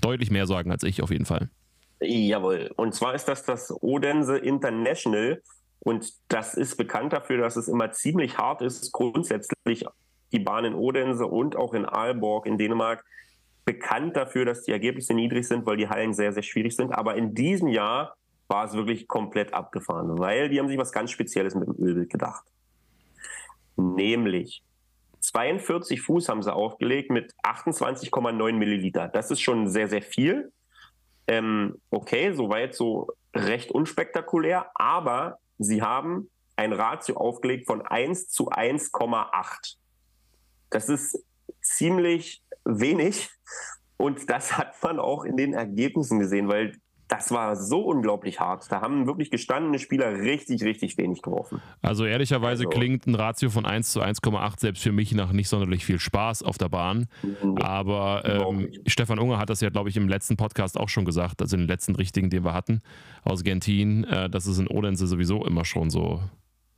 [0.00, 1.50] deutlich mehr sagen als ich auf jeden Fall.
[2.00, 2.70] Jawohl.
[2.76, 5.42] Und zwar ist das das Odense International.
[5.80, 9.84] Und das ist bekannt dafür, dass es immer ziemlich hart ist, grundsätzlich
[10.32, 13.04] die Bahn in Odense und auch in Aalborg in Dänemark
[13.66, 16.92] bekannt dafür, dass die Ergebnisse niedrig sind, weil die Hallen sehr, sehr schwierig sind.
[16.92, 18.16] Aber in diesem Jahr
[18.48, 22.08] war es wirklich komplett abgefahren, weil die haben sich was ganz Spezielles mit dem Ölbild
[22.08, 22.44] gedacht.
[23.76, 24.62] Nämlich
[25.20, 29.08] 42 Fuß haben sie aufgelegt mit 28,9 Milliliter.
[29.08, 30.52] Das ist schon sehr, sehr viel.
[31.26, 38.50] Ähm, okay, soweit so recht unspektakulär, aber sie haben ein Ratio aufgelegt von 1 zu
[38.50, 39.76] 1,8.
[40.70, 41.24] Das ist
[41.60, 43.30] ziemlich wenig.
[43.96, 46.72] Und das hat man auch in den Ergebnissen gesehen, weil
[47.08, 48.70] das war so unglaublich hart.
[48.70, 51.62] Da haben wirklich gestandene Spieler richtig, richtig wenig geworfen.
[51.80, 52.70] Also ehrlicherweise also.
[52.70, 56.42] klingt ein Ratio von 1 zu 1,8 selbst für mich nach nicht sonderlich viel Spaß
[56.42, 57.06] auf der Bahn.
[57.22, 61.04] Nee, Aber ähm, Stefan Unger hat das ja, glaube ich, im letzten Podcast auch schon
[61.04, 62.80] gesagt, also in den letzten richtigen, den wir hatten,
[63.22, 66.20] aus Gentin, äh, dass es in Odense sowieso immer schon so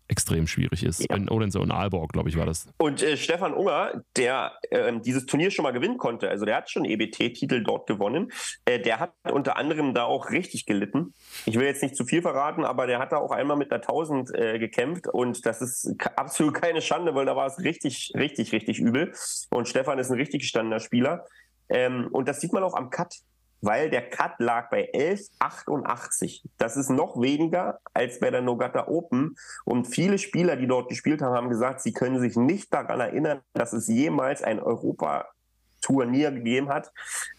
[0.09, 1.01] extrem schwierig ist.
[1.09, 1.17] Ja.
[1.17, 2.69] In Odense und Aalborg, glaube ich, war das.
[2.79, 6.71] Und äh, Stefan Unger, der äh, dieses Turnier schon mal gewinnen konnte, also der hat
[6.71, 8.33] schon EBT-Titel dort gewonnen,
[8.65, 11.15] äh, der hat unter anderem da auch richtig gelitten.
[11.45, 13.79] Ich will jetzt nicht zu viel verraten, aber der hat da auch einmal mit der
[13.79, 18.53] 1000 äh, gekämpft und das ist absolut keine Schande, weil da war es richtig, richtig,
[18.53, 19.13] richtig übel.
[19.51, 21.25] Und Stefan ist ein richtig gestandener Spieler.
[21.69, 23.15] Ähm, und das sieht man auch am Cut
[23.61, 26.43] weil der Cut lag bei 11,88.
[26.59, 29.37] Das ist noch weniger als bei der Nogata Open.
[29.65, 33.41] Und viele Spieler, die dort gespielt haben, haben gesagt, sie können sich nicht daran erinnern,
[33.55, 36.93] dass es jemals ein Europa-Turnier gegeben hat,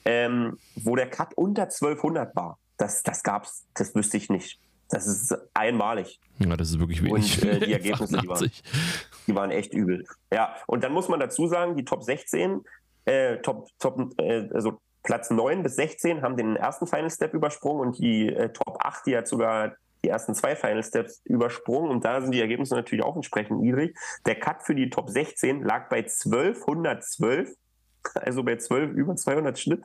[0.05, 2.59] ähm, wo der Cut unter 1200 war.
[2.77, 4.59] Das, das gab's, das wüsste ich nicht.
[4.89, 6.19] Das ist einmalig.
[6.39, 7.43] Ja, das ist wirklich wenig.
[7.43, 8.51] Und äh, die Ergebnisse, die waren,
[9.27, 10.05] die waren echt übel.
[10.33, 12.61] Ja, und dann muss man dazu sagen, die Top 16,
[13.05, 14.79] äh, Top, Top, äh, also
[15.09, 19.07] Platz 9 bis 16 haben den ersten Final Step übersprungen und die äh, Top 8,
[19.07, 23.03] die hat sogar die ersten zwei Final Steps übersprungen und da sind die Ergebnisse natürlich
[23.03, 23.97] auch entsprechend niedrig.
[24.27, 27.55] Der Cut für die Top 16 lag bei 1212,
[28.13, 29.83] also bei 12 über 200 Schnitt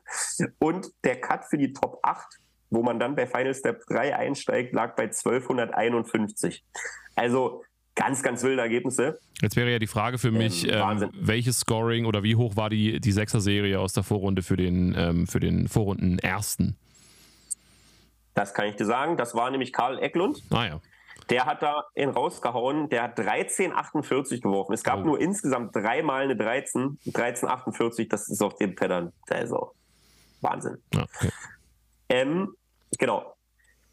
[0.59, 4.75] und der Cut für die Top 8, wo man dann bei Final Step 3 einsteigt,
[4.75, 6.62] lag bei 1251.
[7.14, 7.64] Also
[7.95, 9.18] ganz, ganz wilde Ergebnisse.
[9.40, 12.70] Jetzt wäre ja die Frage für mich, ähm, ähm, welches Scoring oder wie hoch war
[12.70, 16.76] die, die Sechser-Serie aus der Vorrunde für den, ähm, für den Vorrunden ersten?
[18.34, 19.16] Das kann ich dir sagen.
[19.16, 20.42] Das war nämlich Karl Ecklund.
[20.51, 20.80] Ah ja.
[21.30, 22.88] Der hat da ihn rausgehauen.
[22.88, 24.72] Der hat 13,48 geworfen.
[24.72, 25.05] Es gab oh.
[25.05, 26.99] nur insgesamt dreimal eine 13.
[27.07, 29.12] 13,48, das ist auf dem Pattern.
[29.30, 29.72] Also
[30.40, 30.78] Wahnsinn.
[30.95, 31.30] Okay.
[32.09, 32.55] ähm,
[32.99, 33.34] genau.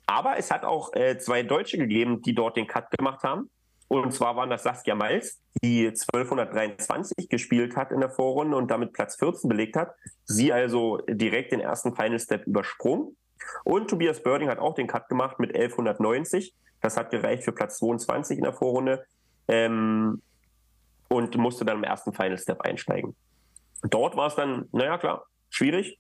[0.08, 3.49] Aber es hat auch äh, zwei Deutsche gegeben, die dort den Cut gemacht haben.
[3.92, 8.94] Und zwar waren das Saskia Miles, die 1223 gespielt hat in der Vorrunde und damit
[8.94, 9.94] Platz 14 belegt hat.
[10.24, 13.18] Sie also direkt den ersten Final Step übersprungen.
[13.66, 16.56] Und Tobias Birding hat auch den Cut gemacht mit 1190.
[16.80, 19.04] Das hat gereicht für Platz 22 in der Vorrunde.
[19.50, 20.22] Ähm,
[21.10, 23.14] und musste dann im ersten Final Step einsteigen.
[23.84, 26.00] Dort war es dann, naja klar, schwierig.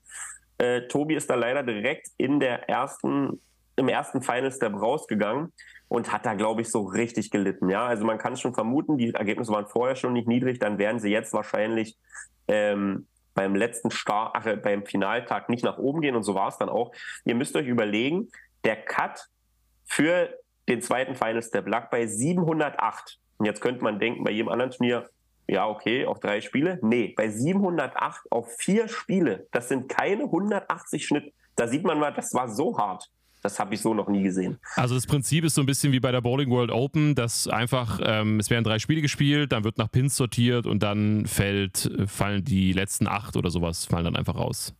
[0.59, 3.41] Äh, Tobi ist da leider direkt in der ersten,
[3.81, 5.51] im ersten Final Step rausgegangen
[5.87, 7.69] und hat da, glaube ich, so richtig gelitten.
[7.69, 10.99] Ja, also man kann schon vermuten, die Ergebnisse waren vorher schon nicht niedrig, dann werden
[10.99, 11.97] sie jetzt wahrscheinlich
[12.47, 16.57] ähm, beim letzten Start, ach, beim Finaltag nicht nach oben gehen und so war es
[16.57, 16.93] dann auch.
[17.25, 18.29] Ihr müsst euch überlegen,
[18.63, 19.27] der Cut
[19.85, 20.29] für
[20.69, 23.19] den zweiten Final Step lag bei 708.
[23.37, 25.09] Und jetzt könnte man denken, bei jedem anderen Turnier,
[25.47, 26.79] ja, okay, auf drei Spiele.
[26.81, 31.33] Nee, bei 708 auf vier Spiele, das sind keine 180 Schnitt.
[31.55, 33.09] Da sieht man mal, das war so hart.
[33.41, 34.59] Das habe ich so noch nie gesehen.
[34.75, 37.99] Also das Prinzip ist so ein bisschen wie bei der Bowling World Open, dass einfach,
[38.03, 42.43] ähm, es werden drei Spiele gespielt, dann wird nach Pins sortiert und dann fällt, fallen
[42.43, 44.75] die letzten acht oder sowas, fallen dann einfach raus.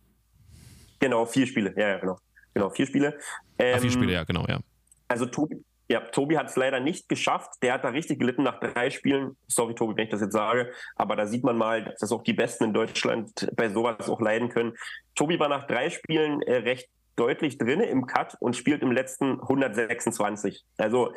[1.00, 2.18] Genau, vier Spiele, ja, ja genau.
[2.54, 3.18] Genau, vier Spiele.
[3.58, 4.60] Ähm, Ach, vier Spiele, ja, genau, ja.
[5.08, 7.50] Also Tobi, ja, Tobi hat es leider nicht geschafft.
[7.62, 9.36] Der hat da richtig gelitten nach drei Spielen.
[9.48, 10.72] Sorry, Tobi, wenn ich das jetzt sage.
[10.96, 14.48] Aber da sieht man mal, dass auch die Besten in Deutschland bei sowas auch leiden
[14.48, 14.72] können.
[15.14, 19.40] Tobi war nach drei Spielen äh, recht deutlich drin im Cut und spielt im letzten
[19.40, 20.64] 126.
[20.78, 21.12] Also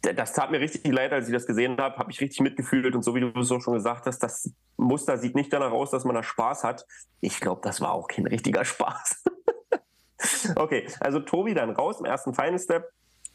[0.00, 3.02] das tat mir richtig leid, als ich das gesehen habe, habe ich richtig mitgefühlt und
[3.02, 6.04] so wie du es auch schon gesagt hast, das Muster sieht nicht danach aus, dass
[6.04, 6.86] man da Spaß hat.
[7.20, 9.24] Ich glaube, das war auch kein richtiger Spaß.
[10.56, 12.88] okay, also Tobi dann raus im ersten Final Step,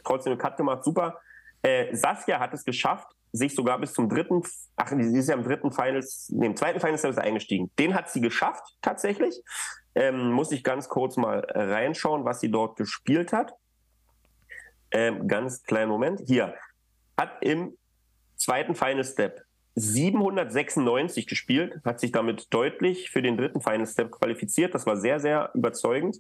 [0.04, 1.20] trotzdem einen Cut gemacht, super.
[1.62, 4.42] Äh, Saskia hat es geschafft, sich sogar bis zum dritten,
[4.76, 7.70] ach, sie ist ja im dritten Finals, nee, im zweiten Final Step ist eingestiegen.
[7.78, 9.40] Den hat sie geschafft, tatsächlich.
[10.00, 13.54] Ähm, muss ich ganz kurz mal reinschauen, was sie dort gespielt hat.
[14.92, 16.22] Ähm, ganz kleinen Moment.
[16.26, 16.56] Hier.
[17.18, 17.78] Hat im
[18.38, 19.44] zweiten Final Step
[19.76, 24.74] 796 gespielt, hat sich damit deutlich für den dritten Final Step qualifiziert.
[24.74, 26.18] Das war sehr, sehr überzeugend.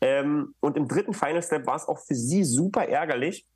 [0.00, 3.46] Ähm, und im dritten Final Step war es auch für sie super ärgerlich.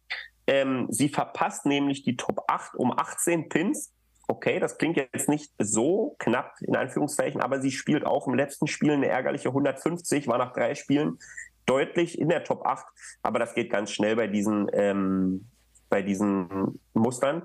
[0.46, 3.90] Ähm, sie verpasst nämlich die Top 8 um 18 Pins.
[4.32, 8.66] Okay, das klingt jetzt nicht so knapp, in Anführungszeichen, aber sie spielt auch im letzten
[8.66, 11.18] Spiel eine ärgerliche 150, war nach drei Spielen
[11.66, 12.86] deutlich in der Top 8,
[13.22, 15.50] aber das geht ganz schnell bei diesen, ähm,
[15.90, 17.42] bei diesen Mustern.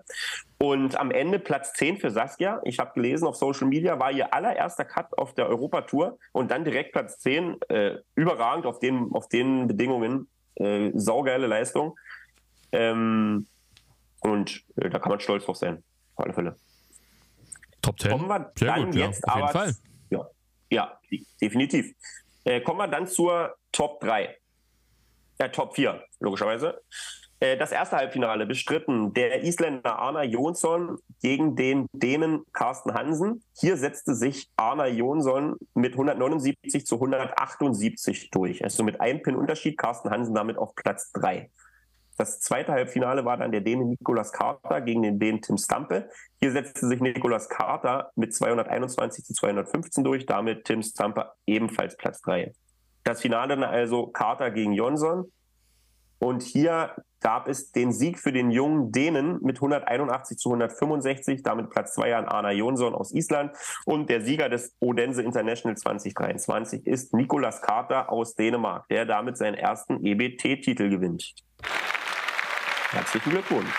[0.59, 2.61] Und am Ende Platz 10 für Saskia.
[2.63, 6.63] Ich habe gelesen auf Social Media, war ihr allererster Cut auf der Europatour und dann
[6.63, 7.57] direkt Platz 10.
[7.67, 10.29] Äh, überragend auf den, auf den Bedingungen.
[10.55, 11.99] Äh, saugeile Leistung.
[12.71, 13.45] Ähm,
[14.21, 15.83] und äh, da kann man stolz drauf sein.
[16.15, 16.55] Auf alle Fälle.
[17.87, 18.11] Top 10.
[18.11, 19.71] Kommen wir Sehr dann gut, ja, jetzt auf jeden aber.
[20.09, 20.29] Ja,
[20.69, 20.99] ja,
[21.41, 21.95] definitiv.
[22.43, 24.37] Äh, kommen wir dann zur Top 3.
[25.37, 26.81] Äh, Top 4, logischerweise.
[27.39, 33.43] Äh, das erste Halbfinale bestritten der Isländer Arna Jonsson gegen den Dänen Carsten Hansen.
[33.57, 38.63] Hier setzte sich Arna Jonsson mit 179 zu 178 durch.
[38.63, 41.49] Also mit einem Pin Unterschied, Carsten Hansen damit auf Platz 3.
[42.17, 46.09] Das zweite Halbfinale war dann der Däne Nikolas Carter gegen den Dänen Tim Stampe.
[46.39, 52.21] Hier setzte sich Nikolas Carter mit 221 zu 215 durch, damit Tim Stampe ebenfalls Platz
[52.21, 52.53] 3.
[53.03, 55.31] Das Finale dann also Carter gegen Jonsson.
[56.19, 61.69] Und hier gab es den Sieg für den jungen Dänen mit 181 zu 165, damit
[61.69, 63.55] Platz 2 an Arna Jonsson aus Island.
[63.85, 69.55] Und der Sieger des Odense International 2023 ist Nikolas Carter aus Dänemark, der damit seinen
[69.55, 71.35] ersten EBT-Titel gewinnt.
[72.91, 73.69] Herzlichen Glückwunsch.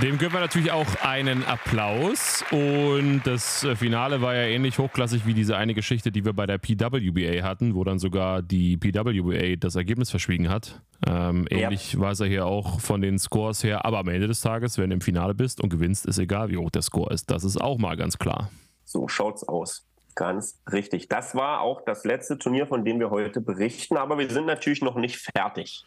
[0.00, 2.44] Dem gönnen wir natürlich auch einen Applaus.
[2.52, 6.46] Und das äh, Finale war ja ähnlich hochklassig wie diese eine Geschichte, die wir bei
[6.46, 10.80] der PWBA hatten, wo dann sogar die PWBA das Ergebnis verschwiegen hat.
[11.06, 11.58] Ähm, Ja.
[11.58, 13.84] ähnlich war es ja hier auch von den Scores her.
[13.84, 16.56] Aber am Ende des Tages, wenn du im Finale bist und gewinnst, ist egal, wie
[16.58, 17.30] hoch der Score ist.
[17.30, 18.50] Das ist auch mal ganz klar.
[18.84, 19.84] So schaut's aus.
[20.14, 21.08] Ganz richtig.
[21.08, 24.82] Das war auch das letzte Turnier, von dem wir heute berichten, aber wir sind natürlich
[24.82, 25.84] noch nicht fertig.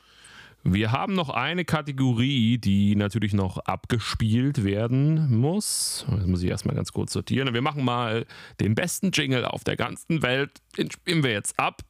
[0.68, 6.08] Wir haben noch eine Kategorie, die natürlich noch abgespielt werden muss.
[6.10, 7.54] Das muss ich erstmal ganz kurz sortieren.
[7.54, 8.26] Wir machen mal
[8.60, 10.64] den besten Jingle auf der ganzen Welt.
[10.76, 11.84] Den spielen wir jetzt ab.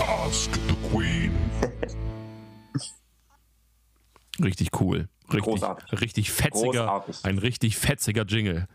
[0.00, 1.30] Ask the Queen.
[4.42, 5.08] Richtig cool.
[5.32, 6.00] Richtig, Großartig.
[6.00, 6.86] richtig fetziger.
[6.86, 7.24] Großartig.
[7.24, 8.66] Ein richtig fetziger Jingle.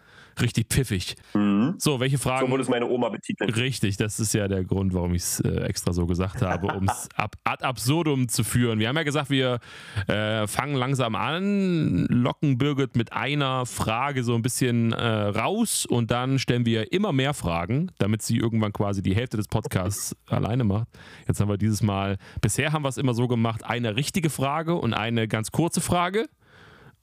[0.41, 1.15] Richtig pfiffig.
[1.34, 1.76] Mhm.
[1.77, 2.49] So, welche So Fragen?
[2.51, 3.55] wurde es meine Oma betitelt.
[3.55, 6.88] Richtig, das ist ja der Grund, warum ich es äh, extra so gesagt habe, um
[6.88, 8.80] es ab, ad absurdum zu führen.
[8.80, 9.60] Wir haben ja gesagt, wir
[10.07, 16.11] äh, fangen langsam an, locken Birgit mit einer Frage so ein bisschen äh, raus und
[16.11, 20.64] dann stellen wir immer mehr Fragen, damit sie irgendwann quasi die Hälfte des Podcasts alleine
[20.64, 20.88] macht.
[21.27, 24.76] Jetzt haben wir dieses Mal, bisher haben wir es immer so gemacht, eine richtige Frage
[24.76, 26.27] und eine ganz kurze Frage.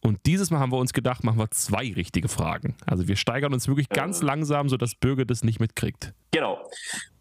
[0.03, 2.75] Und dieses Mal haben wir uns gedacht, machen wir zwei richtige Fragen.
[2.87, 6.15] Also wir steigern uns wirklich ganz langsam, sodass Bürger das nicht mitkriegt.
[6.31, 6.59] Genau.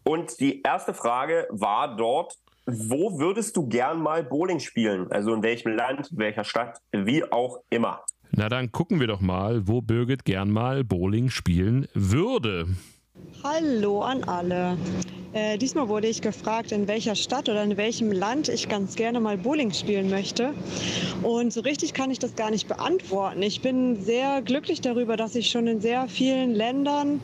[0.02, 5.10] Und die erste Frage war dort, wo würdest du gern mal Bowling spielen?
[5.12, 8.00] Also in welchem Land, welcher Stadt, wie auch immer.
[8.32, 12.68] Na dann gucken wir doch mal, wo Birgit gern mal Bowling spielen würde.
[13.42, 14.76] Hallo an alle.
[15.32, 19.18] Äh, diesmal wurde ich gefragt, in welcher Stadt oder in welchem Land ich ganz gerne
[19.18, 20.52] mal Bowling spielen möchte.
[21.22, 23.40] Und so richtig kann ich das gar nicht beantworten.
[23.40, 27.20] Ich bin sehr glücklich darüber, dass ich schon in sehr vielen Ländern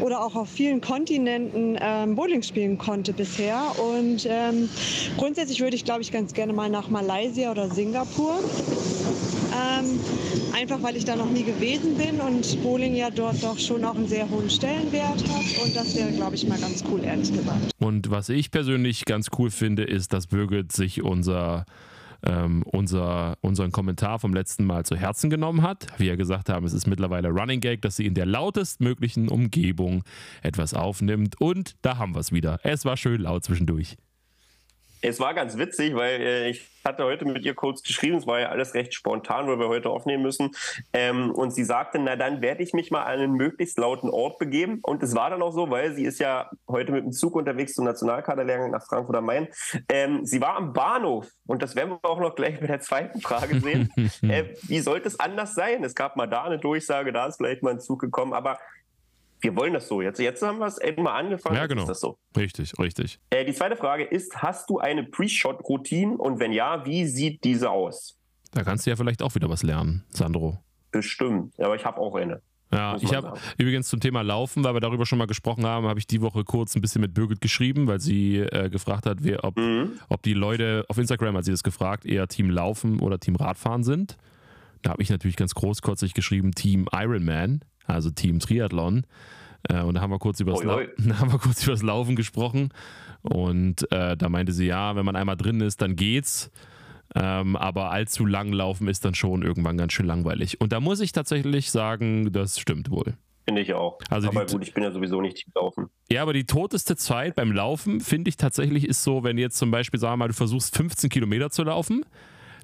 [0.00, 3.60] oder auch auf vielen Kontinenten ähm, Bowling spielen konnte bisher.
[3.78, 4.70] Und ähm,
[5.18, 8.38] grundsätzlich würde ich, glaube ich, ganz gerne mal nach Malaysia oder Singapur.
[9.52, 10.00] Ähm,
[10.54, 13.96] einfach weil ich da noch nie gewesen bin und Bowling ja dort doch schon auch
[13.96, 15.49] einen sehr hohen Stellenwert hat.
[15.62, 17.72] Und das wäre, glaube ich, mal ganz cool, ehrlich gesagt.
[17.78, 21.64] Und was ich persönlich ganz cool finde, ist, dass Birgit sich unser,
[22.22, 25.86] ähm, unser, unseren Kommentar vom letzten Mal zu Herzen genommen hat.
[25.98, 30.04] Wie wir gesagt haben, es ist mittlerweile Running Gag, dass sie in der lautestmöglichen Umgebung
[30.42, 31.40] etwas aufnimmt.
[31.40, 32.60] Und da haben wir es wieder.
[32.62, 33.96] Es war schön laut zwischendurch.
[35.02, 38.40] Es war ganz witzig, weil äh, ich hatte heute mit ihr kurz geschrieben, es war
[38.40, 40.50] ja alles recht spontan, weil wir heute aufnehmen müssen.
[40.92, 44.38] Ähm, und sie sagte, na dann werde ich mich mal an einen möglichst lauten Ort
[44.38, 44.80] begeben.
[44.82, 47.74] Und es war dann auch so, weil sie ist ja heute mit dem Zug unterwegs
[47.74, 49.48] zum Nationalkaderlehrgang nach Frankfurt am Main.
[49.88, 53.20] Ähm, sie war am Bahnhof und das werden wir auch noch gleich mit der zweiten
[53.20, 53.92] Frage sehen.
[54.22, 55.84] äh, wie sollte es anders sein?
[55.84, 58.58] Es gab mal da eine Durchsage, da ist vielleicht mal ein Zug gekommen, aber
[59.40, 60.02] wir wollen das so.
[60.02, 61.56] Jetzt, jetzt haben wir es mal angefangen.
[61.56, 61.82] Ja, genau.
[61.82, 62.18] Ist das so.
[62.36, 63.18] Richtig, richtig.
[63.30, 67.70] Äh, die zweite Frage ist: Hast du eine Pre-Shot-Routine und wenn ja, wie sieht diese
[67.70, 68.16] aus?
[68.52, 70.58] Da kannst du ja vielleicht auch wieder was lernen, Sandro.
[70.90, 72.42] Bestimmt, aber ich habe auch eine.
[72.72, 75.98] Ja, ich habe übrigens zum Thema Laufen, weil wir darüber schon mal gesprochen haben, habe
[75.98, 79.42] ich die Woche kurz ein bisschen mit Birgit geschrieben, weil sie äh, gefragt hat, wer,
[79.42, 79.94] ob, Mhm.
[80.08, 83.82] ob die Leute auf Instagram, hat sie das gefragt, eher Team Laufen oder Team Radfahren
[83.82, 84.16] sind.
[84.82, 87.60] Da habe ich natürlich ganz großkotzig geschrieben Team Ironman,
[87.92, 89.04] also Team Triathlon.
[89.68, 90.88] Äh, und da haben wir kurz über das, Oi, La oi.
[90.98, 92.70] da haben wir kurz über das Laufen gesprochen.
[93.22, 96.50] Und äh, da meinte sie, ja, wenn man einmal drin ist, dann geht's.
[97.14, 100.60] Ähm, aber allzu lang laufen ist dann schon irgendwann ganz schön langweilig.
[100.60, 103.14] Und da muss ich tatsächlich sagen, das stimmt wohl.
[103.44, 103.98] Finde ich auch.
[104.10, 105.88] Also aber die- gut, ich bin ja sowieso nicht gelaufen.
[106.10, 109.72] Ja, aber die toteste Zeit beim Laufen, finde ich tatsächlich, ist so, wenn jetzt zum
[109.72, 112.04] Beispiel, sagen wir mal, du versuchst 15 Kilometer zu laufen,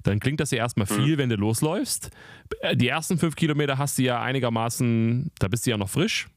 [0.07, 2.09] dann klingt das ja erstmal viel, wenn du losläufst.
[2.61, 6.27] Äh, Die ersten fünf Kilometer hast du ja einigermaßen, da bist du ja noch frisch.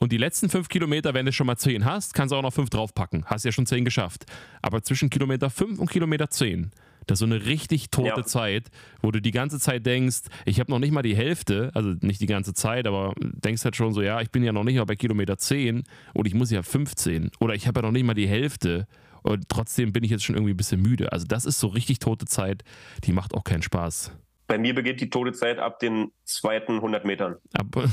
[0.00, 2.52] Und die letzten fünf Kilometer, wenn du schon mal zehn hast, kannst du auch noch
[2.52, 3.24] fünf draufpacken.
[3.26, 4.26] Hast ja schon zehn geschafft.
[4.62, 6.70] Aber zwischen Kilometer fünf und Kilometer zehn,
[7.08, 8.22] das ist so eine richtig tote Ja.
[8.24, 8.70] Zeit,
[9.02, 12.20] wo du die ganze Zeit denkst, ich habe noch nicht mal die Hälfte, also nicht
[12.20, 14.84] die ganze Zeit, aber denkst halt schon so, ja, ich bin ja noch nicht mal
[14.84, 15.82] bei Kilometer 10
[16.14, 18.86] und ich muss ja 15 oder ich habe ja noch nicht mal die Hälfte
[19.22, 21.12] und trotzdem bin ich jetzt schon irgendwie ein bisschen müde.
[21.12, 22.62] Also das ist so richtig tote Zeit,
[23.04, 24.12] die macht auch keinen Spaß.
[24.46, 27.36] Bei mir beginnt die tote Zeit ab den zweiten 100 Metern.
[27.52, 27.84] Aber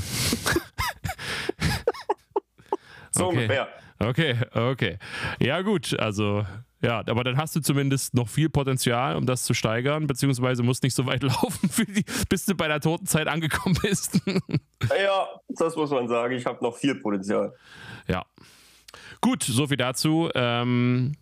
[3.12, 3.36] So Okay.
[3.38, 3.68] ungefähr.
[3.98, 4.98] Okay, okay.
[5.40, 6.44] Ja, gut, also
[6.82, 10.82] ja, aber dann hast du zumindest noch viel Potenzial, um das zu steigern, beziehungsweise musst
[10.82, 14.20] nicht so weit laufen, die, bis du bei der toten Zeit angekommen bist.
[15.02, 16.34] Ja, das muss man sagen.
[16.34, 17.54] Ich habe noch viel Potenzial.
[18.06, 18.24] ja.
[19.20, 20.28] Gut, so viel dazu.
[20.34, 21.12] Ähm,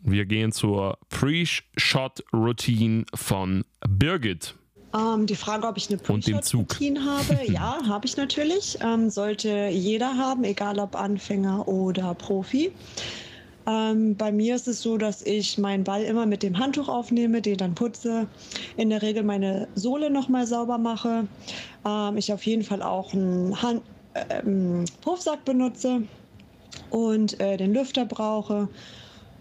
[0.00, 4.54] wir gehen zur Pre-Shot-Routine von Birgit.
[4.94, 5.98] Ähm, die Frage, ob ich eine.
[5.98, 8.78] Pre-Shot-Routine habe, ja, habe ich natürlich.
[8.82, 12.70] Ähm, sollte jeder haben, egal ob Anfänger oder Profi.
[13.66, 17.40] Ähm, bei mir ist es so, dass ich meinen Ball immer mit dem Handtuch aufnehme,
[17.40, 18.26] den dann putze,
[18.76, 21.26] in der Regel meine Sohle nochmal sauber mache.
[21.86, 23.82] Ähm, ich auf jeden Fall auch einen Hand
[24.14, 26.02] ähm, Puffsack benutze
[26.90, 28.68] und äh, den Lüfter brauche.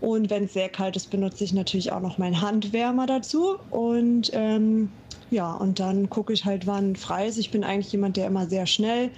[0.01, 3.55] Und wenn es sehr kalt ist, benutze ich natürlich auch noch meinen Handwärmer dazu.
[3.69, 4.89] Und ähm,
[5.31, 7.37] ja, und dann gucke ich halt, wann frei ist.
[7.37, 9.11] Ich bin eigentlich jemand, der immer sehr schnell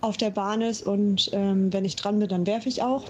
[0.00, 0.82] auf der Bahn ist.
[0.84, 3.04] Und ähm, wenn ich dran bin, dann werfe ich auch.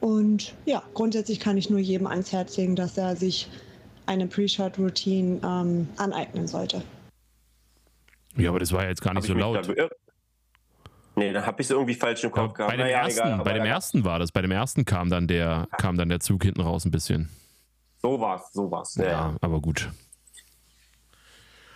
[0.00, 3.48] Und ja, grundsätzlich kann ich nur jedem ans Herz legen, dass er sich
[4.06, 6.82] eine Pre-Shot-Routine ähm, aneignen sollte.
[8.36, 9.68] Ja, aber das war ja jetzt gar Hab nicht ich so laut.
[11.20, 11.26] Da?
[11.26, 12.70] Nee, dann habe ich es irgendwie falsch im Kopf gehabt.
[12.70, 14.32] bei dem, Naja, ersten, egal, bei dem da- ersten war das.
[14.32, 17.28] Bei dem ersten kam dann der, kam dann der Zug hinten raus ein bisschen.
[18.02, 18.94] So war's, so war's.
[18.96, 19.90] Ja, Ja, aber gut.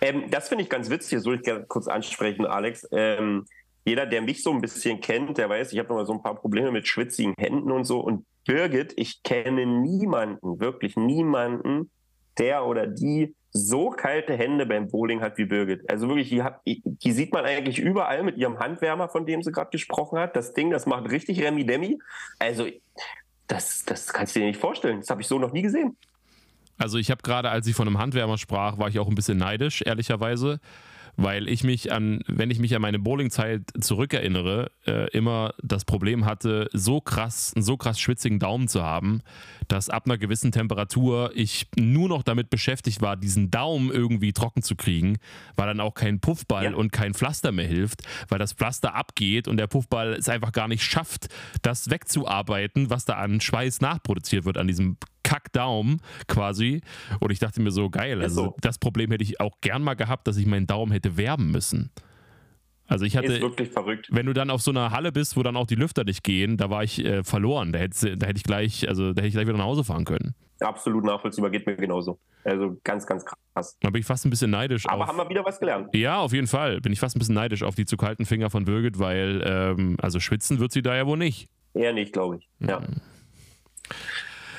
[0.01, 2.87] Ähm, das finde ich ganz witzig, das würde ich gerne kurz ansprechen, Alex.
[2.91, 3.45] Ähm,
[3.85, 6.21] jeder, der mich so ein bisschen kennt, der weiß, ich habe noch mal so ein
[6.23, 7.99] paar Probleme mit schwitzigen Händen und so.
[7.99, 11.91] Und Birgit, ich kenne niemanden, wirklich niemanden,
[12.37, 15.89] der oder die so kalte Hände beim Bowling hat wie Birgit.
[15.89, 19.51] Also wirklich, die, hat, die sieht man eigentlich überall mit ihrem Handwärmer, von dem sie
[19.53, 20.35] gerade gesprochen hat.
[20.35, 21.97] Das Ding, das macht richtig Remi-Demi.
[22.37, 22.67] Also,
[23.47, 24.99] das, das kannst du dir nicht vorstellen.
[24.99, 25.95] Das habe ich so noch nie gesehen.
[26.77, 29.37] Also ich habe gerade, als ich von einem Handwärmer sprach, war ich auch ein bisschen
[29.37, 30.59] neidisch, ehrlicherweise,
[31.17, 36.25] weil ich mich an, wenn ich mich an meine Bowlingzeit zurückerinnere, äh, immer das Problem
[36.25, 39.21] hatte, so krass, einen so krass schwitzigen Daumen zu haben,
[39.67, 44.61] dass ab einer gewissen Temperatur ich nur noch damit beschäftigt war, diesen Daumen irgendwie trocken
[44.61, 45.17] zu kriegen,
[45.55, 46.73] weil dann auch kein Puffball Ja.
[46.75, 50.67] und kein Pflaster mehr hilft, weil das Pflaster abgeht und der Puffball es einfach gar
[50.67, 51.27] nicht schafft,
[51.61, 55.97] das wegzuarbeiten, was da an Schweiß nachproduziert wird an diesem Kackdaum
[56.27, 56.81] quasi.
[57.19, 58.55] Und ich dachte mir so, geil, Ist also so.
[58.61, 61.91] das Problem hätte ich auch gern mal gehabt, dass ich meinen Daumen hätte werben müssen.
[62.87, 64.09] Also ich Ist hatte, wirklich verrückt.
[64.11, 66.55] wenn du dann auf so einer Halle bist, wo dann auch die Lüfter nicht gehen,
[66.55, 67.71] da war ich äh, verloren.
[67.71, 70.05] Da hätte, da hätte ich gleich, also da hätte ich gleich wieder nach Hause fahren
[70.05, 70.35] können.
[70.59, 72.19] Absolut nachvollziehbar, geht mir genauso.
[72.43, 73.75] Also ganz, ganz krass.
[73.81, 75.09] Da bin ich fast ein bisschen neidisch Aber auf.
[75.09, 75.89] haben wir wieder was gelernt.
[75.95, 76.79] Ja, auf jeden Fall.
[76.79, 79.97] Bin ich fast ein bisschen neidisch auf die zu kalten Finger von Birgit, weil, ähm,
[79.99, 81.49] also schwitzen wird sie da ja wohl nicht.
[81.73, 82.47] Eher nicht, glaube ich.
[82.59, 82.81] Ja.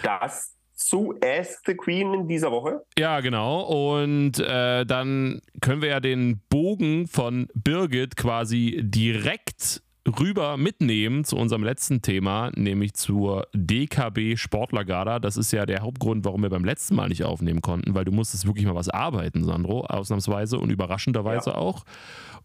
[0.03, 0.56] Das
[0.87, 2.83] zu Ask the Queen in dieser Woche.
[2.97, 3.63] Ja, genau.
[3.63, 11.37] Und äh, dann können wir ja den Bogen von Birgit quasi direkt rüber mitnehmen zu
[11.37, 15.19] unserem letzten Thema, nämlich zur DKB Sportlergarda.
[15.19, 18.13] Das ist ja der Hauptgrund, warum wir beim letzten Mal nicht aufnehmen konnten, weil du
[18.13, 21.57] musstest wirklich mal was arbeiten, Sandro, ausnahmsweise und überraschenderweise Ja.
[21.57, 21.85] auch.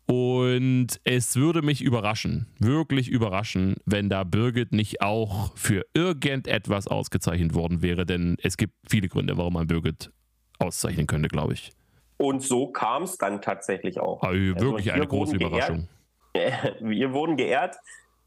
[0.07, 7.53] Und es würde mich überraschen, wirklich überraschen, wenn da Birgit nicht auch für irgendetwas ausgezeichnet
[7.53, 10.11] worden wäre, denn es gibt viele Gründe, warum man Birgit
[10.59, 11.71] auszeichnen könnte, glaube ich.
[12.17, 14.21] Und so kam es dann tatsächlich auch.
[14.21, 15.87] Also wirklich wir eine große wurden geehrt.
[16.79, 17.77] Wir wurden geehrt.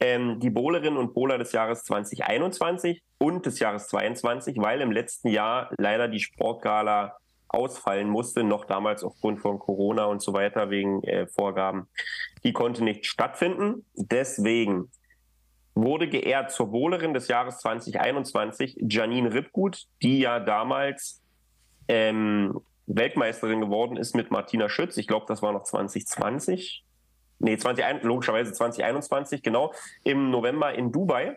[0.01, 5.29] Ähm, die Bowlerinnen und Bowler des Jahres 2021 und des Jahres 22, weil im letzten
[5.29, 7.17] Jahr leider die Sportgala
[7.49, 11.89] ausfallen musste, noch damals aufgrund von Corona und so weiter wegen äh, Vorgaben.
[12.43, 13.85] Die konnte nicht stattfinden.
[13.95, 14.91] Deswegen
[15.75, 21.23] wurde geehrt zur Bowlerin des Jahres 2021 Janine Rippgut, die ja damals
[21.89, 24.97] ähm, Weltmeisterin geworden ist mit Martina Schütz.
[24.97, 26.85] Ich glaube, das war noch 2020.
[27.45, 29.75] Nee, 20, logischerweise 2021, genau.
[30.03, 31.37] Im November in Dubai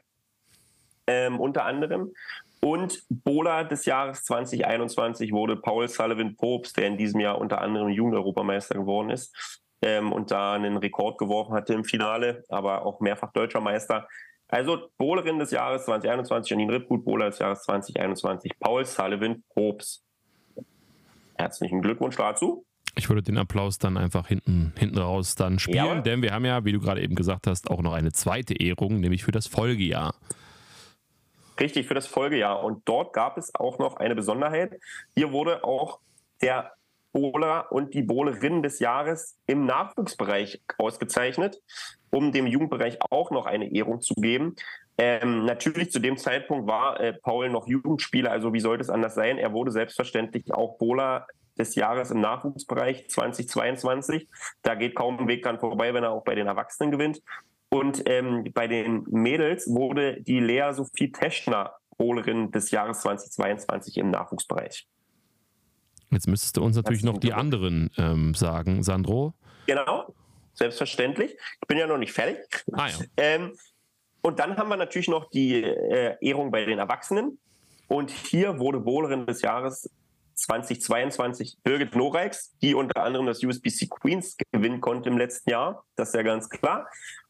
[1.05, 2.13] ähm, unter anderem.
[2.61, 7.89] Und Bowler des Jahres 2021 wurde Paul Sullivan Popes, der in diesem Jahr unter anderem
[7.89, 13.33] Jugendeuropameister geworden ist ähm, und da einen Rekord geworfen hatte im Finale, aber auch mehrfach
[13.33, 14.07] deutscher Meister.
[14.47, 20.05] Also Bowlerin des Jahres 2021, Janine Rippgut, Bowler des Jahres 2021, Paul Sullivan Popes.
[21.35, 22.65] Herzlichen Glückwunsch dazu.
[22.97, 26.01] Ich würde den Applaus dann einfach hinten, hinten raus dann spielen, Jawohl.
[26.01, 28.99] denn wir haben ja, wie du gerade eben gesagt hast, auch noch eine zweite Ehrung,
[28.99, 30.15] nämlich für das Folgejahr.
[31.59, 32.63] Richtig, für das Folgejahr.
[32.63, 34.79] Und dort gab es auch noch eine Besonderheit.
[35.15, 35.99] Hier wurde auch
[36.41, 36.73] der
[37.13, 41.61] Bowler und die Bowlerin des Jahres im Nachwuchsbereich ausgezeichnet,
[42.11, 44.55] um dem Jugendbereich auch noch eine Ehrung zu geben.
[44.99, 49.15] Ähm, natürlich zu dem Zeitpunkt war äh, Paul noch Jugendspieler, also wie sollte es anders
[49.15, 49.37] sein?
[49.37, 51.27] Er wurde selbstverständlich auch Bowler
[51.57, 54.27] des Jahres im Nachwuchsbereich 2022.
[54.61, 57.21] Da geht kaum ein Weg dran vorbei, wenn er auch bei den Erwachsenen gewinnt.
[57.69, 64.11] Und ähm, bei den Mädels wurde die Lea Sophie Teschner Bowlerin des Jahres 2022 im
[64.11, 64.87] Nachwuchsbereich.
[66.11, 69.33] Jetzt müsstest du uns natürlich noch die anderen ähm, sagen, Sandro.
[69.65, 70.13] Genau,
[70.53, 71.33] selbstverständlich.
[71.33, 72.63] Ich bin ja noch nicht fertig.
[72.73, 72.95] Ah ja.
[73.17, 73.53] Ähm,
[74.21, 77.39] und dann haben wir natürlich noch die äh, Ehrung bei den Erwachsenen.
[77.87, 79.89] Und hier wurde Bowlerin des Jahres
[80.37, 85.83] 2022 Birgit Noreix, die unter anderem das USBC Queens gewinnen konnte im letzten Jahr.
[85.95, 86.87] Das ist ja ganz klar.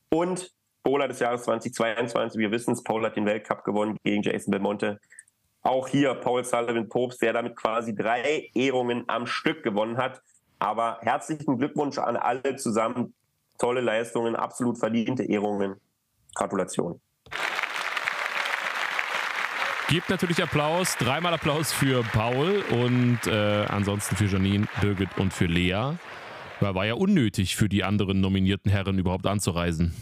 [0.09, 0.51] Und
[0.83, 4.99] Bowler des Jahres 2022, wir wissen es, Paul hat den Weltcup gewonnen gegen Jason Belmonte.
[5.61, 10.21] Auch hier Paul Sullivan Popes, der damit quasi drei Ehrungen am Stück gewonnen hat.
[10.59, 13.13] Aber herzlichen Glückwunsch an alle zusammen.
[13.57, 15.75] Tolle Leistungen, absolut verdiente Ehrungen.
[16.35, 17.01] Gratulation.
[19.89, 25.45] Gibt natürlich Applaus, dreimal Applaus für Paul und äh, ansonsten für Janine, Birgit und für
[25.45, 25.93] Lea.
[26.59, 29.95] Weil war ja unnötig für die anderen nominierten Herren überhaupt anzureisen.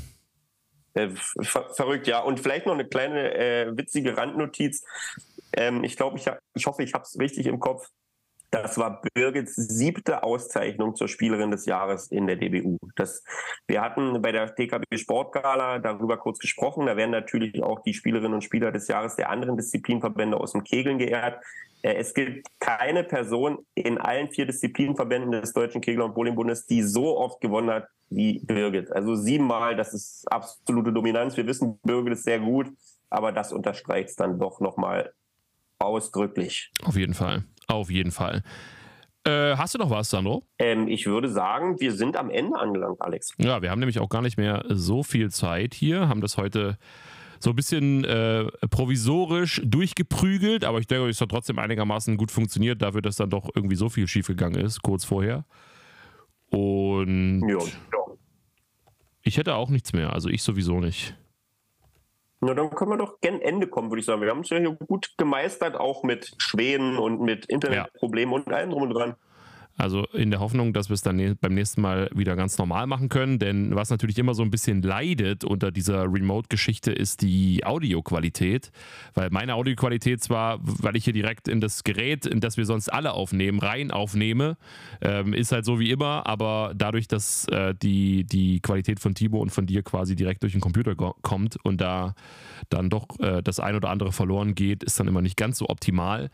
[0.96, 2.20] Äh, ver verrückt, ja.
[2.20, 4.84] Und vielleicht noch eine kleine äh, witzige Randnotiz.
[5.54, 6.26] Ähm, ich glaube, ich,
[6.56, 7.88] ich hoffe, ich habe es richtig im Kopf.
[8.64, 12.78] Das war Birgits siebte Auszeichnung zur Spielerin des Jahres in der DBU.
[12.96, 13.22] Das,
[13.68, 16.86] wir hatten bei der DKB Sportgala darüber kurz gesprochen.
[16.86, 20.64] Da werden natürlich auch die Spielerinnen und Spieler des Jahres der anderen Disziplinverbände aus dem
[20.64, 21.44] Kegeln geehrt.
[21.82, 26.82] Äh, Es gibt keine Person in allen vier Disziplinverbänden des Deutschen Kegel- und Bowlingbundes, die
[26.82, 28.90] so oft gewonnen hat wie Birgit.
[28.90, 31.36] Also siebenmal, das ist absolute Dominanz.
[31.36, 32.68] Wir wissen, Birgit ist sehr gut,
[33.10, 35.12] aber das unterstreicht es dann doch nochmal
[35.80, 36.72] ausdrücklich.
[36.84, 37.44] Auf jeden Fall.
[37.68, 38.44] Auf jeden Fall.
[39.26, 40.44] Äh, hast du noch was, Sandro?
[40.60, 43.34] Ähm, ich würde sagen, wir sind am Ende angelangt, Alex.
[43.40, 46.78] Ja, wir haben nämlich auch gar nicht mehr so viel Zeit hier, haben das heute
[47.40, 52.82] so ein bisschen äh, provisorisch durchgeprügelt, aber ich denke, es hat trotzdem einigermaßen gut funktioniert,
[52.82, 55.46] dafür, dass dann doch irgendwie so viel schiefgegangen ist, kurz vorher.
[56.50, 58.14] Und Ja, ja.
[59.24, 61.16] ich hätte auch nichts mehr, also ich sowieso nicht.
[62.42, 64.22] Na, dann können wir doch gen Ende kommen, würde ich sagen.
[64.22, 68.72] Wir haben es ja hier gut gemeistert, auch mit Schweden und mit Internetproblemen und allem
[68.72, 69.16] drum und dran.
[69.78, 72.88] Also in der Hoffnung, dass wir es dann ne- beim nächsten Mal wieder ganz normal
[72.88, 73.40] machen können.
[73.40, 78.72] Denn was natürlich immer so ein bisschen leidet unter dieser Remote-Geschichte ist die Audioqualität.
[79.16, 82.88] Weil meine Audioqualität zwar, weil ich hier direkt in das Gerät, in das wir sonst
[82.88, 84.56] alle aufnehmen, rein aufnehme,
[85.02, 86.26] ähm, ist halt so wie immer.
[86.26, 90.54] Aber dadurch, dass äh, die, die Qualität von Timo und von dir quasi direkt durch
[90.54, 92.16] den Computer kommt und da
[92.70, 95.68] dann doch äh, das ein oder andere verloren geht, ist dann immer nicht ganz so
[95.68, 96.30] optimal.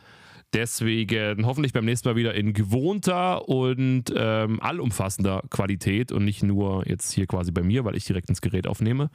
[0.53, 6.85] Deswegen hoffentlich beim nächsten Mal wieder in gewohnter und ähm, allumfassender Qualität und nicht nur
[6.87, 9.09] jetzt hier quasi bei mir, weil ich direkt ins Gerät aufnehme.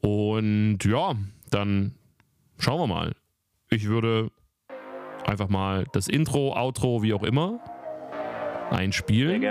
[0.00, 1.14] Und ja,
[1.50, 1.94] dann
[2.58, 3.12] schauen wir mal.
[3.68, 4.30] Ich würde
[5.26, 7.60] einfach mal das Intro, Outro, wie auch immer,
[8.70, 9.42] einspielen.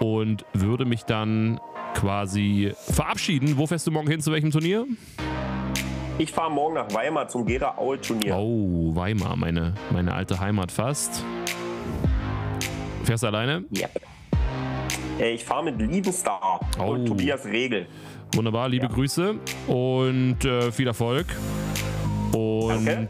[0.00, 1.60] und würde mich dann
[1.94, 3.56] quasi verabschieden.
[3.56, 4.20] Wo fährst du morgen hin?
[4.20, 4.86] Zu welchem Turnier?
[6.18, 8.36] Ich fahre morgen nach Weimar zum Gera Aul Turnier.
[8.36, 11.24] Oh, Weimar, meine, meine alte Heimat fast.
[13.04, 13.64] Fährst du alleine?
[13.76, 14.02] Yep.
[15.20, 16.82] Äh, Ich fahre mit Liebenstar Oh.
[16.82, 17.86] und Tobias Regel.
[18.34, 18.92] Wunderbar, liebe Ja.
[18.92, 19.36] Grüße
[19.68, 21.26] und äh, viel Erfolg.
[22.32, 23.08] Und Danke.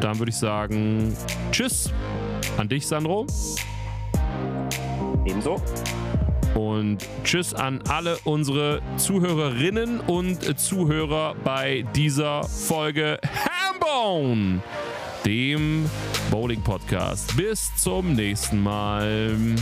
[0.00, 1.16] dann würde ich sagen,
[1.50, 1.92] tschüss
[2.58, 3.26] an dich, Sandro.
[5.24, 5.56] Ebenso.
[6.58, 14.60] Und tschüss an alle unsere Zuhörerinnen und Zuhörer bei dieser Folge Hambone,
[15.24, 15.88] dem
[16.32, 17.36] Bowling Podcast.
[17.36, 19.54] Bis zum nächsten Mal.